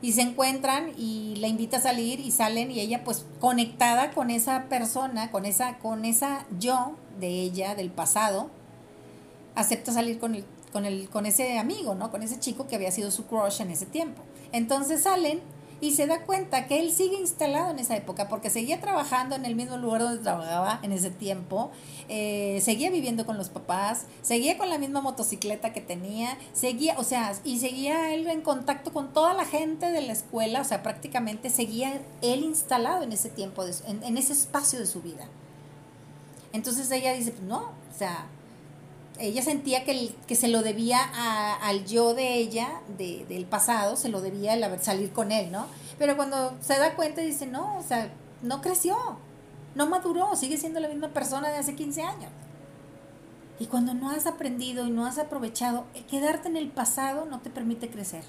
y 0.02 0.12
se 0.12 0.22
encuentran 0.22 0.92
y 0.98 1.36
la 1.38 1.48
invita 1.48 1.78
a 1.78 1.82
salir 1.82 2.20
y 2.20 2.32
salen 2.32 2.72
y 2.72 2.82
ella 2.82 3.04
pues 3.06 3.26
conectada 3.40 4.12
con 4.12 4.30
esa 4.30 4.66
persona, 4.66 5.32
con 5.32 5.46
esa, 5.46 5.78
con 5.78 6.04
esa 6.04 6.46
yo 6.60 6.98
de 7.20 7.28
ella, 7.28 7.74
del 7.74 7.90
pasado, 7.90 8.50
acepta 9.56 9.94
salir 9.94 10.20
con 10.20 10.36
el, 10.36 10.46
con 10.74 10.86
el, 10.86 11.10
con 11.10 11.26
ese 11.26 11.58
amigo, 11.58 11.96
¿no? 11.96 12.12
Con 12.12 12.22
ese 12.22 12.38
chico 12.38 12.68
que 12.68 12.76
había 12.76 12.92
sido 12.92 13.12
su 13.12 13.28
crush 13.28 13.62
en 13.62 13.72
ese 13.72 13.86
tiempo. 13.86 14.22
Entonces 14.52 15.04
salen 15.04 15.40
y 15.82 15.92
se 15.92 16.08
da 16.08 16.22
cuenta 16.22 16.68
que 16.68 16.80
él 16.80 16.92
sigue 16.92 17.18
instalado 17.18 17.72
en 17.72 17.80
esa 17.80 17.96
época 17.96 18.28
porque 18.28 18.50
seguía 18.50 18.80
trabajando 18.80 19.36
en 19.36 19.46
el 19.46 19.56
mismo 19.56 19.78
lugar 19.78 20.02
donde 20.02 20.24
trabajaba 20.24 20.80
en 20.84 20.92
ese 20.92 21.12
tiempo, 21.12 21.72
eh, 22.08 22.60
seguía 22.62 22.90
viviendo 22.90 23.26
con 23.26 23.38
los 23.38 23.50
papás, 23.50 24.06
seguía 24.22 24.58
con 24.58 24.70
la 24.70 24.78
misma 24.78 25.02
motocicleta 25.02 25.74
que 25.74 25.82
tenía, 25.82 26.38
seguía, 26.54 26.96
o 26.98 27.04
sea, 27.04 27.34
y 27.44 27.60
seguía 27.60 28.14
él 28.14 28.28
en 28.28 28.42
contacto 28.42 28.94
con 28.94 29.14
toda 29.14 29.34
la 29.34 29.46
gente 29.46 29.92
de 29.92 30.02
la 30.02 30.14
escuela, 30.14 30.62
o 30.62 30.64
sea, 30.64 30.82
prácticamente 30.82 31.50
seguía 31.50 32.02
él 32.22 32.44
instalado 32.44 33.04
en 33.04 33.12
ese 33.12 33.30
tiempo, 33.30 33.64
en, 33.64 34.18
ese 34.18 34.34
espacio 34.34 34.80
de 34.80 34.86
su 34.86 35.02
vida. 35.02 35.28
Entonces 36.54 36.90
ella 36.92 37.14
dice, 37.14 37.34
no, 37.46 37.60
o 37.60 37.98
sea, 37.98 38.28
ella 39.20 39.42
sentía 39.42 39.84
que, 39.86 40.14
que 40.28 40.36
se 40.36 40.48
lo 40.48 40.62
debía 40.62 41.00
al 41.62 41.86
yo 41.86 42.14
de 42.14 42.36
ella, 42.36 42.82
de, 42.98 43.26
del 43.28 43.46
pasado, 43.46 43.96
se 43.96 44.10
lo 44.10 44.22
debía 44.22 44.54
el 44.54 44.64
haber 44.64 44.84
salir 44.84 45.12
con 45.12 45.32
él, 45.32 45.52
¿no? 45.52 45.68
Pero 45.98 46.16
cuando 46.18 46.56
se 46.62 46.78
da 46.78 46.96
cuenta 46.96 47.22
dice, 47.22 47.46
no, 47.46 47.78
o 47.78 47.84
sea, 47.84 48.12
no 48.42 48.62
creció, 48.62 48.98
no 49.76 49.88
maduró, 49.88 50.36
sigue 50.36 50.58
siendo 50.58 50.80
la 50.80 50.90
misma 50.90 51.10
persona 51.10 51.50
de 51.50 51.58
hace 51.58 51.76
15 51.76 52.02
años. 52.02 52.32
Y 53.58 53.68
cuando 53.68 53.94
no 53.94 54.10
has 54.10 54.26
aprendido 54.26 54.86
y 54.86 54.92
no 54.92 55.06
has 55.06 55.18
aprovechado, 55.18 55.86
eh, 55.94 56.04
quedarte 56.04 56.50
en 56.50 56.58
el 56.58 56.68
pasado 56.68 57.26
no 57.26 57.40
te 57.40 57.50
permite 57.50 57.90
crecer. 57.90 58.24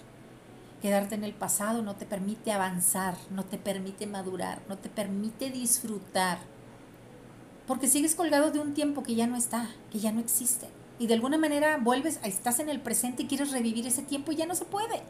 Quedarte 0.80 1.16
en 1.16 1.24
el 1.24 1.34
pasado 1.34 1.82
no 1.82 1.96
te 1.96 2.06
permite 2.06 2.52
avanzar, 2.52 3.16
no 3.30 3.44
te 3.44 3.58
permite 3.58 4.06
madurar, 4.06 4.62
no 4.68 4.78
te 4.78 4.88
permite 4.88 5.50
disfrutar. 5.50 6.38
Porque 7.66 7.88
sigues 7.88 8.14
colgado 8.14 8.52
de 8.52 8.60
un 8.60 8.74
tiempo 8.74 9.02
que 9.02 9.16
ya 9.16 9.26
no 9.26 9.36
está, 9.36 9.68
que 9.90 9.98
ya 9.98 10.12
no 10.12 10.20
existe 10.20 10.68
y 10.98 11.06
de 11.06 11.14
alguna 11.14 11.38
manera 11.38 11.78
vuelves, 11.78 12.20
estás 12.22 12.58
en 12.60 12.68
el 12.68 12.80
presente 12.80 13.22
y 13.22 13.26
quieres 13.26 13.52
revivir 13.52 13.86
ese 13.86 14.02
tiempo 14.02 14.32
y 14.32 14.36
ya 14.36 14.46
no 14.46 14.54
se 14.54 14.64
puede. 14.64 15.02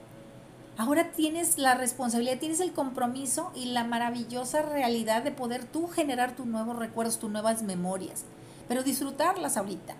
Ahora 0.78 1.12
tienes 1.12 1.56
la 1.58 1.74
responsabilidad, 1.74 2.38
tienes 2.38 2.60
el 2.60 2.72
compromiso 2.72 3.50
y 3.54 3.66
la 3.66 3.84
maravillosa 3.84 4.62
realidad 4.62 5.22
de 5.22 5.30
poder 5.30 5.64
tú 5.64 5.88
generar 5.88 6.36
tus 6.36 6.46
nuevos 6.46 6.76
recuerdos, 6.76 7.18
tus 7.18 7.30
nuevas 7.30 7.62
memorias, 7.62 8.24
pero 8.68 8.82
disfrutarlas 8.82 9.56
ahorita. 9.56 9.94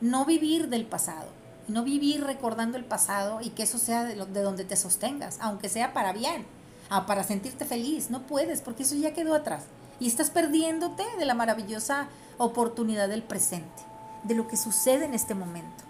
No 0.00 0.24
vivir 0.24 0.68
del 0.68 0.84
pasado, 0.84 1.28
no 1.66 1.82
vivir 1.82 2.22
recordando 2.22 2.76
el 2.76 2.84
pasado 2.84 3.40
y 3.42 3.50
que 3.50 3.64
eso 3.64 3.78
sea 3.78 4.04
de, 4.04 4.14
de 4.14 4.42
donde 4.42 4.64
te 4.64 4.76
sostengas, 4.76 5.38
aunque 5.40 5.68
sea 5.68 5.92
para 5.92 6.12
bien, 6.12 6.46
ah, 6.90 7.06
para 7.06 7.24
sentirte 7.24 7.64
feliz. 7.64 8.10
No 8.10 8.26
puedes 8.26 8.60
porque 8.60 8.84
eso 8.84 8.94
ya 8.94 9.14
quedó 9.14 9.34
atrás 9.34 9.64
y 9.98 10.06
estás 10.06 10.30
perdiéndote 10.30 11.02
de 11.18 11.24
la 11.24 11.34
maravillosa 11.34 12.08
oportunidad 12.38 13.08
del 13.08 13.22
presente 13.22 13.85
de 14.26 14.34
lo 14.34 14.48
que 14.48 14.56
sucede 14.56 15.04
en 15.04 15.14
este 15.14 15.34
momento. 15.34 15.84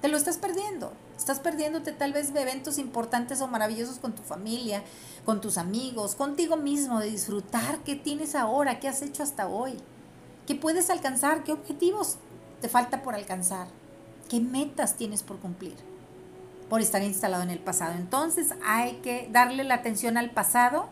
Te 0.00 0.08
lo 0.08 0.16
estás 0.16 0.38
perdiendo. 0.38 0.92
Estás 1.16 1.40
perdiéndote 1.40 1.92
tal 1.92 2.12
vez 2.12 2.34
de 2.34 2.42
eventos 2.42 2.78
importantes 2.78 3.40
o 3.40 3.48
maravillosos 3.48 3.98
con 3.98 4.14
tu 4.14 4.22
familia, 4.22 4.82
con 5.24 5.40
tus 5.40 5.56
amigos, 5.56 6.14
contigo 6.14 6.56
mismo, 6.56 7.00
de 7.00 7.10
disfrutar 7.10 7.78
qué 7.78 7.96
tienes 7.96 8.34
ahora, 8.34 8.78
qué 8.80 8.88
has 8.88 9.00
hecho 9.02 9.22
hasta 9.22 9.48
hoy, 9.48 9.78
qué 10.46 10.54
puedes 10.54 10.90
alcanzar, 10.90 11.42
qué 11.42 11.52
objetivos 11.52 12.16
te 12.60 12.68
falta 12.68 13.02
por 13.02 13.14
alcanzar, 13.14 13.68
qué 14.28 14.40
metas 14.40 14.96
tienes 14.96 15.22
por 15.22 15.38
cumplir, 15.38 15.74
por 16.68 16.82
estar 16.82 17.02
instalado 17.02 17.42
en 17.42 17.50
el 17.50 17.60
pasado. 17.60 17.94
Entonces 17.94 18.54
hay 18.64 18.96
que 18.96 19.28
darle 19.32 19.64
la 19.64 19.76
atención 19.76 20.18
al 20.18 20.30
pasado 20.30 20.88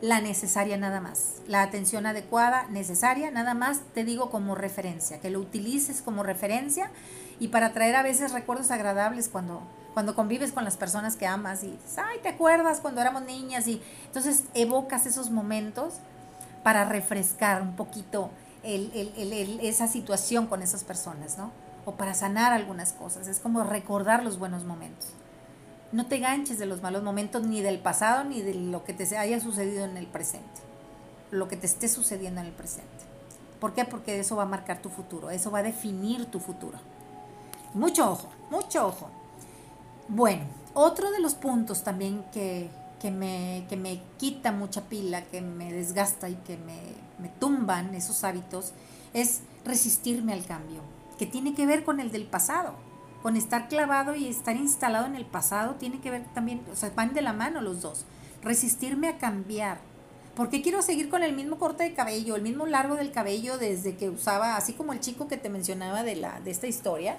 la 0.00 0.20
necesaria 0.20 0.76
nada 0.76 1.00
más, 1.00 1.36
la 1.46 1.62
atención 1.62 2.06
adecuada, 2.06 2.66
necesaria, 2.68 3.30
nada 3.30 3.54
más 3.54 3.80
te 3.94 4.04
digo 4.04 4.30
como 4.30 4.54
referencia, 4.54 5.20
que 5.20 5.30
lo 5.30 5.40
utilices 5.40 6.02
como 6.02 6.22
referencia 6.22 6.90
y 7.40 7.48
para 7.48 7.72
traer 7.72 7.96
a 7.96 8.02
veces 8.02 8.32
recuerdos 8.32 8.70
agradables 8.70 9.28
cuando, 9.28 9.62
cuando 9.94 10.14
convives 10.14 10.52
con 10.52 10.64
las 10.64 10.76
personas 10.76 11.16
que 11.16 11.26
amas 11.26 11.62
y 11.64 11.68
dices, 11.68 11.98
ay, 11.98 12.18
¿te 12.22 12.28
acuerdas 12.28 12.80
cuando 12.80 13.00
éramos 13.00 13.22
niñas? 13.22 13.66
Y 13.68 13.80
entonces 14.06 14.44
evocas 14.54 15.06
esos 15.06 15.30
momentos 15.30 15.94
para 16.62 16.84
refrescar 16.84 17.62
un 17.62 17.76
poquito 17.76 18.30
esa 18.64 19.86
situación 19.86 20.46
con 20.46 20.60
esas 20.60 20.82
personas, 20.82 21.38
¿no? 21.38 21.52
O 21.84 21.92
para 21.92 22.14
sanar 22.14 22.52
algunas 22.52 22.92
cosas, 22.92 23.28
es 23.28 23.38
como 23.38 23.62
recordar 23.62 24.24
los 24.24 24.38
buenos 24.38 24.64
momentos. 24.64 25.12
No 25.92 26.06
te 26.06 26.18
ganches 26.18 26.58
de 26.58 26.66
los 26.66 26.82
malos 26.82 27.02
momentos 27.02 27.44
ni 27.44 27.60
del 27.60 27.78
pasado 27.78 28.24
ni 28.24 28.42
de 28.42 28.54
lo 28.54 28.84
que 28.84 28.92
te 28.92 29.16
haya 29.16 29.40
sucedido 29.40 29.84
en 29.84 29.96
el 29.96 30.06
presente. 30.06 30.60
Lo 31.30 31.48
que 31.48 31.56
te 31.56 31.66
esté 31.66 31.88
sucediendo 31.88 32.40
en 32.40 32.48
el 32.48 32.52
presente. 32.52 33.04
¿Por 33.60 33.72
qué? 33.72 33.84
Porque 33.84 34.18
eso 34.18 34.36
va 34.36 34.42
a 34.42 34.46
marcar 34.46 34.82
tu 34.82 34.90
futuro, 34.90 35.30
eso 35.30 35.50
va 35.50 35.60
a 35.60 35.62
definir 35.62 36.26
tu 36.26 36.40
futuro. 36.40 36.78
Mucho 37.72 38.10
ojo, 38.10 38.28
mucho 38.50 38.86
ojo. 38.86 39.10
Bueno, 40.08 40.44
otro 40.74 41.10
de 41.10 41.20
los 41.20 41.34
puntos 41.34 41.82
también 41.82 42.24
que, 42.32 42.68
me, 43.10 43.64
que 43.68 43.76
me 43.76 44.02
quita 44.18 44.52
mucha 44.52 44.82
pila, 44.82 45.22
que 45.24 45.40
me 45.40 45.72
desgasta 45.72 46.28
y 46.28 46.34
que 46.34 46.56
me, 46.56 46.78
me 47.18 47.28
tumban 47.28 47.94
esos 47.94 48.24
hábitos, 48.24 48.72
es 49.14 49.40
resistirme 49.64 50.32
al 50.32 50.44
cambio, 50.44 50.80
que 51.18 51.26
tiene 51.26 51.54
que 51.54 51.66
ver 51.66 51.84
con 51.84 52.00
el 52.00 52.10
del 52.10 52.24
pasado 52.24 52.85
con 53.26 53.36
estar 53.36 53.66
clavado 53.66 54.14
y 54.14 54.28
estar 54.28 54.54
instalado 54.54 55.04
en 55.04 55.16
el 55.16 55.24
pasado 55.24 55.74
tiene 55.74 55.98
que 55.98 56.12
ver 56.12 56.22
también, 56.32 56.62
o 56.70 56.76
sea, 56.76 56.92
van 56.94 57.12
de 57.12 57.22
la 57.22 57.32
mano 57.32 57.60
los 57.60 57.82
dos. 57.82 58.04
Resistirme 58.40 59.08
a 59.08 59.18
cambiar. 59.18 59.78
Porque 60.36 60.62
quiero 60.62 60.80
seguir 60.80 61.08
con 61.08 61.24
el 61.24 61.34
mismo 61.34 61.58
corte 61.58 61.82
de 61.82 61.92
cabello, 61.92 62.36
el 62.36 62.42
mismo 62.42 62.66
largo 62.66 62.94
del 62.94 63.10
cabello 63.10 63.58
desde 63.58 63.96
que 63.96 64.10
usaba, 64.10 64.54
así 64.54 64.74
como 64.74 64.92
el 64.92 65.00
chico 65.00 65.26
que 65.26 65.36
te 65.36 65.50
mencionaba 65.50 66.04
de, 66.04 66.14
la, 66.14 66.38
de 66.38 66.52
esta 66.52 66.68
historia, 66.68 67.16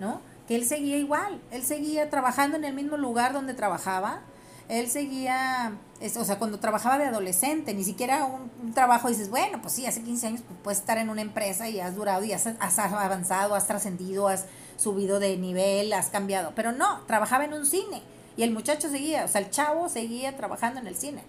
¿no? 0.00 0.20
Que 0.48 0.56
él 0.56 0.64
seguía 0.66 0.98
igual, 0.98 1.40
él 1.52 1.62
seguía 1.62 2.10
trabajando 2.10 2.56
en 2.56 2.64
el 2.64 2.74
mismo 2.74 2.96
lugar 2.96 3.32
donde 3.32 3.54
trabajaba, 3.54 4.22
él 4.68 4.88
seguía, 4.88 5.72
o 6.18 6.24
sea, 6.24 6.38
cuando 6.38 6.58
trabajaba 6.58 6.98
de 6.98 7.04
adolescente, 7.04 7.74
ni 7.74 7.84
siquiera 7.84 8.24
un, 8.24 8.72
trabajo, 8.72 9.08
dices, 9.08 9.30
bueno, 9.30 9.60
pues 9.60 9.74
sí, 9.74 9.86
hace 9.86 10.02
15 10.02 10.26
años 10.26 10.40
pues, 10.46 10.58
puedes 10.62 10.78
estar 10.78 10.98
en 10.98 11.10
una 11.10 11.20
empresa 11.20 11.68
y 11.68 11.80
has 11.80 11.94
durado 11.94 12.24
y 12.24 12.32
has, 12.32 12.46
has 12.46 12.78
avanzado, 12.78 13.54
has 13.54 13.66
trascendido, 13.66 14.28
has 14.28 14.46
subido 14.76 15.20
de 15.20 15.36
nivel, 15.36 15.92
has 15.92 16.08
cambiado. 16.08 16.52
Pero 16.54 16.72
no, 16.72 17.02
trabajaba 17.06 17.44
en 17.44 17.52
un 17.52 17.66
cine 17.66 18.02
y 18.36 18.42
el 18.42 18.52
muchacho 18.52 18.88
seguía, 18.88 19.24
o 19.24 19.28
sea, 19.28 19.40
el 19.40 19.50
chavo 19.50 19.88
seguía 19.88 20.36
trabajando 20.36 20.80
en 20.80 20.86
el 20.86 20.96
cine. 20.96 21.22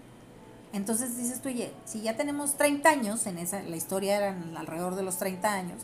Entonces 0.72 1.16
dices 1.16 1.40
tú, 1.40 1.48
oye, 1.48 1.72
si 1.84 2.00
ya 2.00 2.16
tenemos 2.16 2.56
30 2.56 2.88
años, 2.88 3.26
en 3.26 3.38
esa, 3.38 3.62
la 3.62 3.76
historia 3.76 4.16
eran 4.16 4.56
alrededor 4.56 4.94
de 4.96 5.02
los 5.02 5.16
30 5.16 5.52
años, 5.52 5.82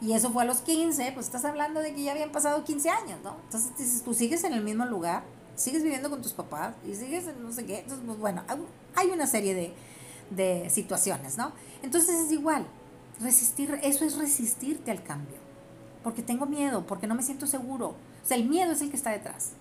y 0.00 0.14
eso 0.14 0.32
fue 0.32 0.42
a 0.42 0.46
los 0.46 0.62
15, 0.62 1.12
pues 1.12 1.26
estás 1.26 1.44
hablando 1.44 1.80
de 1.80 1.94
que 1.94 2.02
ya 2.02 2.12
habían 2.12 2.32
pasado 2.32 2.64
15 2.64 2.90
años, 2.90 3.18
¿no? 3.22 3.36
Entonces 3.44 3.76
dices, 3.76 4.02
tú 4.02 4.14
sigues 4.14 4.42
en 4.42 4.52
el 4.52 4.62
mismo 4.62 4.84
lugar, 4.84 5.22
sigues 5.56 5.82
viviendo 5.82 6.10
con 6.10 6.22
tus 6.22 6.32
papás 6.32 6.74
y 6.86 6.94
sigues 6.94 7.24
no 7.40 7.52
sé 7.52 7.64
qué. 7.64 7.80
Entonces, 7.80 8.04
pues 8.06 8.18
bueno, 8.18 8.42
hay 8.94 9.08
una 9.08 9.26
serie 9.26 9.54
de, 9.54 9.72
de 10.30 10.70
situaciones, 10.70 11.36
¿no? 11.36 11.52
Entonces 11.82 12.26
es 12.26 12.32
igual, 12.32 12.66
resistir, 13.20 13.78
eso 13.82 14.04
es 14.04 14.16
resistirte 14.16 14.90
al 14.90 15.02
cambio. 15.02 15.36
Porque 16.02 16.22
tengo 16.22 16.46
miedo, 16.46 16.84
porque 16.86 17.06
no 17.06 17.14
me 17.14 17.22
siento 17.22 17.46
seguro. 17.46 17.88
O 17.88 18.26
sea, 18.26 18.36
el 18.36 18.48
miedo 18.48 18.72
es 18.72 18.80
el 18.80 18.90
que 18.90 18.96
está 18.96 19.10
detrás. 19.10 19.52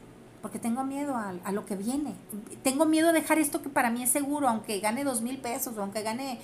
Porque 0.41 0.57
tengo 0.57 0.83
miedo 0.83 1.15
a, 1.15 1.35
a 1.43 1.51
lo 1.51 1.67
que 1.67 1.75
viene. 1.75 2.15
Tengo 2.63 2.85
miedo 2.85 3.09
a 3.09 3.13
dejar 3.13 3.37
esto 3.37 3.61
que 3.61 3.69
para 3.69 3.91
mí 3.91 4.01
es 4.01 4.09
seguro, 4.09 4.49
aunque 4.49 4.79
gane 4.79 5.03
dos 5.03 5.21
mil 5.21 5.37
pesos, 5.39 5.77
aunque 5.77 6.01
gane 6.01 6.39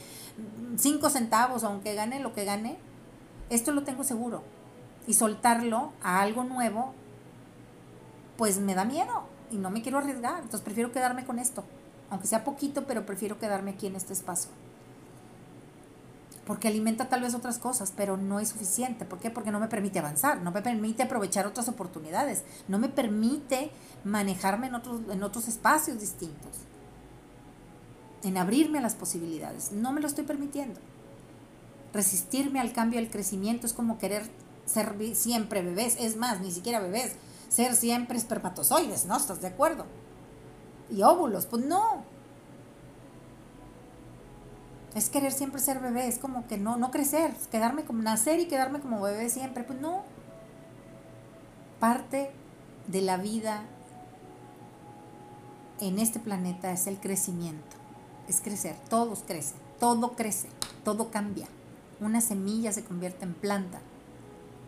cinco 0.78 1.10
centavos, 1.10 1.64
aunque 1.64 1.96
gane 1.96 2.20
lo 2.20 2.34
que 2.34 2.46
gane. 2.46 2.78
Esto 3.50 3.72
lo 3.72 3.84
tengo 3.84 4.04
seguro. 4.04 4.44
Y 5.08 5.16
soltarlo 5.16 5.94
a 6.04 6.22
algo 6.22 6.44
nuevo, 6.44 6.94
pues 8.38 8.60
me 8.60 8.76
da 8.76 8.86
miedo 8.86 9.24
y 9.52 9.58
no 9.58 9.70
me 9.70 9.82
quiero 9.82 9.98
arriesgar. 9.98 10.36
Entonces 10.36 10.62
prefiero 10.62 10.92
quedarme 10.92 11.26
con 11.26 11.40
esto. 11.40 11.64
Aunque 12.10 12.28
sea 12.28 12.44
poquito, 12.44 12.86
pero 12.86 13.06
prefiero 13.06 13.40
quedarme 13.40 13.72
aquí 13.72 13.88
en 13.88 13.96
este 13.96 14.14
espacio 14.14 14.52
porque 16.48 16.70
alimenta 16.70 17.10
tal 17.10 17.22
vez 17.22 17.36
otras 17.36 17.60
cosas, 17.60 17.94
pero 17.96 18.16
no 18.16 18.40
es 18.40 18.48
suficiente. 18.48 19.04
¿Por 19.04 19.20
qué? 19.20 19.30
Porque 19.30 19.52
no 19.52 19.60
me 19.60 19.68
permite 19.68 20.00
avanzar, 20.00 20.42
no 20.42 20.52
me 20.52 20.62
permite 20.62 21.04
aprovechar 21.04 21.46
otras 21.46 21.68
oportunidades, 21.68 22.44
no 22.70 22.80
me 22.80 22.88
permite 22.88 23.70
manejarme 24.06 24.68
en 24.68 24.76
otros, 24.76 25.02
en 25.12 25.24
otros 25.24 25.50
espacios 25.50 26.00
distintos, 26.00 26.56
en 28.24 28.38
abrirme 28.38 28.78
a 28.78 28.82
las 28.82 28.96
posibilidades. 28.96 29.74
No 29.74 29.92
me 29.92 30.00
lo 30.00 30.08
estoy 30.08 30.24
permitiendo. 30.24 30.80
Resistirme 31.94 32.62
al 32.62 32.72
cambio, 32.72 33.00
al 33.00 33.10
crecimiento, 33.10 33.68
es 33.68 33.74
como 33.74 33.98
querer 33.98 34.24
ser 34.66 34.96
siempre 35.16 35.62
bebés, 35.62 35.98
es 36.00 36.16
más, 36.16 36.40
ni 36.40 36.52
siquiera 36.52 36.80
bebés, 36.80 37.16
ser 37.50 37.76
siempre 37.76 38.18
espermatozoides, 38.18 39.06
¿no? 39.06 39.18
¿Estás 39.18 39.42
de 39.42 39.48
acuerdo? 39.48 39.86
Y 40.90 41.04
óvulos, 41.04 41.46
pues 41.46 41.66
no, 41.66 42.04
es 44.98 45.10
querer 45.10 45.32
siempre 45.32 45.62
ser 45.62 45.80
bebé, 45.80 46.08
es 46.08 46.18
como 46.18 46.48
que 46.48 46.58
no, 46.58 46.76
no 46.78 46.90
crecer, 46.90 47.32
quedarme 47.52 47.86
como 47.86 48.02
nacer 48.02 48.40
y 48.40 48.48
quedarme 48.48 48.80
como 48.80 49.00
bebé 49.00 49.30
siempre, 49.30 49.64
pues 49.64 49.80
no. 49.80 50.02
Parte 51.80 52.32
de 52.88 53.02
la 53.02 53.18
vida 53.18 53.62
en 55.80 56.00
este 56.00 56.20
planeta 56.20 56.72
es 56.72 56.88
el 56.88 57.00
crecimiento, 57.00 57.76
es 58.28 58.42
crecer, 58.42 58.76
todos 58.90 59.24
crecen, 59.28 59.60
todo 59.80 60.14
crece, 60.14 60.50
todo 60.84 61.12
cambia. 61.12 61.48
Una 62.00 62.20
semilla 62.20 62.72
se 62.72 62.84
convierte 62.84 63.24
en 63.24 63.36
planta, 63.36 63.80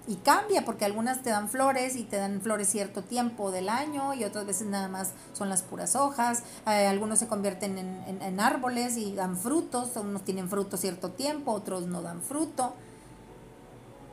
y 0.10 0.16
cambia 0.16 0.66
porque 0.66 0.86
algunas 0.86 1.22
te 1.22 1.30
dan 1.30 1.50
flores 1.50 1.96
y 1.96 2.04
te 2.04 2.18
dan 2.18 2.42
flores 2.42 2.68
cierto 2.68 3.04
tiempo 3.04 3.52
del 3.52 3.70
año 3.70 4.16
y 4.16 4.24
otras 4.24 4.44
veces 4.48 4.66
nada 4.66 4.88
más 4.88 5.14
son 5.34 5.50
las 5.50 5.62
puras 5.62 5.96
hojas, 5.96 6.42
eh, 6.66 6.88
algunos 6.88 7.20
se 7.20 7.28
convierten 7.28 7.78
en, 7.78 8.20
en, 8.20 8.40
árboles 8.40 8.98
y 8.98 9.14
dan 9.14 9.38
frutos, 9.38 9.96
unos 9.98 10.26
tienen 10.26 10.50
fruto 10.50 10.78
cierto 10.78 11.12
tiempo, 11.12 11.52
otros 11.52 11.86
no 11.86 12.02
dan 12.02 12.24
fruto. 12.24 12.74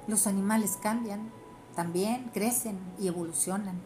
Los 0.07 0.27
animales 0.27 0.77
cambian, 0.83 1.31
también 1.75 2.31
crecen 2.35 2.79
y 3.01 3.09
evolucionan. 3.09 3.81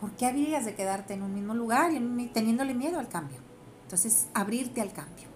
¿Por 0.00 0.12
qué 0.12 0.24
habrías 0.24 0.64
de 0.64 0.74
quedarte 0.74 1.12
en 1.12 1.22
un 1.22 1.34
mismo 1.34 1.52
lugar 1.52 1.92
y 1.92 2.30
teniéndole 2.32 2.72
miedo 2.72 2.98
al 2.98 3.08
cambio? 3.08 3.40
Entonces, 3.82 4.28
abrirte 4.32 4.80
al 4.80 4.94
cambio. 4.94 5.28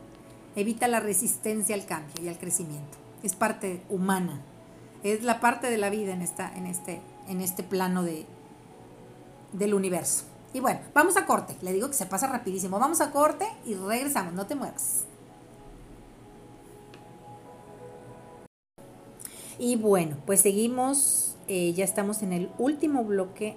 Evita 0.57 0.89
la 0.89 1.01
resistencia 1.01 1.75
al 1.75 1.85
cambio 1.85 2.25
y 2.25 2.29
al 2.29 2.39
crecimiento. 2.39 2.97
Es 3.23 3.35
parte 3.35 3.83
humana 3.91 4.41
es 5.03 5.23
la 5.23 5.41
parte 5.41 5.71
de 5.71 5.79
la 5.79 5.91
vida 5.91 6.13
en, 6.13 6.23
esta, 6.23 6.53
en, 6.57 6.67
este, 6.67 7.01
en 7.29 7.41
este 7.41 7.63
plano 7.63 8.03
de, 8.03 8.27
del 9.53 9.75
universo. 9.75 10.25
Y 10.55 10.61
bueno, 10.61 10.81
vamos 10.95 11.17
a 11.17 11.27
corte. 11.27 11.57
Le 11.63 11.73
digo 11.73 11.89
que 11.89 11.95
se 11.95 12.07
pasa 12.07 12.27
rapidísimo. 12.27 12.79
Vamos 12.79 13.01
a 13.01 13.11
corte 13.11 13.47
y 13.65 13.75
regresamos. 13.75 14.35
No 14.35 14.47
te 14.47 14.55
muevas. 14.55 15.05
Y 19.59 19.77
bueno, 19.77 20.17
pues 20.27 20.41
seguimos. 20.41 21.37
Eh, 21.49 21.73
ya 21.73 21.85
estamos 21.85 22.23
en 22.23 22.33
el 22.33 22.51
último 22.59 23.05
bloque 23.05 23.57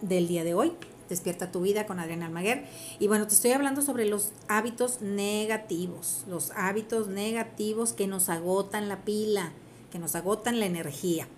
del 0.00 0.28
día 0.28 0.44
de 0.44 0.54
hoy. 0.54 0.72
Despierta 1.08 1.50
tu 1.50 1.60
vida 1.60 1.86
con 1.86 1.98
Adriana 1.98 2.26
Almaguer. 2.26 2.64
Y 3.00 3.08
bueno, 3.08 3.26
te 3.26 3.34
estoy 3.34 3.50
hablando 3.50 3.82
sobre 3.82 4.06
los 4.06 4.32
hábitos 4.48 5.02
negativos. 5.02 6.24
Los 6.28 6.52
hábitos 6.52 7.08
negativos 7.08 7.92
que 7.92 8.06
nos 8.06 8.28
agotan 8.28 8.88
la 8.88 9.04
pila 9.04 9.52
que 9.92 9.98
nos 9.98 10.16
agotan 10.16 10.58
la 10.58 10.66
energía. 10.66 11.28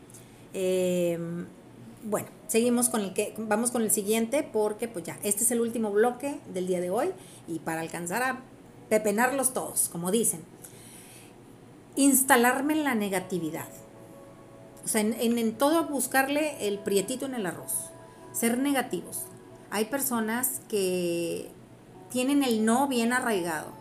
Eh, 0.54 1.18
bueno, 2.04 2.28
seguimos 2.46 2.88
con 2.88 3.00
el 3.00 3.12
que, 3.12 3.34
vamos 3.36 3.72
con 3.72 3.82
el 3.82 3.90
siguiente 3.90 4.42
porque 4.42 4.88
pues 4.88 5.04
ya, 5.04 5.18
este 5.22 5.42
es 5.42 5.50
el 5.50 5.60
último 5.60 5.90
bloque 5.90 6.38
del 6.52 6.66
día 6.66 6.80
de 6.80 6.90
hoy 6.90 7.10
y 7.48 7.58
para 7.58 7.80
alcanzar 7.80 8.22
a 8.22 8.40
pepenarlos 8.88 9.52
todos, 9.52 9.88
como 9.90 10.10
dicen. 10.10 10.42
Instalarme 11.96 12.74
en 12.74 12.84
la 12.84 12.94
negatividad. 12.94 13.68
O 14.84 14.88
sea, 14.88 15.00
en 15.00 15.54
todo 15.54 15.86
buscarle 15.86 16.68
el 16.68 16.78
prietito 16.78 17.26
en 17.26 17.34
el 17.34 17.46
arroz. 17.46 17.90
Ser 18.32 18.58
negativos. 18.58 19.22
Hay 19.70 19.86
personas 19.86 20.60
que 20.68 21.50
tienen 22.10 22.42
el 22.42 22.64
no 22.64 22.86
bien 22.86 23.12
arraigado. 23.12 23.72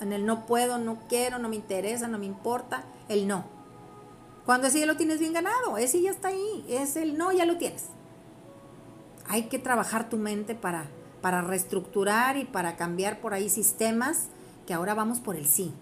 En 0.00 0.12
el 0.12 0.26
no 0.26 0.46
puedo, 0.46 0.78
no 0.78 0.98
quiero, 1.08 1.38
no 1.38 1.48
me 1.48 1.56
interesa, 1.56 2.08
no 2.08 2.18
me 2.18 2.26
importa. 2.26 2.84
El 3.08 3.28
no 3.28 3.59
cuando 4.50 4.66
ese 4.66 4.80
ya 4.80 4.86
lo 4.86 4.96
tienes 4.96 5.20
bien 5.20 5.32
ganado, 5.32 5.78
ese 5.78 6.02
ya 6.02 6.10
está 6.10 6.26
ahí, 6.26 6.66
es 6.68 6.96
el 6.96 7.16
no, 7.16 7.30
ya 7.30 7.44
lo 7.44 7.56
tienes. 7.56 7.84
Hay 9.28 9.44
que 9.44 9.60
trabajar 9.60 10.08
tu 10.08 10.16
mente 10.16 10.56
para, 10.56 10.88
para 11.22 11.40
reestructurar 11.40 12.36
y 12.36 12.46
para 12.46 12.74
cambiar 12.74 13.20
por 13.20 13.32
ahí 13.32 13.48
sistemas 13.48 14.24
que 14.66 14.74
ahora 14.74 14.94
vamos 14.94 15.20
por 15.20 15.36
el 15.36 15.46
sí. 15.46 15.72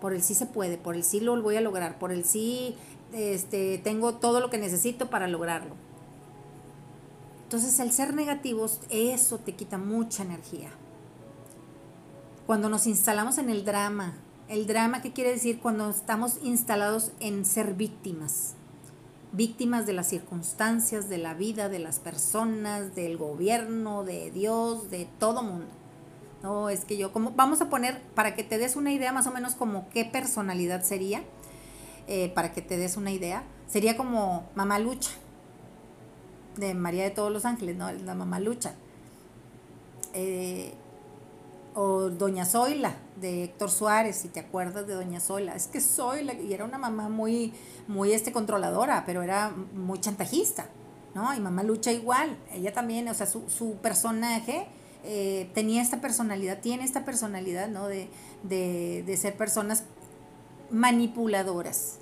Por 0.00 0.12
el 0.12 0.22
sí 0.22 0.36
se 0.36 0.46
puede, 0.46 0.78
por 0.78 0.94
el 0.94 1.02
sí 1.02 1.18
lo 1.18 1.42
voy 1.42 1.56
a 1.56 1.60
lograr, 1.60 1.98
por 1.98 2.12
el 2.12 2.24
sí 2.24 2.76
este, 3.12 3.78
tengo 3.78 4.14
todo 4.14 4.38
lo 4.38 4.48
que 4.48 4.58
necesito 4.58 5.10
para 5.10 5.26
lograrlo. 5.26 5.74
Entonces 7.42 7.76
el 7.80 7.90
ser 7.90 8.14
negativos, 8.14 8.78
eso 8.88 9.38
te 9.38 9.56
quita 9.56 9.78
mucha 9.78 10.22
energía. 10.22 10.70
Cuando 12.46 12.68
nos 12.68 12.86
instalamos 12.86 13.38
en 13.38 13.50
el 13.50 13.64
drama, 13.64 14.14
el 14.48 14.66
drama, 14.66 15.02
¿qué 15.02 15.12
quiere 15.12 15.30
decir? 15.30 15.58
Cuando 15.58 15.90
estamos 15.90 16.38
instalados 16.42 17.12
en 17.20 17.44
ser 17.44 17.74
víctimas. 17.74 18.54
Víctimas 19.32 19.86
de 19.86 19.92
las 19.92 20.08
circunstancias, 20.08 21.08
de 21.08 21.18
la 21.18 21.34
vida, 21.34 21.68
de 21.68 21.78
las 21.78 21.98
personas, 21.98 22.94
del 22.94 23.16
gobierno, 23.16 24.04
de 24.04 24.30
Dios, 24.30 24.88
de 24.90 25.08
todo 25.18 25.42
mundo. 25.42 25.66
No, 26.42 26.68
es 26.68 26.84
que 26.84 26.96
yo, 26.96 27.12
como, 27.12 27.32
vamos 27.32 27.60
a 27.60 27.68
poner, 27.68 28.00
para 28.14 28.34
que 28.34 28.44
te 28.44 28.58
des 28.58 28.76
una 28.76 28.92
idea 28.92 29.12
más 29.12 29.26
o 29.26 29.32
menos 29.32 29.54
como 29.54 29.88
qué 29.90 30.04
personalidad 30.04 30.84
sería, 30.84 31.22
eh, 32.06 32.30
para 32.34 32.52
que 32.52 32.62
te 32.62 32.76
des 32.76 32.96
una 32.96 33.10
idea, 33.10 33.42
sería 33.66 33.96
como 33.96 34.48
Mamá 34.54 34.78
Lucha, 34.78 35.10
de 36.56 36.72
María 36.74 37.02
de 37.02 37.10
todos 37.10 37.32
los 37.32 37.44
Ángeles, 37.44 37.76
¿no? 37.76 37.90
La 37.90 38.14
Mamá 38.14 38.38
Lucha. 38.38 38.74
Eh, 40.14 40.72
o 41.76 42.08
Doña 42.08 42.46
Zoila 42.46 42.96
de 43.20 43.44
Héctor 43.44 43.70
Suárez, 43.70 44.16
si 44.16 44.28
te 44.28 44.40
acuerdas 44.40 44.86
de 44.86 44.94
Doña 44.94 45.20
Zoila, 45.20 45.54
es 45.54 45.66
que 45.66 45.82
Zoila, 45.82 46.32
y 46.32 46.54
era 46.54 46.64
una 46.64 46.78
mamá 46.78 47.10
muy, 47.10 47.52
muy 47.86 48.12
este, 48.12 48.32
controladora, 48.32 49.04
pero 49.04 49.22
era 49.22 49.50
muy 49.74 50.00
chantajista, 50.00 50.68
¿no? 51.14 51.34
Y 51.34 51.40
mamá 51.40 51.62
Lucha 51.62 51.92
igual, 51.92 52.38
ella 52.50 52.72
también, 52.72 53.06
o 53.08 53.14
sea, 53.14 53.26
su, 53.26 53.50
su 53.50 53.74
personaje 53.74 54.66
eh, 55.04 55.50
tenía 55.52 55.82
esta 55.82 56.00
personalidad, 56.00 56.60
tiene 56.60 56.82
esta 56.82 57.04
personalidad, 57.04 57.68
¿no? 57.68 57.88
De, 57.88 58.08
de, 58.42 59.02
de 59.06 59.16
ser 59.18 59.36
personas 59.36 59.84
manipuladoras, 60.70 61.98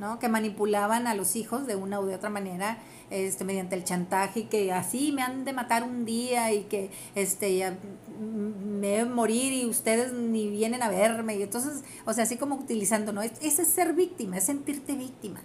¿no? 0.00 0.18
Que 0.18 0.30
manipulaban 0.30 1.06
a 1.06 1.14
los 1.14 1.36
hijos 1.36 1.66
de 1.66 1.76
una 1.76 2.00
u 2.00 2.06
de 2.06 2.14
otra 2.14 2.30
manera 2.30 2.78
este, 3.10 3.44
mediante 3.44 3.74
el 3.74 3.84
chantaje 3.84 4.40
y 4.40 4.44
que 4.44 4.72
así 4.72 5.12
me 5.12 5.22
han 5.22 5.44
de 5.44 5.52
matar 5.52 5.82
un 5.82 6.04
día 6.04 6.52
y 6.52 6.64
que 6.64 6.90
este, 7.14 7.76
me 8.18 8.88
deben 8.88 9.12
morir 9.12 9.52
y 9.52 9.66
ustedes 9.66 10.12
ni 10.12 10.48
vienen 10.48 10.82
a 10.82 10.88
verme. 10.88 11.36
Y 11.36 11.42
entonces, 11.42 11.84
o 12.04 12.12
sea, 12.12 12.24
así 12.24 12.36
como 12.36 12.56
utilizando, 12.56 13.12
¿no? 13.12 13.22
Ese 13.22 13.62
es 13.62 13.68
ser 13.68 13.94
víctima, 13.94 14.38
es 14.38 14.44
sentirte 14.44 14.94
víctima. 14.94 15.40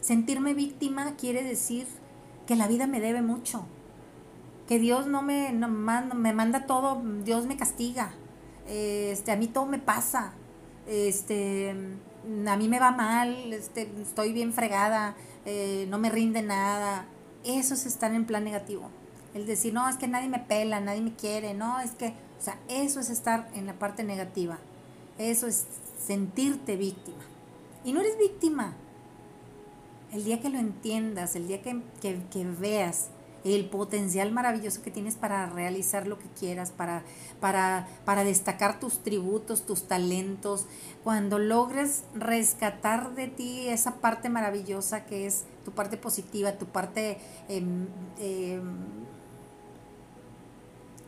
Sentirme 0.00 0.54
víctima 0.54 1.14
quiere 1.16 1.42
decir 1.42 1.86
que 2.46 2.56
la 2.56 2.66
vida 2.66 2.86
me 2.86 3.00
debe 3.00 3.22
mucho, 3.22 3.64
que 4.66 4.78
Dios 4.78 5.06
no 5.06 5.22
me, 5.22 5.52
no, 5.52 5.68
me 5.68 6.32
manda 6.32 6.66
todo, 6.66 7.00
Dios 7.22 7.46
me 7.46 7.56
castiga, 7.56 8.12
este, 8.66 9.30
a 9.30 9.36
mí 9.36 9.46
todo 9.46 9.66
me 9.66 9.78
pasa, 9.78 10.32
este, 10.88 11.70
a 11.70 12.56
mí 12.56 12.68
me 12.68 12.80
va 12.80 12.90
mal, 12.90 13.52
este, 13.52 13.88
estoy 14.02 14.32
bien 14.32 14.52
fregada, 14.52 15.14
eh, 15.44 15.86
no 15.88 15.98
me 15.98 16.10
rinde 16.10 16.42
nada. 16.42 17.06
Eso 17.44 17.74
es 17.74 17.86
estar 17.86 18.14
en 18.14 18.26
plan 18.26 18.44
negativo. 18.44 18.90
El 19.34 19.46
decir, 19.46 19.72
no, 19.72 19.88
es 19.88 19.96
que 19.96 20.08
nadie 20.08 20.28
me 20.28 20.40
pela, 20.40 20.80
nadie 20.80 21.00
me 21.00 21.14
quiere, 21.14 21.54
no, 21.54 21.80
es 21.80 21.92
que, 21.92 22.08
o 22.08 22.42
sea, 22.42 22.58
eso 22.68 23.00
es 23.00 23.10
estar 23.10 23.48
en 23.54 23.66
la 23.66 23.78
parte 23.78 24.02
negativa. 24.02 24.58
Eso 25.18 25.46
es 25.46 25.66
sentirte 26.04 26.76
víctima. 26.76 27.22
Y 27.84 27.92
no 27.92 28.00
eres 28.00 28.18
víctima. 28.18 28.74
El 30.12 30.24
día 30.24 30.40
que 30.40 30.48
lo 30.48 30.58
entiendas, 30.58 31.36
el 31.36 31.46
día 31.46 31.62
que, 31.62 31.80
que 32.00 32.44
veas 32.44 33.10
el 33.44 33.68
potencial 33.68 34.32
maravilloso 34.32 34.82
que 34.82 34.90
tienes 34.90 35.16
para 35.16 35.46
realizar 35.46 36.06
lo 36.06 36.18
que 36.18 36.28
quieras, 36.38 36.70
para, 36.70 37.02
para, 37.40 37.88
para 38.04 38.24
destacar 38.24 38.78
tus 38.80 39.02
tributos, 39.02 39.64
tus 39.64 39.88
talentos, 39.88 40.66
cuando 41.02 41.38
logres 41.38 42.04
rescatar 42.14 43.14
de 43.14 43.28
ti 43.28 43.68
esa 43.68 43.96
parte 43.96 44.28
maravillosa 44.28 45.06
que 45.06 45.26
es 45.26 45.44
tu 45.64 45.72
parte 45.72 45.96
positiva, 45.96 46.52
tu 46.52 46.66
parte, 46.66 47.18
em, 47.48 47.86
em, 48.18 48.62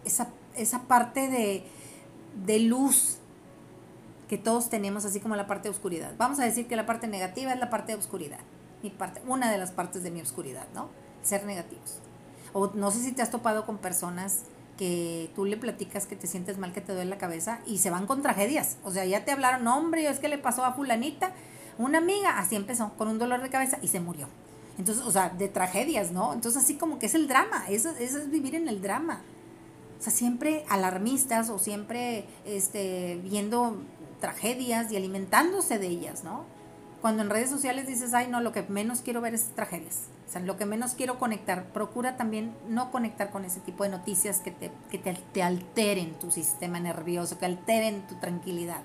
esa, 0.05 0.31
esa, 0.57 0.83
parte 0.83 1.29
de, 1.29 1.65
de 2.47 2.59
luz 2.61 3.19
que 4.29 4.39
todos 4.39 4.71
tenemos, 4.71 5.05
así 5.05 5.21
como 5.21 5.37
la 5.37 5.47
parte 5.47 5.69
de 5.69 5.75
oscuridad. 5.75 6.15
Vamos 6.17 6.39
a 6.41 6.45
decir 6.45 6.67
que 6.67 6.77
la 6.77 6.87
parte 6.87 7.07
negativa 7.07 7.53
es 7.53 7.61
la 7.61 7.69
parte 7.69 7.93
de 7.93 7.99
oscuridad, 7.99 8.41
mi 8.83 8.89
parte, 8.89 9.21
una 9.27 9.51
de 9.51 9.59
las 9.59 9.71
partes 9.71 10.03
de 10.03 10.11
mi 10.11 10.23
oscuridad, 10.23 10.67
¿no? 10.75 10.89
Ser 11.23 11.45
negativos. 11.45 12.01
O 12.53 12.71
no 12.75 12.91
sé 12.91 13.01
si 13.01 13.13
te 13.13 13.23
has 13.23 13.31
topado 13.31 13.65
con 13.67 13.79
personas 13.79 14.45
que 14.77 15.31
tú 15.35 15.45
le 15.45 15.57
platicas 15.57 16.07
que 16.07 16.17
te 16.17 16.27
sientes 16.27 16.59
mal, 16.59 16.73
que 16.73 16.81
te 16.81 16.93
duele 16.93 17.11
la 17.11 17.19
cabeza 17.19 17.61
y 17.67 17.79
se 17.79 17.91
van 17.91 18.07
con 18.07 18.23
tragedias. 18.23 18.77
O 18.85 18.91
sea, 18.91 19.05
ya 19.05 19.25
te 19.25 19.33
hablaron, 19.33 19.67
hombre, 19.69 20.09
es 20.09 20.19
que 20.19 20.29
le 20.29 20.39
pasó 20.39 20.65
a 20.65 20.73
fulanita, 20.73 21.33
una 21.79 21.99
amiga, 21.99 22.39
así 22.39 22.57
empezó, 22.57 22.93
con 22.97 23.09
un 23.09 23.19
dolor 23.19 23.43
de 23.43 23.51
cabeza 23.51 23.79
y 23.83 23.89
se 23.89 24.01
murió. 24.01 24.29
Entonces, 24.79 25.05
o 25.05 25.11
sea, 25.11 25.29
de 25.29 25.49
tragedias, 25.49 26.11
¿no? 26.11 26.33
Entonces, 26.33 26.63
así 26.63 26.77
como 26.77 26.99
que 26.99 27.07
es 27.07 27.15
el 27.15 27.29
drama, 27.29 27.65
eso, 27.69 27.91
eso 27.99 28.19
es 28.19 28.31
vivir 28.31 28.55
en 28.55 28.69
el 28.69 28.81
drama. 28.81 29.23
O 29.99 30.03
sea, 30.03 30.13
siempre 30.13 30.65
alarmistas 30.69 31.51
o 31.51 31.59
siempre 31.59 32.27
este, 32.45 33.21
viendo 33.23 33.77
tragedias 34.21 34.91
y 34.91 34.97
alimentándose 34.97 35.79
de 35.79 35.89
ellas, 35.89 36.25
¿no? 36.25 36.45
Cuando 37.03 37.23
en 37.25 37.31
redes 37.31 37.51
sociales 37.51 37.89
dices, 37.89 38.15
ay, 38.15 38.29
no, 38.29 38.41
lo 38.41 38.53
que 38.53 38.63
menos 38.63 39.01
quiero 39.01 39.21
ver 39.21 39.35
es 39.35 39.49
tragedias. 39.57 40.03
O 40.29 40.33
sea, 40.33 40.41
lo 40.41 40.57
que 40.57 40.67
menos 40.67 40.95
quiero 40.95 41.19
conectar. 41.19 41.65
Procura 41.73 42.17
también 42.17 42.55
no 42.69 42.93
conectar 42.93 43.31
con 43.31 43.45
ese 43.45 43.59
tipo 43.59 43.83
de 43.83 43.91
noticias 43.91 44.39
que 44.39 44.53
te, 44.53 44.71
que 44.89 44.99
te, 44.99 45.13
te 45.33 45.43
alteren 45.43 46.15
tu 46.21 46.31
sistema 46.31 46.79
nervioso, 46.79 47.41
que 47.41 47.47
alteren 47.47 48.07
tu 48.07 48.15
tranquilidad. 48.15 48.83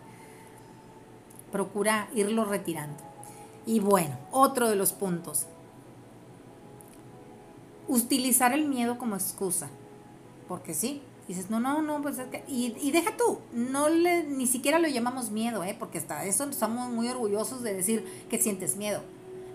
Procura 1.51 2.09
irlo 2.15 2.43
retirando. 2.43 2.97
Y 3.67 3.81
bueno, 3.81 4.17
otro 4.31 4.67
de 4.67 4.75
los 4.77 4.93
puntos. 4.93 5.45
Utilizar 7.87 8.51
el 8.51 8.67
miedo 8.67 8.97
como 8.97 9.15
excusa. 9.15 9.69
Porque 10.47 10.73
sí, 10.73 11.03
dices, 11.27 11.49
no, 11.49 11.59
no, 11.59 11.81
no, 11.81 12.01
pues 12.01 12.17
es 12.19 12.27
que, 12.27 12.43
y, 12.47 12.75
y, 12.81 12.91
deja 12.91 13.17
tú, 13.17 13.39
no 13.51 13.89
le, 13.89 14.23
ni 14.23 14.47
siquiera 14.47 14.79
lo 14.79 14.87
llamamos 14.87 15.31
miedo, 15.31 15.63
¿eh? 15.63 15.75
porque 15.77 15.97
hasta 15.97 16.23
eso 16.25 16.45
estamos 16.45 16.89
muy 16.89 17.09
orgullosos 17.09 17.63
de 17.63 17.73
decir 17.73 18.05
que 18.29 18.41
sientes 18.41 18.77
miedo. 18.77 19.01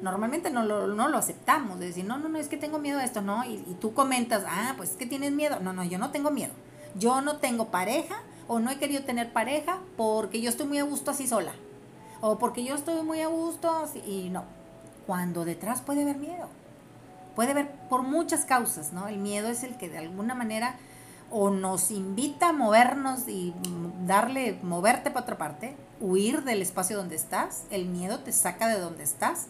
Normalmente 0.03 0.51
no 0.51 0.65
lo, 0.65 0.89
no 0.89 1.09
lo 1.09 1.17
aceptamos, 1.17 1.79
de 1.79 1.87
decir, 1.87 2.05
no, 2.05 2.19
no, 2.19 2.29
no, 2.29 2.39
es 2.39 2.49
que 2.49 2.57
tengo 2.57 2.79
miedo 2.79 2.99
a 2.99 3.05
esto, 3.05 3.23
¿no? 3.23 3.45
Y, 3.45 3.65
y 3.69 3.77
tú 3.81 3.95
comentas, 3.95 4.45
ah, 4.47 4.75
pues 4.77 4.91
es 4.91 4.97
que 4.97 5.07
tienes 5.07 5.33
miedo. 5.33 5.61
No, 5.61 5.73
no, 5.73 5.85
yo 5.85 5.99
no 5.99 6.11
tengo 6.11 6.31
miedo. 6.31 6.53
Yo 6.97 7.21
no 7.21 7.37
tengo 7.37 7.71
pareja 7.71 8.17
o 8.49 8.59
no 8.59 8.71
he 8.71 8.79
querido 8.79 9.05
tener 9.05 9.33
pareja 9.33 9.79
porque 9.97 10.41
yo 10.41 10.51
estoy 10.51 10.67
muy 10.67 10.79
a 10.79 10.83
gusto 10.83 11.13
así 11.13 11.27
sola. 11.27 11.53
O 12.21 12.39
porque 12.39 12.65
yo 12.65 12.75
estoy 12.75 13.03
muy 13.03 13.21
a 13.21 13.29
gusto 13.29 13.71
así, 13.71 14.01
y 14.01 14.29
no. 14.29 14.45
Cuando 15.07 15.45
detrás 15.45 15.81
puede 15.83 16.03
haber 16.03 16.17
miedo. 16.17 16.49
Puede 17.35 17.53
haber 17.53 17.71
por 17.89 18.03
muchas 18.03 18.45
causas, 18.45 18.93
¿no? 18.93 19.09
El 19.09 19.19
miedo 19.19 19.49
es 19.49 19.63
el 19.63 19.77
que 19.77 19.89
de 19.89 19.99
alguna 19.99 20.35
manera 20.35 20.77
o 21.33 21.51
nos 21.51 21.91
invita 21.91 22.51
a 22.51 22.53
movernos 22.53 23.27
y 23.27 23.55
darle, 24.07 24.59
moverte 24.63 25.11
para 25.11 25.23
otra 25.23 25.39
parte, 25.39 25.75
huir 25.99 26.45
del 26.45 26.61
espacio 26.61 26.97
donde 26.97 27.17
estás, 27.17 27.65
el 27.71 27.87
miedo 27.87 28.21
te 28.21 28.33
saca 28.33 28.69
de 28.69 28.79
donde 28.79 29.03
estás 29.03 29.47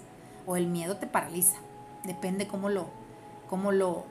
o 0.47 0.57
el 0.57 0.69
miedo 0.69 0.97
te 0.97 1.09
paraliza. 1.09 1.57
Depende 2.05 2.47
cómo 2.47 2.69
lo, 2.69 2.87
cómo 3.51 3.73
lo, 3.73 4.05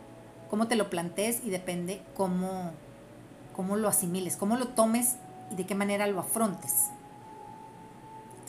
cómo 0.50 0.68
te 0.68 0.76
lo 0.76 0.90
plantees 0.90 1.44
y 1.46 1.50
depende 1.50 2.02
cómo, 2.16 2.72
cómo 3.56 3.78
lo 3.78 3.88
asimiles, 3.88 4.36
cómo 4.36 4.58
lo 4.58 4.68
tomes 4.68 5.16
y 5.50 5.56
de 5.56 5.66
qué 5.66 5.74
manera 5.74 6.08
lo 6.08 6.20
afrontes. 6.20 6.90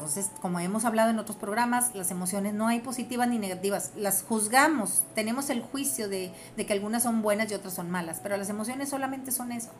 Entonces, 0.03 0.32
como 0.40 0.59
hemos 0.59 0.84
hablado 0.84 1.11
en 1.11 1.20
otros 1.20 1.36
programas, 1.36 1.94
las 1.94 2.11
emociones 2.11 2.55
no 2.55 2.66
hay 2.66 2.80
positivas 2.80 3.28
ni 3.28 3.38
negativas, 3.38 3.92
las 3.94 4.24
juzgamos, 4.24 5.05
tenemos 5.14 5.48
el 5.48 5.62
juicio 5.62 6.09
de, 6.09 6.32
que 6.57 6.72
algunas 6.72 7.05
son 7.05 7.22
buenas 7.22 7.48
y 7.53 7.55
otras 7.55 7.74
son 7.74 7.88
malas, 7.88 8.18
pero 8.20 8.36
las 8.36 8.48
emociones 8.48 8.88
solamente 8.88 9.30
son 9.30 9.53
eso. 9.53 9.70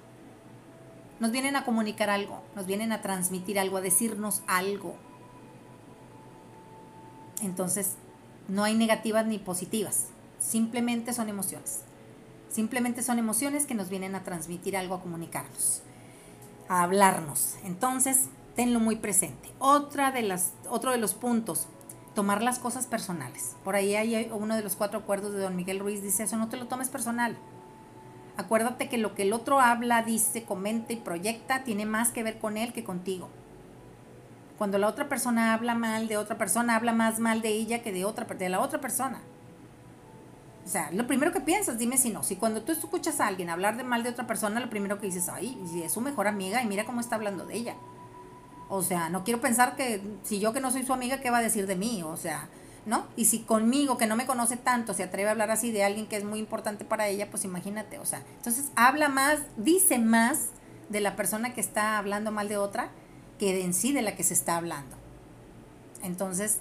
Nos 1.19 1.33
vienen 1.33 1.57
a 1.57 1.65
comunicar 1.65 2.09
algo, 2.09 2.41
nos 2.55 2.67
vienen 2.67 2.93
a 2.93 3.03
transmitir 3.03 3.59
algo, 3.59 3.79
a 3.79 3.81
decirnos 3.81 4.45
algo. 4.47 4.95
Entonces, 7.43 7.97
no 8.47 8.63
hay 8.63 8.77
negativas 8.77 9.27
ni 9.27 9.41
positivas, 9.41 10.07
simplemente 10.39 11.13
son 11.13 11.31
emociones. 11.31 11.81
Simplemente 12.49 13.03
son 13.03 13.19
emociones 13.19 13.67
que 13.67 13.75
nos 13.75 13.89
vienen 13.89 14.15
a 14.15 14.23
transmitir 14.23 14.77
algo, 14.77 14.95
a 14.95 15.01
comunicarnos, 15.01 15.83
a 16.69 16.85
hablarnos. 16.85 17.57
Entonces, 17.65 18.29
tenlo 18.55 18.81
muy 18.81 18.97
presente. 18.97 19.51
Otra 19.59 20.11
de 20.11 20.23
las, 20.23 20.53
otro 20.69 20.91
de 20.91 20.99
los 20.99 21.15
puntos, 21.15 21.69
tomar 22.15 22.43
las 22.43 22.59
cosas 22.59 22.87
personales. 22.87 23.57
Por 23.65 23.77
ahí 23.77 23.95
hay 23.95 24.31
uno 24.33 24.57
de 24.57 24.63
los 24.63 24.77
cuatro 24.77 25.01
acuerdos 25.01 25.33
de 25.33 25.41
don 25.41 25.57
Miguel 25.57 25.79
Ruiz, 25.81 26.03
dice 26.03 26.25
eso, 26.25 26.37
no 26.37 26.49
te 26.49 26.57
lo 26.57 26.67
tomes 26.67 26.89
personal. 26.89 27.37
Acuérdate 28.37 28.89
que 28.89 28.99
lo 28.99 29.15
que 29.15 29.23
el 29.23 29.33
otro 29.33 29.61
habla, 29.61 30.03
dice, 30.03 30.45
comenta 30.45 30.93
y 30.93 30.97
proyecta 30.97 31.65
tiene 31.65 31.85
más 31.85 32.11
que 32.11 32.23
ver 32.23 32.39
con 32.39 32.57
él 32.57 32.73
que 32.73 32.85
contigo. 32.85 33.29
Cuando 34.57 34.79
la 34.79 34.89
otra 34.89 35.09
persona 35.09 35.55
habla 35.55 35.75
mal 35.75 36.09
de 36.09 36.17
otra 36.17 36.39
persona, 36.39 36.77
habla 36.77 36.93
más 36.93 37.19
mal 37.19 37.43
de 37.43 37.49
ella 37.49 37.83
que 37.83 37.93
de, 37.93 38.05
otra, 38.05 38.25
de 38.25 38.49
la 38.49 38.61
otra 38.61 38.81
persona. 38.81 39.21
O 40.65 40.69
sea, 40.69 40.91
lo 40.93 41.07
primero 41.07 41.33
que 41.33 41.41
piensas, 41.41 41.79
dime 41.79 41.97
si 41.97 42.11
no. 42.11 42.23
Si 42.23 42.37
cuando 42.37 42.63
tú 42.63 42.73
escuchas 42.73 43.21
a 43.21 43.27
alguien 43.27 43.51
hablar 43.51 43.77
de 43.77 43.83
mal 43.83 44.03
de 44.03 44.11
otra 44.11 44.27
persona, 44.27 44.61
lo 44.61 44.71
primero 44.71 44.99
que 44.99 45.07
dices, 45.07 45.29
ay, 45.29 45.59
es 45.85 45.93
su 45.93 46.01
mejor 46.01 46.29
amiga 46.29 46.63
y 46.63 46.67
mira 46.67 46.85
cómo 46.85 47.01
está 47.01 47.17
hablando 47.17 47.45
de 47.45 47.55
ella. 47.55 47.77
O 48.75 48.81
sea, 48.83 49.11
no 49.11 49.23
quiero 49.23 49.43
pensar 49.43 49.77
que 49.77 50.01
si 50.23 50.41
yo 50.41 50.55
que 50.55 50.61
no 50.63 50.71
soy 50.71 50.83
su 50.83 50.95
amiga, 50.95 51.21
¿qué 51.21 51.29
va 51.29 51.39
a 51.39 51.43
decir 51.43 51.67
de 51.67 51.77
mí? 51.77 52.03
O 52.03 52.17
sea, 52.17 52.49
¿no? 52.87 53.07
Y 53.17 53.27
si 53.27 53.41
conmigo, 53.41 53.99
que 53.99 54.07
no 54.07 54.17
me 54.17 54.25
conoce 54.25 54.57
tanto, 54.57 54.95
se 54.95 55.03
atreve 55.03 55.29
a 55.29 55.33
hablar 55.33 55.51
así 55.51 55.71
de 55.71 55.85
alguien 55.85 56.07
que 56.07 56.17
es 56.17 56.25
muy 56.25 56.39
importante 56.39 56.87
para 56.87 57.07
ella, 57.07 57.29
pues 57.31 57.45
imagínate, 57.45 57.99
o 57.99 58.07
sea, 58.07 58.23
entonces 58.39 58.71
habla 58.75 59.11
más, 59.11 59.41
dice 59.59 59.99
más 59.99 60.53
de 60.89 61.03
la 61.03 61.17
persona 61.17 61.53
que 61.53 61.61
está 61.61 61.99
hablando 61.99 62.33
mal 62.33 62.49
de 62.49 62.57
otra 62.57 62.89
que 63.39 63.53
de 63.53 63.63
en 63.63 63.75
sí 63.75 63.93
de 63.93 64.01
la 64.01 64.17
que 64.17 64.23
se 64.23 64.33
está 64.33 64.57
hablando. 64.57 64.97
Entonces, 66.03 66.61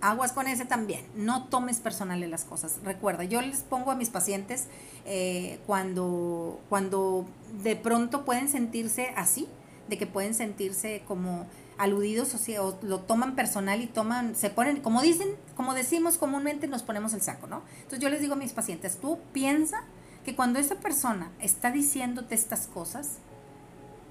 aguas 0.00 0.32
con 0.32 0.48
ese 0.48 0.64
también. 0.64 1.06
No 1.14 1.44
tomes 1.44 1.78
personales 1.78 2.28
las 2.28 2.44
cosas. 2.44 2.80
Recuerda, 2.82 3.22
yo 3.22 3.40
les 3.42 3.60
pongo 3.60 3.92
a 3.92 3.94
mis 3.94 4.10
pacientes 4.10 4.66
eh, 5.06 5.60
cuando, 5.68 6.58
cuando 6.68 7.26
de 7.62 7.76
pronto 7.76 8.24
pueden 8.24 8.48
sentirse 8.48 9.12
así, 9.14 9.48
de 9.88 9.98
que 9.98 10.06
pueden 10.06 10.34
sentirse 10.34 11.02
como 11.06 11.46
aludidos 11.78 12.34
o, 12.58 12.78
lo 12.82 13.00
toman 13.00 13.36
personal 13.36 13.80
y 13.80 13.86
toman, 13.86 14.34
se 14.34 14.50
ponen, 14.50 14.80
como 14.80 15.00
dicen, 15.00 15.28
como 15.56 15.74
decimos 15.74 16.18
comúnmente, 16.18 16.66
nos 16.66 16.82
ponemos 16.82 17.14
el 17.14 17.22
saco, 17.22 17.46
¿no? 17.46 17.62
Entonces 17.76 18.00
yo 18.00 18.08
les 18.10 18.20
digo 18.20 18.34
a 18.34 18.36
mis 18.36 18.52
pacientes, 18.52 18.98
tú 18.98 19.18
piensa 19.32 19.84
que 20.24 20.34
cuando 20.34 20.58
esa 20.58 20.74
persona 20.76 21.30
está 21.40 21.70
diciéndote 21.70 22.34
estas 22.34 22.66
cosas, 22.66 23.18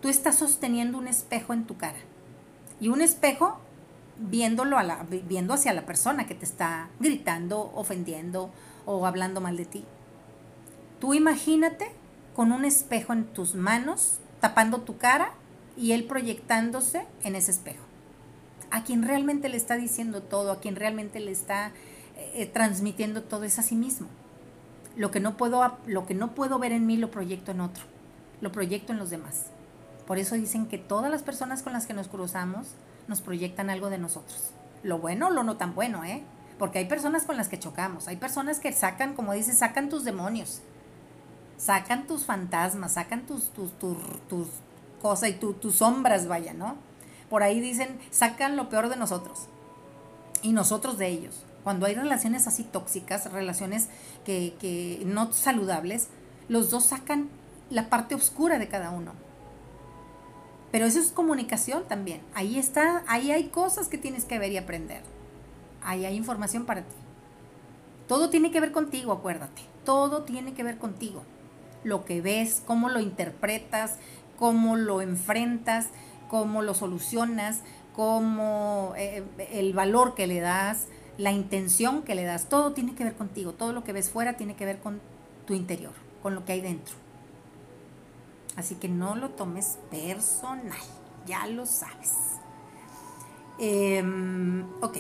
tú 0.01 0.09
estás 0.09 0.38
sosteniendo 0.38 0.97
un 0.97 1.07
espejo 1.07 1.53
en 1.53 1.65
tu 1.65 1.78
cara. 1.78 1.99
Y 2.80 2.88
un 2.88 3.01
espejo 3.01 3.59
viéndolo 4.19 4.78
a 4.78 4.84
la, 4.84 5.03
viendo 5.03 5.53
hacia 5.53 5.73
la 5.73 5.86
persona 5.86 6.25
que 6.25 6.36
te 6.36 6.45
está 6.45 6.89
gritando, 6.99 7.71
ofendiendo 7.75 8.51
o 8.86 9.05
hablando 9.05 9.41
mal 9.41 9.57
de 9.57 9.65
ti. 9.65 9.86
Tú 10.99 11.13
imagínate 11.13 11.91
con 12.36 12.51
un 12.51 12.65
espejo 12.65 13.13
en 13.13 13.25
tus 13.25 13.55
manos, 13.55 14.19
tapando 14.39 14.82
tu 14.82 14.97
cara 14.97 15.34
y 15.78 15.91
él 15.91 16.05
proyectándose 16.05 17.05
en 17.23 17.36
ese 17.36 17.51
espejo. 17.51 17.84
A 18.71 18.84
quien 18.84 19.03
realmente 19.03 19.47
le 19.47 19.57
está 19.57 19.78
diciendo 19.78 20.21
todo, 20.23 20.51
a 20.51 20.59
quien 20.59 20.75
realmente 20.75 21.19
le 21.19 21.32
está 21.32 21.71
eh, 22.17 22.47
transmitiendo 22.47 23.23
todo 23.23 23.43
es 23.43 23.59
a 23.59 23.63
sí 23.63 23.75
mismo. 23.75 24.07
Lo 24.95 25.11
que, 25.11 25.19
no 25.19 25.38
puedo, 25.38 25.78
lo 25.86 26.05
que 26.07 26.15
no 26.15 26.34
puedo 26.34 26.57
ver 26.57 26.71
en 26.71 26.88
mí 26.88 26.97
lo 26.97 27.11
proyecto 27.11 27.51
en 27.51 27.61
otro, 27.61 27.84
lo 28.41 28.51
proyecto 28.51 28.91
en 28.91 28.99
los 28.99 29.11
demás. 29.11 29.45
Por 30.07 30.17
eso 30.17 30.36
dicen 30.36 30.65
que 30.65 30.80
todas 30.80 31.11
las 31.11 31.21
personas 31.21 31.61
con 31.61 31.73
las 31.73 31.86
que 31.86 31.93
nos 31.93 32.07
cruzamos 32.07 32.69
nos 33.07 33.21
proyectan 33.21 33.69
algo 33.69 33.89
de 33.89 33.99
nosotros. 33.99 34.49
Lo 34.84 34.97
bueno 34.97 35.30
lo 35.30 35.43
no 35.43 35.57
tan 35.57 35.75
bueno, 35.75 36.03
¿eh? 36.03 36.23
Porque 36.57 36.80
hay 36.80 36.86
personas 36.86 37.25
con 37.25 37.38
las 37.38 37.49
que 37.49 37.59
chocamos, 37.59 38.07
hay 38.07 38.17
personas 38.17 38.59
que 38.59 38.73
sacan, 38.73 39.13
como 39.13 39.34
dices, 39.34 39.59
sacan 39.59 39.89
tus 39.89 40.03
demonios, 40.03 40.61
sacan 41.57 42.07
tus 42.07 42.25
fantasmas, 42.25 42.93
sacan 42.93 43.28
tus, 43.28 43.49
tus, 43.51 43.71
tus 43.78 44.47
cosa 45.01 45.29
y 45.29 45.33
tus 45.33 45.75
sombras, 45.75 46.27
vaya, 46.27 46.53
¿no? 46.53 46.75
Por 47.29 47.43
ahí 47.43 47.59
dicen, 47.59 47.99
sacan 48.11 48.55
lo 48.55 48.69
peor 48.69 48.89
de 48.89 48.95
nosotros 48.95 49.47
y 50.41 50.53
nosotros 50.53 50.97
de 50.97 51.07
ellos. 51.07 51.43
Cuando 51.63 51.85
hay 51.85 51.95
relaciones 51.95 52.47
así 52.47 52.63
tóxicas, 52.63 53.31
relaciones 53.31 53.89
que, 54.25 54.55
que 54.59 55.03
no 55.05 55.33
saludables, 55.33 56.07
los 56.47 56.69
dos 56.69 56.85
sacan 56.85 57.29
la 57.69 57.89
parte 57.89 58.15
oscura 58.15 58.59
de 58.59 58.69
cada 58.69 58.91
uno. 58.91 59.13
Pero 60.71 60.85
eso 60.85 60.99
es 60.99 61.11
comunicación 61.11 61.83
también. 61.87 62.21
Ahí 62.33 62.57
está, 62.57 63.03
ahí 63.07 63.31
hay 63.31 63.47
cosas 63.47 63.87
que 63.87 63.97
tienes 63.97 64.25
que 64.25 64.39
ver 64.39 64.51
y 64.51 64.57
aprender. 64.57 65.01
Ahí 65.81 66.05
hay 66.05 66.15
información 66.15 66.65
para 66.65 66.81
ti. 66.81 66.95
Todo 68.07 68.29
tiene 68.29 68.51
que 68.51 68.61
ver 68.61 68.71
contigo, 68.71 69.11
acuérdate. 69.11 69.61
Todo 69.85 70.23
tiene 70.23 70.53
que 70.53 70.63
ver 70.63 70.77
contigo. 70.77 71.23
Lo 71.83 72.05
que 72.05 72.21
ves, 72.21 72.61
cómo 72.65 72.89
lo 72.89 72.99
interpretas, 72.99 73.97
cómo 74.38 74.75
lo 74.75 75.01
enfrentas, 75.01 75.88
cómo 76.29 76.61
lo 76.61 76.73
solucionas, 76.73 77.61
cómo 77.95 78.93
eh, 78.97 79.23
el 79.51 79.73
valor 79.73 80.15
que 80.15 80.27
le 80.27 80.39
das, 80.39 80.88
la 81.17 81.31
intención 81.31 82.03
que 82.03 82.15
le 82.15 82.23
das, 82.23 82.47
todo 82.47 82.73
tiene 82.73 82.95
que 82.95 83.03
ver 83.03 83.15
contigo. 83.15 83.53
Todo 83.53 83.73
lo 83.73 83.83
que 83.83 83.93
ves 83.93 84.09
fuera 84.09 84.38
tiene 84.38 84.55
que 84.55 84.65
ver 84.65 84.79
con 84.79 85.01
tu 85.45 85.53
interior, 85.53 85.93
con 86.21 86.35
lo 86.35 86.45
que 86.45 86.53
hay 86.53 86.61
dentro. 86.61 86.95
Así 88.55 88.75
que 88.75 88.88
no 88.88 89.15
lo 89.15 89.29
tomes 89.29 89.77
personal, 89.89 90.77
ya 91.25 91.45
lo 91.47 91.65
sabes. 91.65 92.13
Em, 93.59 94.65
ok. 94.81 94.97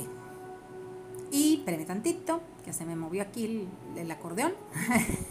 Y 1.31 1.55
espérame 1.57 1.85
tantito, 1.85 2.41
que 2.63 2.73
se 2.73 2.85
me 2.85 2.95
movió 2.95 3.21
aquí 3.21 3.67
el, 3.95 4.11
acordeón. 4.11 4.53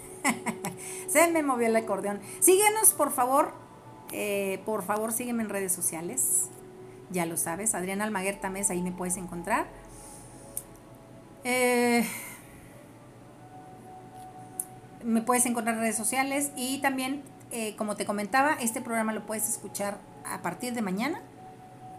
se 1.08 1.30
me 1.30 1.42
movió 1.42 1.68
el 1.68 1.76
acordeón. 1.76 2.20
Síguenos, 2.40 2.92
por 2.92 3.10
favor. 3.12 3.65
Eh, 4.18 4.62
por 4.64 4.82
favor, 4.82 5.12
sígueme 5.12 5.42
en 5.42 5.50
redes 5.50 5.72
sociales. 5.72 6.48
Ya 7.10 7.26
lo 7.26 7.36
sabes. 7.36 7.74
Adriana 7.74 8.04
Almaguer 8.04 8.40
Tamés, 8.40 8.70
ahí 8.70 8.80
me 8.80 8.90
puedes 8.90 9.18
encontrar. 9.18 9.66
Eh, 11.44 12.02
me 15.04 15.20
puedes 15.20 15.44
encontrar 15.44 15.76
en 15.76 15.82
redes 15.82 15.96
sociales 15.96 16.50
y 16.56 16.78
también, 16.78 17.22
eh, 17.52 17.76
como 17.76 17.94
te 17.94 18.06
comentaba, 18.06 18.54
este 18.54 18.80
programa 18.80 19.12
lo 19.12 19.26
puedes 19.26 19.50
escuchar 19.50 19.98
a 20.24 20.40
partir 20.40 20.72
de 20.72 20.80
mañana, 20.80 21.20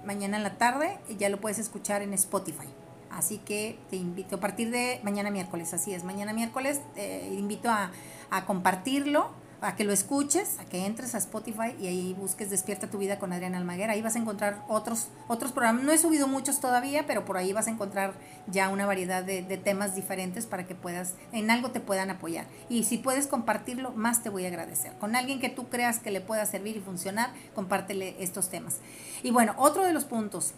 mañana 0.03 0.37
en 0.37 0.43
la 0.43 0.57
tarde, 0.57 0.97
ya 1.19 1.29
lo 1.29 1.39
puedes 1.39 1.59
escuchar 1.59 2.01
en 2.01 2.13
Spotify. 2.13 2.67
Así 3.11 3.37
que 3.37 3.77
te 3.91 3.95
invito 3.95 4.37
a 4.37 4.39
partir 4.39 4.71
de 4.71 4.99
mañana 5.03 5.29
miércoles, 5.29 5.71
así 5.73 5.93
es, 5.93 6.03
mañana 6.03 6.33
miércoles 6.33 6.81
te 6.95 7.27
invito 7.27 7.69
a, 7.69 7.91
a 8.31 8.45
compartirlo 8.45 9.29
a 9.61 9.75
que 9.75 9.83
lo 9.83 9.91
escuches, 9.91 10.59
a 10.59 10.65
que 10.65 10.85
entres 10.85 11.15
a 11.15 11.17
Spotify 11.17 11.75
y 11.79 11.87
ahí 11.87 12.13
busques 12.13 12.49
Despierta 12.49 12.89
tu 12.89 12.97
vida 12.99 13.17
con 13.17 13.33
Adriana 13.33 13.57
Almaguer. 13.57 13.89
Ahí 13.89 14.01
vas 14.01 14.15
a 14.15 14.19
encontrar 14.19 14.63
otros, 14.67 15.07
otros 15.27 15.51
programas. 15.51 15.83
No 15.83 15.91
he 15.91 15.97
subido 15.97 16.27
muchos 16.27 16.59
todavía, 16.59 17.05
pero 17.07 17.25
por 17.25 17.37
ahí 17.37 17.53
vas 17.53 17.67
a 17.67 17.71
encontrar 17.71 18.13
ya 18.47 18.69
una 18.69 18.85
variedad 18.85 19.23
de, 19.23 19.41
temas 19.57 19.95
diferentes 19.95 20.45
para 20.45 20.67
que 20.67 20.75
puedas, 20.75 21.15
en 21.31 21.49
algo 21.49 21.71
te 21.71 21.79
puedan 21.79 22.09
apoyar. 22.09 22.45
Y 22.69 22.83
si 22.83 22.97
puedes 22.97 23.27
compartirlo, 23.27 23.91
más 23.91 24.21
te 24.21 24.29
voy 24.29 24.45
a 24.45 24.49
agradecer. 24.49 24.93
Con 24.99 25.15
alguien 25.15 25.39
que 25.39 25.49
tú 25.49 25.67
creas 25.69 25.99
que 25.99 26.11
le 26.11 26.21
pueda 26.21 26.45
servir 26.45 26.77
y 26.77 26.79
funcionar, 26.79 27.31
compártele 27.55 28.15
estos 28.19 28.49
temas. 28.49 28.77
Y 29.23 29.31
bueno, 29.31 29.55
otro 29.57 29.83
de 29.83 29.93
los 29.93 30.05
puntos, 30.05 30.53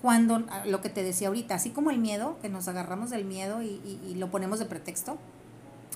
cuando 0.00 0.44
lo 0.64 0.80
que 0.80 0.88
te 0.88 1.04
decía 1.04 1.28
ahorita, 1.28 1.54
así 1.54 1.70
como 1.70 1.90
el 1.90 1.98
miedo, 1.98 2.38
que 2.40 2.48
nos 2.48 2.66
agarramos 2.68 3.10
del 3.10 3.24
miedo 3.24 3.62
y 3.62 4.14
lo 4.16 4.30
ponemos 4.30 4.58
de 4.58 4.64
pretexto, 4.64 5.18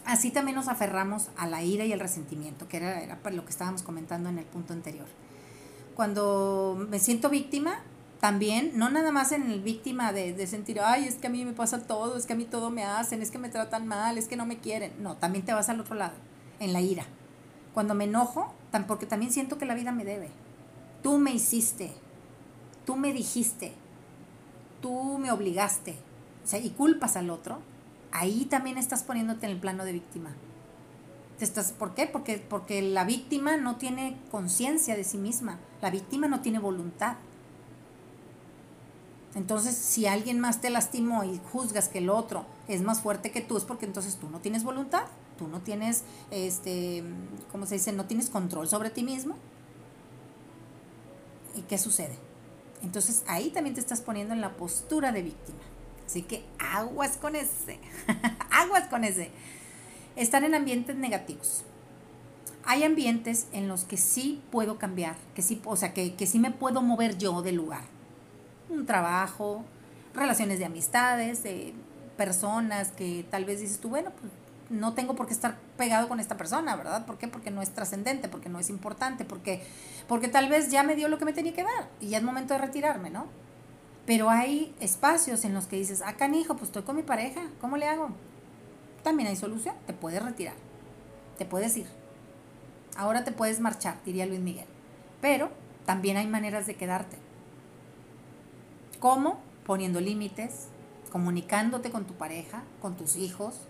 Así 0.07 0.31
también 0.31 0.55
nos 0.55 0.69
aferramos 0.69 1.29
a 1.37 1.47
la 1.47 1.63
ira 1.63 1.85
y 1.85 1.93
el 1.93 1.99
resentimiento, 2.01 2.69
que 2.69 2.77
era, 2.77 3.03
era 3.03 3.19
lo 3.31 3.45
que 3.45 3.51
estábamos 3.51 3.83
comentando 3.83 4.29
en 4.29 4.39
el 4.39 4.45
punto 4.45 4.73
anterior. 4.73 5.07
Cuando 5.97 6.87
me 6.89 7.01
siento 7.01 7.29
víctima, 7.29 7.81
también, 8.21 8.73
no 8.75 8.89
nada 8.89 9.13
más 9.13 9.33
en 9.33 9.51
el 9.51 9.61
víctima 9.61 10.13
de, 10.13 10.47
sentir, 10.47 10.81
ay, 10.81 11.07
es 11.07 11.17
que 11.17 11.27
a 11.27 11.31
mí 11.31 11.45
me 11.45 11.53
pasa 11.53 11.87
todo, 11.87 12.17
es 12.17 12.25
que 12.25 12.33
a 12.33 12.37
mí 12.37 12.45
todo 12.45 12.71
me 12.71 12.85
hacen, 12.85 13.21
es 13.21 13.31
que 13.31 13.39
me 13.39 13.49
tratan 13.49 13.87
mal, 13.87 14.17
es 14.17 14.27
que 14.27 14.37
no 14.37 14.47
me 14.47 14.59
quieren. 14.59 14.93
No, 15.03 15.17
también 15.17 15.45
te 15.45 15.53
vas 15.53 15.69
al 15.69 15.81
otro 15.81 15.95
lado, 15.97 16.15
en 16.61 16.73
la 16.73 16.81
ira. 16.81 17.05
Cuando 17.75 17.95
me 17.95 18.05
enojo, 18.05 18.55
porque 18.87 19.07
también 19.07 19.33
siento 19.33 19.59
que 19.59 19.67
la 19.67 19.75
vida 19.75 19.93
me 19.93 20.05
debe. 20.05 20.31
Tú 21.03 21.19
me 21.19 21.33
hiciste, 21.33 21.93
tú 22.85 22.97
me 22.97 23.13
dijiste, 23.13 23.75
tú 24.81 25.19
me 25.19 25.31
obligaste, 25.31 25.97
o 26.45 26.49
sea, 26.49 26.59
y 26.59 26.71
culpas 26.71 27.17
al 27.17 27.31
otro, 27.31 27.59
ahí 28.17 28.47
también 28.47 28.79
estás 28.79 29.03
poniéndote 29.03 29.47
en 29.47 29.53
el 29.53 29.59
plano 29.59 29.85
de 29.85 29.93
víctima. 29.93 30.35
estás, 31.39 31.73
¿Por 31.73 31.95
qué? 31.95 32.07
Porque, 32.07 32.39
porque 32.39 32.81
la 32.81 33.05
víctima 33.05 33.57
no 33.59 33.77
tiene 33.77 34.19
conciencia 34.31 34.97
de 34.97 35.05
sí 35.05 35.19
misma, 35.19 35.59
la 35.83 35.91
víctima 35.91 36.27
no 36.27 36.41
tiene 36.41 36.59
voluntad. 36.59 37.17
Entonces, 39.35 39.77
si 39.77 40.07
alguien 40.07 40.41
más 40.41 40.63
te 40.63 40.71
lastimó 40.71 41.25
y 41.25 41.39
juzgas 41.53 41.89
que 41.89 41.99
el 41.99 42.09
otro 42.09 42.47
es 42.69 42.81
más 42.81 43.03
fuerte 43.03 43.31
que 43.31 43.43
tú, 43.43 43.59
es 43.59 43.65
porque 43.65 43.85
entonces 43.85 44.17
tú 44.17 44.31
no 44.31 44.41
tienes 44.41 44.65
voluntad, 44.65 45.05
tú 45.39 45.47
no 45.47 45.61
tienes, 45.61 46.05
este, 46.31 47.05
¿cómo 47.53 47.67
se 47.67 47.75
dice? 47.75 47.93
No 47.93 48.07
tienes 48.07 48.31
control 48.31 48.67
sobre 48.67 48.89
ti 48.89 49.03
mismo. 49.03 49.37
¿Y 51.55 51.63
qué 51.63 51.77
sucede? 51.77 52.17
Entonces 52.83 53.25
ahí 53.27 53.51
también 53.51 53.75
te 53.75 53.81
estás 53.81 54.01
poniendo 54.01 54.33
en 54.33 54.41
la 54.41 54.57
postura 54.57 55.13
de 55.13 55.23
víctima. 55.23 55.61
Así 56.17 56.23
que 56.23 56.43
aguas 56.59 57.19
con 57.19 57.37
ese, 57.37 57.79
aguas 58.51 58.89
con 58.89 59.05
ese. 59.05 59.31
Estar 60.17 60.45
en 60.45 60.55
ambientes 60.55 60.97
negativos. 60.97 61.63
Hay 62.65 62.85
ambientes 62.85 63.49
en 63.53 63.69
los 63.69 63.85
que 63.85 63.99
sí 63.99 64.43
puedo 64.51 64.79
cambiar, 64.79 65.17
que 65.35 65.43
sí, 65.43 65.61
o 65.67 65.77
sea, 65.77 65.93
que, 65.93 66.15
que 66.15 66.27
sí 66.27 66.39
me 66.39 66.51
puedo 66.53 66.81
mover 66.81 67.19
yo 67.19 67.43
del 67.43 67.57
lugar. 67.57 67.83
Un 68.71 68.87
trabajo, 68.87 69.63
relaciones 70.15 70.59
de 70.59 70.65
amistades, 70.65 71.43
de 71.43 71.75
personas 72.17 72.93
que 72.93 73.27
tal 73.31 73.45
vez 73.45 73.61
dices 73.61 73.79
tú, 73.79 73.91
bueno, 73.91 74.11
pues 74.19 74.33
no 74.71 74.95
tengo 74.95 75.17
por 75.17 75.27
qué 75.27 75.35
estar 75.35 75.59
pegado 75.77 76.09
con 76.09 76.19
esta 76.19 76.39
persona, 76.39 76.77
¿verdad? 76.77 77.05
¿Por 77.05 77.19
qué? 77.19 77.29
Porque 77.29 77.51
no 77.51 77.61
es 77.61 77.75
trascendente, 77.75 78.31
porque 78.31 78.49
no 78.49 78.59
es 78.59 78.71
importante, 78.71 79.27
porque, 79.27 79.63
porque 80.09 80.29
tal 80.29 80.49
vez 80.49 80.71
ya 80.71 80.83
me 80.83 80.97
dio 80.97 81.09
lo 81.09 81.19
que 81.19 81.27
me 81.27 81.35
tenía 81.35 81.53
que 81.53 81.63
dar 81.63 81.91
y 82.01 82.09
ya 82.09 82.17
es 82.17 82.25
momento 82.25 82.55
de 82.55 82.61
retirarme, 82.61 83.11
¿no? 83.11 83.27
Pero 84.07 84.31
hay 84.31 84.73
espacios 84.79 85.45
en 85.45 85.53
los 85.53 85.67
que 85.67 85.77
dices, 85.77 86.03
ah, 86.07 86.15
canijo, 86.15 86.55
pues 86.55 86.69
estoy 86.69 86.85
con 86.85 86.95
mi 86.95 87.03
pareja, 87.03 87.43
¿cómo 87.61 87.77
le 87.77 87.89
hago? 87.89 88.11
También 89.03 89.29
hay 89.29 89.37
solución, 89.37 89.75
te 89.87 89.93
puedes 89.93 90.23
retirar, 90.23 90.55
te 91.39 91.45
puedes 91.45 91.77
ir. 91.77 91.89
Ahora 92.97 93.25
te 93.25 93.33
puedes 93.33 93.59
marchar, 93.59 93.99
diría 94.05 94.25
Luis 94.27 94.41
Miguel. 94.41 94.67
Pero 95.21 95.51
también 95.85 96.17
hay 96.17 96.29
maneras 96.29 96.69
de 96.69 96.77
quedarte. 96.77 97.17
¿Cómo? 99.01 99.41
Poniendo 99.67 100.01
límites, 100.01 100.69
comunicándote 101.11 101.91
con 101.91 102.05
tu 102.05 102.15
pareja, 102.15 102.63
con 102.81 102.97
tus 102.97 103.17
hijos, 103.17 103.61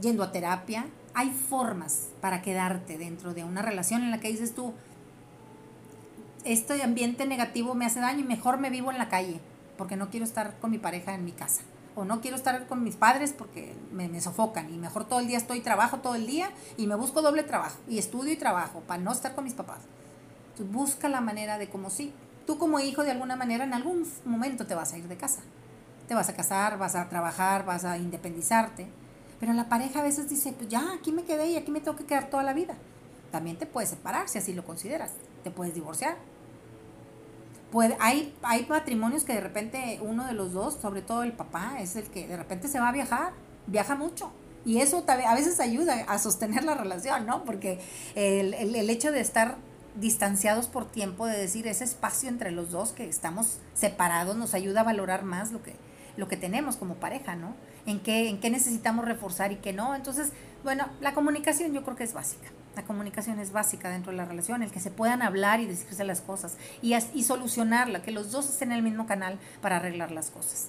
yendo 0.00 0.22
a 0.22 0.32
terapia. 0.32 0.86
Hay 1.12 1.30
formas 1.30 2.08
para 2.22 2.40
quedarte 2.40 2.96
dentro 2.96 3.34
de 3.34 3.44
una 3.44 3.60
relación 3.60 4.02
en 4.02 4.10
la 4.10 4.20
que 4.20 4.28
dices 4.28 4.54
tú, 4.54 4.72
este 6.44 6.82
ambiente 6.82 7.26
negativo 7.26 7.74
me 7.74 7.84
hace 7.84 8.00
daño 8.00 8.20
y 8.20 8.24
mejor 8.24 8.58
me 8.58 8.70
vivo 8.70 8.90
en 8.90 8.96
la 8.96 9.10
calle 9.10 9.40
porque 9.80 9.96
no 9.96 10.10
quiero 10.10 10.26
estar 10.26 10.58
con 10.60 10.70
mi 10.70 10.76
pareja 10.76 11.14
en 11.14 11.24
mi 11.24 11.32
casa. 11.32 11.62
O 11.96 12.04
no 12.04 12.20
quiero 12.20 12.36
estar 12.36 12.66
con 12.66 12.84
mis 12.84 12.96
padres 12.96 13.32
porque 13.32 13.74
me, 13.90 14.20
sofocan. 14.20 14.70
Y 14.70 14.76
mejor 14.76 15.06
todo 15.06 15.20
el 15.20 15.26
día 15.26 15.38
estoy, 15.38 15.60
trabajo 15.60 16.00
todo 16.00 16.16
el 16.16 16.26
día 16.26 16.50
y 16.76 16.86
me 16.86 16.96
busco 16.96 17.22
doble 17.22 17.44
trabajo. 17.44 17.78
Y 17.88 17.96
estudio 17.96 18.30
y 18.30 18.36
trabajo 18.36 18.80
para 18.80 19.00
no 19.00 19.10
estar 19.10 19.34
con 19.34 19.44
mis 19.44 19.54
papás. 19.54 19.78
Entonces 20.50 20.70
busca 20.70 21.08
la 21.08 21.22
manera 21.22 21.56
de 21.56 21.70
como 21.70 21.88
si 21.88 22.12
tú 22.46 22.58
como 22.58 22.78
hijo 22.78 23.04
de 23.04 23.12
alguna 23.12 23.36
manera 23.36 23.64
en 23.64 23.72
algún 23.72 24.06
momento 24.26 24.66
te 24.66 24.74
vas 24.74 24.92
a 24.92 24.98
ir 24.98 25.08
de 25.08 25.16
casa. 25.16 25.40
Te 26.06 26.14
vas 26.14 26.28
a 26.28 26.36
casar, 26.36 26.76
vas 26.76 26.94
a 26.94 27.08
trabajar, 27.08 27.64
vas 27.64 27.86
a 27.86 27.96
independizarte. 27.96 28.86
Pero 29.40 29.54
la 29.54 29.70
pareja 29.70 30.00
a 30.00 30.02
veces 30.02 30.28
dice, 30.28 30.52
pues 30.52 30.68
ya, 30.68 30.92
aquí 30.92 31.10
me 31.10 31.24
quedé 31.24 31.46
y 31.46 31.56
aquí 31.56 31.70
me 31.70 31.80
tengo 31.80 31.96
que 31.96 32.04
quedar 32.04 32.28
toda 32.28 32.42
la 32.42 32.52
vida. 32.52 32.74
También 33.32 33.56
te 33.56 33.64
puedes 33.64 33.88
separar 33.88 34.28
si 34.28 34.36
así 34.36 34.52
lo 34.52 34.62
consideras. 34.66 35.12
Te 35.42 35.50
puedes 35.50 35.72
divorciar 35.72 36.18
hay, 37.98 38.34
hay 38.42 38.66
matrimonios 38.68 39.24
que 39.24 39.34
de 39.34 39.40
repente 39.40 39.98
uno 40.02 40.26
de 40.26 40.32
los 40.32 40.52
dos, 40.52 40.74
sobre 40.74 41.02
todo 41.02 41.22
el 41.22 41.32
papá, 41.32 41.76
es 41.80 41.96
el 41.96 42.04
que 42.04 42.26
de 42.26 42.36
repente 42.36 42.68
se 42.68 42.80
va 42.80 42.88
a 42.88 42.92
viajar, 42.92 43.32
viaja 43.66 43.94
mucho. 43.94 44.32
Y 44.64 44.80
eso 44.80 45.04
a 45.06 45.34
veces 45.34 45.58
ayuda 45.60 46.04
a 46.06 46.18
sostener 46.18 46.64
la 46.64 46.74
relación, 46.74 47.26
¿no? 47.26 47.44
Porque 47.44 47.80
el, 48.14 48.52
el, 48.54 48.90
hecho 48.90 49.10
de 49.10 49.20
estar 49.20 49.56
distanciados 49.94 50.66
por 50.66 50.84
tiempo, 50.90 51.26
de 51.26 51.36
decir 51.36 51.66
ese 51.66 51.84
espacio 51.84 52.28
entre 52.28 52.50
los 52.50 52.70
dos, 52.70 52.92
que 52.92 53.08
estamos 53.08 53.58
separados, 53.74 54.36
nos 54.36 54.52
ayuda 54.52 54.80
a 54.80 54.84
valorar 54.84 55.22
más 55.22 55.50
lo 55.50 55.62
que, 55.62 55.74
lo 56.16 56.28
que 56.28 56.36
tenemos 56.36 56.76
como 56.76 56.96
pareja, 56.96 57.36
¿no? 57.36 57.54
En 57.86 58.00
qué, 58.00 58.28
en 58.28 58.38
qué 58.38 58.50
necesitamos 58.50 59.06
reforzar 59.06 59.50
y 59.52 59.56
qué 59.56 59.72
no. 59.72 59.94
Entonces, 59.94 60.32
bueno, 60.62 60.88
la 61.00 61.14
comunicación 61.14 61.72
yo 61.72 61.82
creo 61.82 61.96
que 61.96 62.04
es 62.04 62.12
básica. 62.12 62.50
La 62.76 62.82
comunicación 62.84 63.40
es 63.40 63.52
básica 63.52 63.90
dentro 63.90 64.12
de 64.12 64.16
la 64.16 64.24
relación, 64.24 64.62
el 64.62 64.70
que 64.70 64.80
se 64.80 64.90
puedan 64.90 65.22
hablar 65.22 65.60
y 65.60 65.66
decirse 65.66 66.04
las 66.04 66.20
cosas 66.20 66.56
y, 66.82 66.94
y 66.94 67.24
solucionarla, 67.24 68.02
que 68.02 68.12
los 68.12 68.30
dos 68.30 68.48
estén 68.48 68.70
en 68.70 68.78
el 68.78 68.82
mismo 68.82 69.06
canal 69.06 69.38
para 69.60 69.76
arreglar 69.76 70.12
las 70.12 70.30
cosas. 70.30 70.68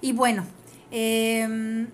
Y 0.00 0.12
bueno, 0.12 0.44
em, 0.90 1.88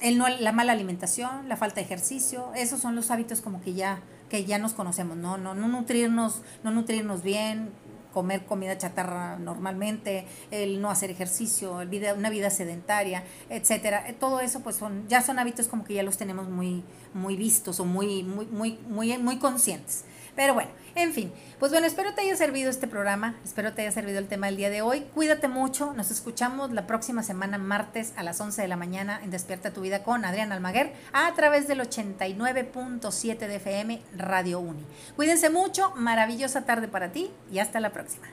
el 0.00 0.16
no, 0.16 0.28
la 0.28 0.52
mala 0.52 0.72
alimentación, 0.72 1.48
la 1.48 1.56
falta 1.56 1.76
de 1.76 1.82
ejercicio, 1.82 2.52
esos 2.54 2.80
son 2.80 2.94
los 2.94 3.10
hábitos 3.10 3.40
como 3.40 3.60
que 3.60 3.74
ya, 3.74 4.00
que 4.30 4.44
ya 4.44 4.58
nos 4.58 4.74
conocemos, 4.74 5.16
¿no? 5.16 5.36
No, 5.36 5.54
no 5.54 5.68
nutrirnos, 5.68 6.42
no 6.62 6.70
nutrirnos 6.70 7.22
bien, 7.22 7.70
comer 8.18 8.44
comida 8.46 8.76
chatarra 8.76 9.38
normalmente, 9.38 10.26
el 10.50 10.80
no 10.82 10.90
hacer 10.90 11.08
ejercicio, 11.08 11.80
el 11.80 11.88
vida, 11.88 12.14
una 12.14 12.30
vida 12.30 12.50
sedentaria, 12.50 13.22
etcétera. 13.48 14.08
Eh, 14.08 14.12
todo 14.12 14.40
eso 14.40 14.58
pues 14.58 14.74
son 14.74 15.06
ya 15.06 15.22
son 15.22 15.38
hábitos 15.38 15.68
como 15.68 15.84
que 15.84 15.94
ya 15.94 16.02
los 16.02 16.16
tenemos 16.18 16.48
muy 16.48 16.82
muy 17.14 17.36
vistos 17.36 17.78
o 17.78 17.84
muy 17.84 18.24
muy 18.24 18.46
muy 18.46 18.76
muy 18.88 19.16
muy 19.18 19.38
conscientes. 19.38 20.02
Pero 20.38 20.54
bueno, 20.54 20.70
en 20.94 21.12
fin, 21.12 21.32
pues 21.58 21.72
bueno, 21.72 21.88
espero 21.88 22.14
te 22.14 22.20
haya 22.20 22.36
servido 22.36 22.70
este 22.70 22.86
programa, 22.86 23.34
espero 23.44 23.72
te 23.72 23.82
haya 23.82 23.90
servido 23.90 24.20
el 24.20 24.28
tema 24.28 24.46
del 24.46 24.56
día 24.56 24.70
de 24.70 24.82
hoy. 24.82 25.00
Cuídate 25.12 25.48
mucho, 25.48 25.94
nos 25.94 26.12
escuchamos 26.12 26.70
la 26.70 26.86
próxima 26.86 27.24
semana, 27.24 27.58
martes 27.58 28.12
a 28.14 28.22
las 28.22 28.40
11 28.40 28.62
de 28.62 28.68
la 28.68 28.76
mañana 28.76 29.20
en 29.24 29.32
Despierta 29.32 29.72
tu 29.72 29.80
Vida 29.80 30.04
con 30.04 30.24
Adrián 30.24 30.52
Almaguer 30.52 30.92
a 31.12 31.34
través 31.34 31.66
del 31.66 31.80
89.7 31.80 33.36
de 33.36 33.56
FM 33.56 34.00
Radio 34.16 34.60
Uni. 34.60 34.84
Cuídense 35.16 35.50
mucho, 35.50 35.90
maravillosa 35.96 36.64
tarde 36.64 36.86
para 36.86 37.10
ti 37.10 37.32
y 37.50 37.58
hasta 37.58 37.80
la 37.80 37.90
próxima. 37.90 38.28